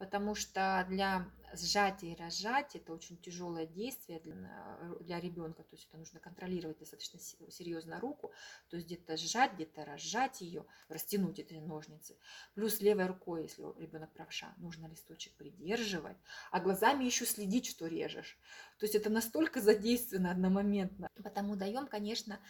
потому 0.00 0.34
что 0.34 0.86
для 0.88 1.30
сжатия 1.52 2.12
и 2.12 2.16
разжатия 2.16 2.78
это 2.78 2.94
очень 2.94 3.18
тяжелое 3.18 3.66
действие 3.66 4.18
для, 4.20 4.78
для 5.00 5.20
ребенка, 5.20 5.62
то 5.62 5.76
есть 5.76 5.88
это 5.88 5.98
нужно 5.98 6.18
контролировать 6.20 6.78
достаточно 6.78 7.20
серьезно 7.50 8.00
руку, 8.00 8.32
то 8.70 8.76
есть 8.76 8.86
где-то 8.86 9.18
сжать, 9.18 9.52
где-то 9.52 9.84
разжать 9.84 10.40
ее, 10.40 10.64
растянуть 10.88 11.38
эти 11.38 11.52
ножницы. 11.52 12.16
Плюс 12.54 12.80
левой 12.80 13.08
рукой, 13.08 13.42
если 13.42 13.62
ребенок 13.78 14.10
правша, 14.14 14.54
нужно 14.56 14.86
листочек 14.86 15.34
придерживать, 15.36 16.16
а 16.50 16.60
глазами 16.60 17.04
еще 17.04 17.26
следить, 17.26 17.66
что 17.66 17.86
режешь. 17.86 18.38
То 18.78 18.86
есть 18.86 18.94
это 18.94 19.10
настолько 19.10 19.60
задействовано 19.60 20.30
одномоментно. 20.30 21.10
Потому 21.22 21.56
даем, 21.56 21.86
конечно, 21.86 22.40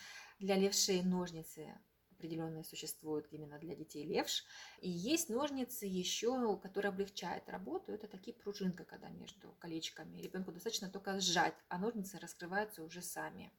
для 0.40 0.56
левшей 0.56 1.02
ножницы 1.02 1.78
определенные 2.20 2.64
существуют 2.64 3.26
именно 3.30 3.58
для 3.58 3.74
детей 3.74 4.04
левш. 4.04 4.44
И 4.80 4.90
есть 4.90 5.30
ножницы 5.30 5.86
еще, 5.86 6.58
которые 6.58 6.90
облегчают 6.90 7.48
работу. 7.48 7.92
Это 7.92 8.08
такие 8.08 8.36
пружинка, 8.36 8.84
когда 8.84 9.08
между 9.08 9.52
колечками. 9.58 10.20
Ребенку 10.20 10.52
достаточно 10.52 10.90
только 10.90 11.18
сжать, 11.20 11.54
а 11.68 11.78
ножницы 11.78 12.18
раскрываются 12.18 12.82
уже 12.82 13.00
сами. 13.00 13.52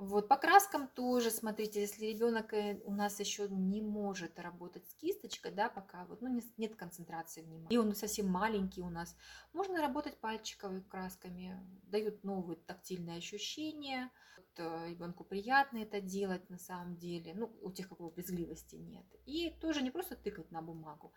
Вот 0.00 0.28
по 0.28 0.38
краскам 0.38 0.88
тоже, 0.88 1.30
смотрите, 1.30 1.82
если 1.82 2.06
ребенок 2.06 2.54
э, 2.54 2.80
у 2.86 2.90
нас 2.90 3.20
еще 3.20 3.50
не 3.50 3.82
может 3.82 4.40
работать 4.40 4.88
с 4.88 4.94
кисточкой, 4.94 5.52
да, 5.52 5.68
пока 5.68 6.06
вот, 6.06 6.22
ну, 6.22 6.40
нет 6.56 6.74
концентрации 6.74 7.42
внимания, 7.42 7.68
и 7.68 7.76
он 7.76 7.94
совсем 7.94 8.26
маленький 8.26 8.80
у 8.80 8.88
нас, 8.88 9.14
можно 9.52 9.82
работать 9.82 10.18
пальчиковыми 10.18 10.80
красками, 10.80 11.54
дают 11.82 12.24
новые 12.24 12.56
тактильные 12.56 13.18
ощущения, 13.18 14.10
вот, 14.38 14.46
э, 14.56 14.88
ребенку 14.88 15.22
приятно 15.22 15.76
это 15.76 16.00
делать 16.00 16.48
на 16.48 16.58
самом 16.58 16.96
деле, 16.96 17.34
ну, 17.34 17.54
у 17.60 17.70
тех, 17.70 17.86
какого 17.86 18.08
брезгливости 18.08 18.76
нет. 18.76 19.04
И 19.26 19.50
тоже 19.60 19.82
не 19.82 19.90
просто 19.90 20.16
тыкать 20.16 20.50
на 20.50 20.62
бумагу, 20.62 21.12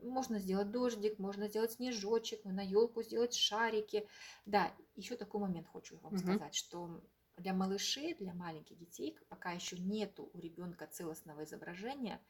можно 0.00 0.38
сделать 0.38 0.70
дождик, 0.70 1.18
можно 1.18 1.48
сделать 1.48 1.72
снежочек, 1.72 2.44
на 2.44 2.62
елку 2.62 3.02
сделать 3.02 3.34
шарики. 3.34 4.06
Да, 4.46 4.72
еще 4.94 5.16
такой 5.16 5.40
момент 5.40 5.66
хочу 5.72 5.98
вам 5.98 6.12
угу. 6.12 6.18
сказать, 6.20 6.54
что 6.54 7.02
для 7.38 7.54
малышей, 7.54 8.14
для 8.14 8.34
маленьких 8.34 8.78
детей, 8.78 9.18
пока 9.28 9.52
еще 9.52 9.78
нету 9.78 10.30
у 10.32 10.38
ребенка 10.38 10.86
целостного 10.86 11.44
изображения, 11.44 12.20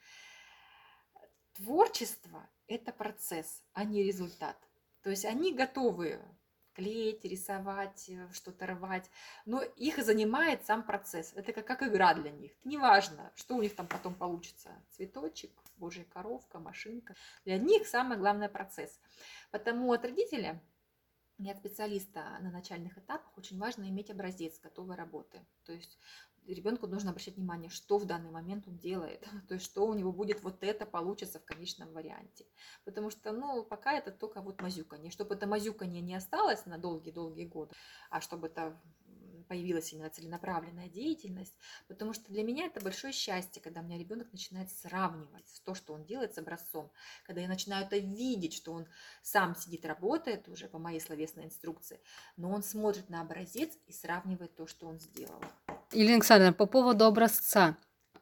творчество– 1.55 2.49
это 2.67 2.93
процесс, 2.93 3.63
а 3.73 3.85
не 3.85 4.03
результат. 4.03 4.57
То 5.03 5.11
есть 5.11 5.25
они 5.25 5.55
готовы 5.55 6.21
клеить, 6.79 7.25
рисовать, 7.25 8.09
э, 8.09 8.29
что-то 8.33 8.67
рвать, 8.67 9.11
но 9.47 9.63
их 9.63 9.99
занимает 10.05 10.65
сам 10.65 10.85
процесс. 10.85 11.33
Это 11.35 11.53
как, 11.53 11.67
как 11.67 11.83
игра 11.83 12.15
для 12.15 12.31
них. 12.31 12.53
Неважно, 12.63 13.33
что 13.35 13.57
у 13.57 13.63
них 13.63 13.75
там 13.75 13.89
потом 13.89 14.15
получится. 14.15 14.71
Цветочек, 14.93 15.51
божья 15.77 16.05
коровка, 16.05 16.61
машинка. 16.61 17.17
Для 17.45 17.59
них 17.59 17.89
самое 17.89 18.21
главное 18.21 18.49
процесс. 18.49 19.01
Потому 19.51 19.93
от 19.93 20.05
родителя 20.05 20.63
от 21.47 21.59
специалиста 21.59 22.39
на 22.41 22.51
начальных 22.51 22.99
этапах 22.99 23.37
очень 23.37 23.59
важно 23.59 23.89
иметь 23.89 24.11
образец 24.11 24.59
готовой 24.61 24.97
работы. 24.97 25.47
То 25.65 25.73
есть 25.73 25.99
ребенку 26.47 26.87
нужно 26.87 27.11
обращать 27.11 27.37
внимание, 27.37 27.71
что 27.71 27.99
в 27.99 28.07
данный 28.07 28.31
момент 28.31 28.67
он 28.67 28.79
делает, 28.79 29.21
то 29.49 29.55
есть 29.55 29.67
что 29.67 29.87
у 29.87 29.95
него 29.95 30.13
будет 30.13 30.43
вот 30.43 30.63
это 30.63 30.87
получится 30.87 31.39
в 31.39 31.45
конечном 31.45 31.93
варианте. 31.93 32.47
Потому 32.85 33.11
что, 33.11 33.33
ну, 33.33 33.65
пока 33.65 33.93
это 33.93 34.11
только 34.11 34.41
вот 34.41 34.61
мазюканье. 34.61 35.11
Чтобы 35.11 35.35
это 35.35 35.47
мазюканье 35.47 36.01
не 36.01 36.15
осталось 36.15 36.67
на 36.67 36.79
долгие-долгие 36.79 37.47
годы, 37.47 37.75
а 38.11 38.21
чтобы 38.21 38.49
это 38.49 38.81
появилась 39.49 39.93
именно 39.93 40.11
целенаправленная 40.11 40.89
деятельность, 40.89 41.57
потому 41.89 42.13
что 42.13 42.31
для 42.31 42.43
меня 42.45 42.67
это 42.67 42.81
большое 42.81 43.13
счастье, 43.13 43.61
когда 43.63 43.81
у 43.81 43.85
меня 43.85 43.99
ребенок 43.99 44.31
начинает 44.33 44.71
сравнивать 44.71 45.63
то, 45.65 45.75
что 45.75 45.95
он 45.95 46.05
делает 46.05 46.35
с 46.35 46.39
образцом, 46.39 46.93
когда 47.27 47.41
я 47.41 47.49
начинаю 47.49 47.87
это 47.87 47.99
видеть, 47.99 48.55
что 48.55 48.73
он 48.73 48.87
сам 49.23 49.57
сидит, 49.57 49.85
работает 49.85 50.49
уже 50.49 50.69
по 50.69 50.79
моей 50.79 51.01
словесной 51.01 51.47
инструкции, 51.47 52.01
но 52.37 52.51
он 52.51 52.63
смотрит 52.63 53.09
на 53.09 53.23
образец 53.23 53.77
и 53.87 53.93
сравнивает 53.93 54.55
то, 54.55 54.67
что 54.67 54.87
он 54.87 55.01
сделал. 55.01 55.43
Елена 55.93 56.17
Александровна, 56.17 56.53
по 56.53 56.67
поводу 56.67 57.07
образца 57.07 57.77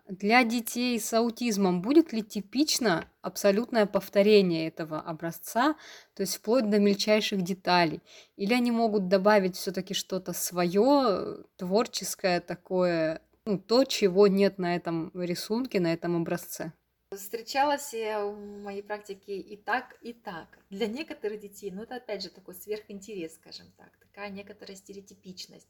для 0.08 0.44
детей 0.44 0.98
с 1.00 1.12
аутизмом 1.12 1.82
будет 1.82 2.12
ли 2.12 2.22
типично 2.22 3.08
абсолютное 3.22 3.86
повторение 3.86 4.68
этого 4.68 5.00
образца, 5.00 5.76
то 6.14 6.22
есть 6.22 6.36
вплоть 6.36 6.70
до 6.70 6.78
мельчайших 6.78 7.42
деталей? 7.42 8.00
Или 8.36 8.54
они 8.54 8.70
могут 8.70 9.08
добавить 9.08 9.56
все-таки 9.56 9.94
что-то 9.94 10.32
свое, 10.32 11.44
творческое 11.56 12.40
такое, 12.40 13.22
ну, 13.44 13.58
то, 13.58 13.84
чего 13.84 14.26
нет 14.28 14.58
на 14.58 14.76
этом 14.76 15.10
рисунке, 15.14 15.80
на 15.80 15.92
этом 15.92 16.16
образце? 16.16 16.72
Встречалась 17.14 17.94
я 17.94 18.24
в 18.24 18.36
моей 18.62 18.82
практике 18.82 19.38
и 19.38 19.56
так, 19.56 19.96
и 20.02 20.12
так. 20.12 20.58
Для 20.70 20.86
некоторых 20.88 21.40
детей, 21.40 21.70
ну 21.70 21.82
это 21.82 21.96
опять 21.96 22.22
же 22.22 22.30
такой 22.30 22.54
сверхинтерес, 22.54 23.34
скажем 23.36 23.66
так, 23.76 23.90
такая 24.00 24.28
некоторая 24.30 24.76
стереотипичность 24.76 25.68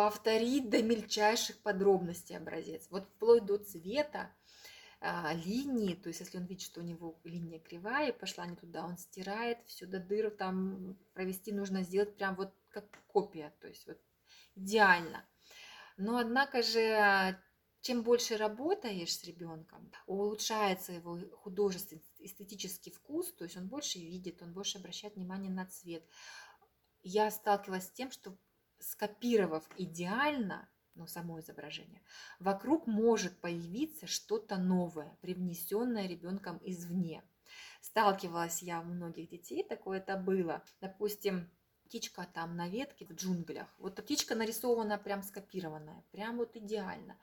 повторить 0.00 0.70
до 0.70 0.82
мельчайших 0.82 1.58
подробностей 1.58 2.34
образец. 2.34 2.86
Вот 2.88 3.04
вплоть 3.04 3.44
до 3.44 3.58
цвета, 3.58 4.34
а, 4.98 5.34
линии, 5.34 5.94
то 5.94 6.08
есть 6.08 6.20
если 6.20 6.38
он 6.38 6.46
видит, 6.46 6.62
что 6.62 6.80
у 6.80 6.82
него 6.82 7.20
линия 7.22 7.58
кривая, 7.58 8.14
пошла 8.14 8.46
не 8.46 8.56
туда, 8.56 8.86
он 8.86 8.96
стирает 8.96 9.58
все 9.66 9.84
до 9.84 9.98
дыр, 10.00 10.30
там 10.30 10.96
провести 11.12 11.52
нужно 11.52 11.82
сделать 11.82 12.16
прям 12.16 12.34
вот 12.36 12.54
как 12.70 12.86
копия, 13.08 13.52
то 13.60 13.68
есть 13.68 13.86
вот 13.86 13.98
идеально. 14.54 15.28
Но 15.98 16.16
однако 16.16 16.62
же, 16.62 17.38
чем 17.82 18.02
больше 18.02 18.38
работаешь 18.38 19.14
с 19.14 19.22
ребенком, 19.24 19.92
улучшается 20.06 20.92
его 20.92 21.18
художественный, 21.42 22.02
эстетический 22.20 22.90
вкус, 22.90 23.34
то 23.34 23.44
есть 23.44 23.58
он 23.58 23.68
больше 23.68 23.98
видит, 23.98 24.40
он 24.40 24.54
больше 24.54 24.78
обращает 24.78 25.16
внимание 25.16 25.52
на 25.52 25.66
цвет, 25.66 26.02
я 27.02 27.30
сталкивалась 27.30 27.88
с 27.88 27.92
тем, 27.92 28.10
что 28.10 28.34
скопировав 28.80 29.68
идеально, 29.76 30.68
ну, 30.94 31.06
само 31.06 31.40
изображение, 31.40 32.02
вокруг 32.38 32.86
может 32.86 33.38
появиться 33.40 34.06
что-то 34.06 34.56
новое, 34.56 35.16
привнесенное 35.20 36.06
ребенком 36.06 36.60
извне. 36.62 37.22
Сталкивалась 37.80 38.62
я 38.62 38.80
у 38.80 38.84
многих 38.84 39.30
детей, 39.30 39.64
такое 39.64 39.98
это 39.98 40.16
было. 40.16 40.62
Допустим, 40.80 41.50
птичка 41.84 42.26
там 42.32 42.56
на 42.56 42.68
ветке 42.68 43.06
в 43.06 43.12
джунглях. 43.12 43.66
Вот 43.78 43.96
птичка 43.96 44.34
нарисована 44.34 44.98
прям 44.98 45.22
скопированная, 45.22 46.04
прям 46.12 46.36
вот 46.36 46.56
идеально. 46.56 47.16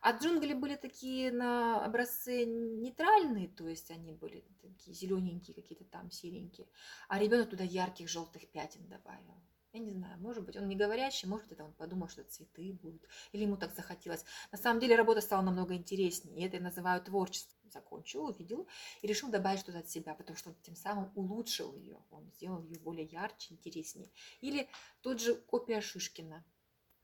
А 0.00 0.12
джунгли 0.12 0.54
были 0.54 0.76
такие 0.76 1.32
на 1.32 1.84
образце 1.84 2.44
нейтральные, 2.44 3.48
то 3.48 3.66
есть 3.66 3.90
они 3.90 4.12
были 4.12 4.44
такие 4.62 4.94
зелененькие, 4.94 5.54
какие-то 5.54 5.84
там 5.84 6.10
серенькие. 6.10 6.68
А 7.08 7.18
ребенок 7.18 7.50
туда 7.50 7.64
ярких 7.64 8.08
желтых 8.08 8.48
пятен 8.50 8.86
добавил. 8.88 9.34
Я 9.72 9.80
не 9.80 9.90
знаю, 9.90 10.18
может 10.18 10.44
быть, 10.44 10.56
он 10.56 10.66
не 10.66 10.76
говорящий, 10.76 11.28
может 11.28 11.52
это 11.52 11.62
он 11.62 11.74
подумал, 11.74 12.08
что 12.08 12.24
цветы 12.24 12.72
будут, 12.72 13.02
или 13.32 13.42
ему 13.42 13.56
так 13.58 13.74
захотелось. 13.74 14.24
На 14.50 14.56
самом 14.56 14.80
деле 14.80 14.96
работа 14.96 15.20
стала 15.20 15.42
намного 15.42 15.74
интереснее, 15.74 16.38
и 16.38 16.46
это 16.46 16.56
я 16.56 16.62
называю 16.62 17.02
творчеством. 17.02 17.58
Закончил, 17.70 18.24
увидел 18.24 18.66
и 19.02 19.06
решил 19.06 19.28
добавить 19.28 19.60
что-то 19.60 19.80
от 19.80 19.90
себя, 19.90 20.14
потому 20.14 20.38
что 20.38 20.54
тем 20.62 20.74
самым 20.74 21.12
улучшил 21.14 21.74
ее, 21.74 21.98
он 22.10 22.30
сделал 22.30 22.62
ее 22.62 22.78
более 22.80 23.04
ярче, 23.04 23.52
интереснее. 23.52 24.10
Или 24.40 24.70
тот 25.02 25.20
же 25.20 25.34
копия 25.34 25.82
Шишкина, 25.82 26.46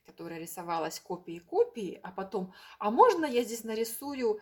которая 0.07 0.39
рисовалась 0.39 0.99
копии 1.01 1.39
копии, 1.39 2.01
а 2.03 2.11
потом, 2.13 2.55
а 2.79 2.91
можно 2.91 3.27
я 3.27 3.45
здесь 3.45 3.63
нарисую 3.63 4.41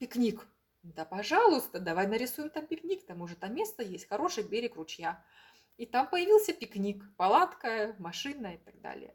пикник? 0.00 0.44
Да, 0.82 1.04
пожалуйста, 1.04 1.78
давай 1.78 2.08
нарисуем 2.08 2.50
там 2.50 2.66
пикник, 2.66 3.06
там 3.06 3.20
уже 3.22 3.36
там 3.36 3.54
место 3.54 3.84
есть, 3.84 4.08
хороший 4.08 4.42
берег 4.42 4.74
ручья. 4.74 5.24
И 5.80 5.86
там 5.86 6.06
появился 6.06 6.52
пикник, 6.52 7.02
палатка, 7.16 7.96
машина 7.98 8.48
и 8.48 8.58
так 8.58 8.78
далее. 8.82 9.14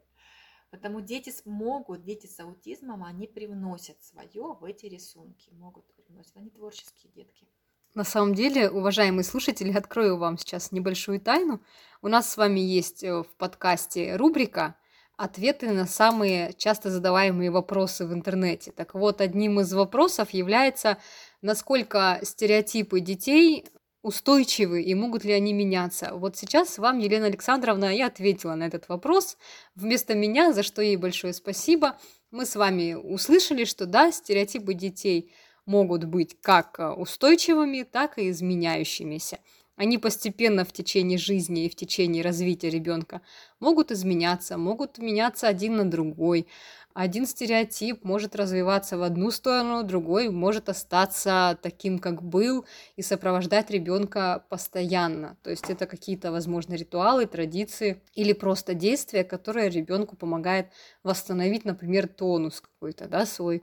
Потому 0.72 1.00
дети 1.00 1.30
смогут, 1.30 2.02
дети 2.02 2.26
с 2.26 2.40
аутизмом, 2.40 3.04
они 3.04 3.28
привносят 3.28 4.02
свое 4.02 4.56
в 4.60 4.64
эти 4.64 4.86
рисунки, 4.86 5.48
могут 5.52 5.84
привносить. 5.94 6.34
Они 6.34 6.50
творческие 6.50 7.12
детки. 7.12 7.46
На 7.94 8.02
самом 8.02 8.34
деле, 8.34 8.68
уважаемые 8.68 9.22
слушатели, 9.22 9.72
открою 9.72 10.16
вам 10.18 10.38
сейчас 10.38 10.72
небольшую 10.72 11.20
тайну. 11.20 11.62
У 12.02 12.08
нас 12.08 12.28
с 12.28 12.36
вами 12.36 12.58
есть 12.58 13.04
э, 13.04 13.22
в 13.22 13.28
подкасте 13.38 14.16
рубрика 14.16 14.76
«Ответы 15.16 15.70
на 15.70 15.86
самые 15.86 16.52
часто 16.54 16.90
задаваемые 16.90 17.52
вопросы 17.52 18.04
в 18.08 18.12
интернете». 18.12 18.72
Так 18.72 18.94
вот, 18.94 19.20
одним 19.20 19.60
из 19.60 19.72
вопросов 19.72 20.30
является, 20.30 20.98
насколько 21.42 22.18
стереотипы 22.24 22.98
детей 22.98 23.68
устойчивы 24.06 24.82
и 24.82 24.94
могут 24.94 25.24
ли 25.24 25.32
они 25.32 25.52
меняться? 25.52 26.10
Вот 26.14 26.36
сейчас 26.36 26.78
вам, 26.78 27.00
Елена 27.00 27.26
Александровна, 27.26 27.92
и 27.92 28.00
ответила 28.00 28.54
на 28.54 28.64
этот 28.64 28.88
вопрос 28.88 29.36
вместо 29.74 30.14
меня, 30.14 30.52
за 30.52 30.62
что 30.62 30.80
ей 30.80 30.96
большое 30.96 31.32
спасибо. 31.32 31.98
Мы 32.30 32.46
с 32.46 32.54
вами 32.54 32.94
услышали, 32.94 33.64
что 33.64 33.84
да, 33.84 34.12
стереотипы 34.12 34.74
детей 34.74 35.32
могут 35.66 36.04
быть 36.04 36.40
как 36.40 36.78
устойчивыми, 36.96 37.82
так 37.82 38.18
и 38.18 38.30
изменяющимися. 38.30 39.40
Они 39.76 39.98
постепенно 39.98 40.64
в 40.64 40.72
течение 40.72 41.18
жизни 41.18 41.66
и 41.66 41.68
в 41.68 41.76
течение 41.76 42.22
развития 42.22 42.70
ребенка 42.70 43.20
могут 43.60 43.92
изменяться, 43.92 44.56
могут 44.56 44.96
меняться 44.98 45.48
один 45.48 45.76
на 45.76 45.90
другой. 45.90 46.46
Один 46.94 47.26
стереотип 47.26 48.02
может 48.02 48.34
развиваться 48.36 48.96
в 48.96 49.02
одну 49.02 49.30
сторону, 49.30 49.82
другой 49.82 50.30
может 50.30 50.70
остаться 50.70 51.58
таким, 51.60 51.98
как 51.98 52.22
был, 52.22 52.64
и 52.96 53.02
сопровождать 53.02 53.70
ребенка 53.70 54.46
постоянно. 54.48 55.36
То 55.42 55.50
есть 55.50 55.68
это 55.68 55.84
какие-то, 55.84 56.32
возможно, 56.32 56.72
ритуалы, 56.72 57.26
традиции 57.26 58.00
или 58.14 58.32
просто 58.32 58.72
действия, 58.72 59.24
которые 59.24 59.68
ребенку 59.68 60.16
помогают 60.16 60.68
восстановить, 61.02 61.66
например, 61.66 62.08
тонус 62.08 62.62
какой-то, 62.62 63.08
да, 63.08 63.26
свой 63.26 63.62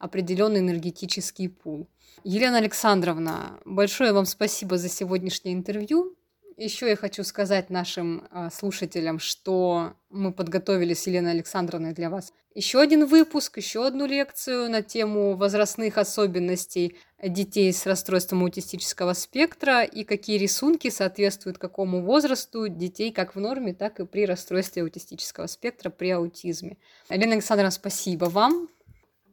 определенный 0.00 0.58
энергетический 0.58 1.48
пул. 1.48 1.88
Елена 2.24 2.58
Александровна, 2.58 3.58
большое 3.64 4.12
вам 4.12 4.26
спасибо 4.26 4.78
за 4.78 4.88
сегодняшнее 4.88 5.54
интервью. 5.54 6.16
Еще 6.56 6.88
я 6.88 6.96
хочу 6.96 7.24
сказать 7.24 7.70
нашим 7.70 8.28
э, 8.30 8.48
слушателям, 8.52 9.18
что 9.18 9.94
мы 10.10 10.32
подготовили 10.32 10.94
с 10.94 11.06
Еленой 11.06 11.32
Александровной 11.32 11.94
для 11.94 12.10
вас 12.10 12.32
еще 12.54 12.80
один 12.80 13.06
выпуск, 13.06 13.56
еще 13.56 13.86
одну 13.86 14.06
лекцию 14.06 14.70
на 14.70 14.82
тему 14.82 15.36
возрастных 15.36 15.98
особенностей 15.98 16.96
детей 17.22 17.72
с 17.72 17.86
расстройством 17.86 18.42
аутистического 18.42 19.14
спектра 19.14 19.82
и 19.82 20.04
какие 20.04 20.38
рисунки 20.38 20.90
соответствуют 20.90 21.58
какому 21.58 22.02
возрасту 22.02 22.68
детей 22.68 23.12
как 23.12 23.34
в 23.34 23.40
норме, 23.40 23.72
так 23.72 24.00
и 24.00 24.06
при 24.06 24.26
расстройстве 24.26 24.82
аутистического 24.82 25.46
спектра 25.46 25.90
при 25.90 26.10
аутизме. 26.10 26.76
Елена 27.08 27.34
Александровна, 27.34 27.70
спасибо 27.70 28.26
вам. 28.26 28.68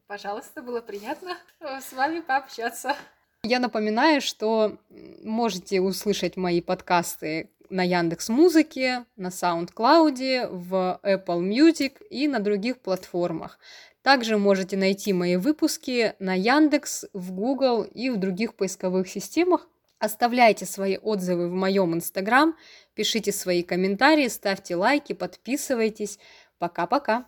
Пожалуйста, 0.10 0.64
было 0.64 0.82
приятно 0.82 1.38
э, 1.60 1.82
с 1.82 1.93
вами 1.93 2.22
пообщаться. 2.22 2.95
Я 3.43 3.60
напоминаю, 3.60 4.22
что 4.22 4.80
можете 5.24 5.82
услышать 5.82 6.36
мои 6.36 6.62
подкасты 6.62 7.51
на 7.70 7.84
Яндекс 7.84 8.30
Музыке, 8.30 9.05
на 9.18 9.28
SoundCloud, 9.28 10.47
в 10.47 10.99
Apple 11.03 11.47
Music 11.47 12.03
и 12.10 12.28
на 12.28 12.39
других 12.39 12.80
платформах. 12.80 13.60
Также 14.01 14.39
можете 14.39 14.78
найти 14.78 15.14
мои 15.14 15.36
выпуски 15.36 16.16
на 16.18 16.34
Яндекс, 16.34 17.05
в 17.14 17.32
Google 17.32 17.84
и 17.84 18.10
в 18.10 18.18
других 18.18 18.55
поисковых 18.55 19.07
системах. 19.07 19.68
Оставляйте 19.99 20.66
свои 20.66 20.97
отзывы 20.97 21.49
в 21.49 21.53
моем 21.53 21.93
Инстаграм, 21.93 22.57
пишите 22.95 23.32
свои 23.32 23.62
комментарии, 23.62 24.28
ставьте 24.28 24.76
лайки, 24.76 25.14
подписывайтесь. 25.14 26.18
Пока-пока! 26.57 27.28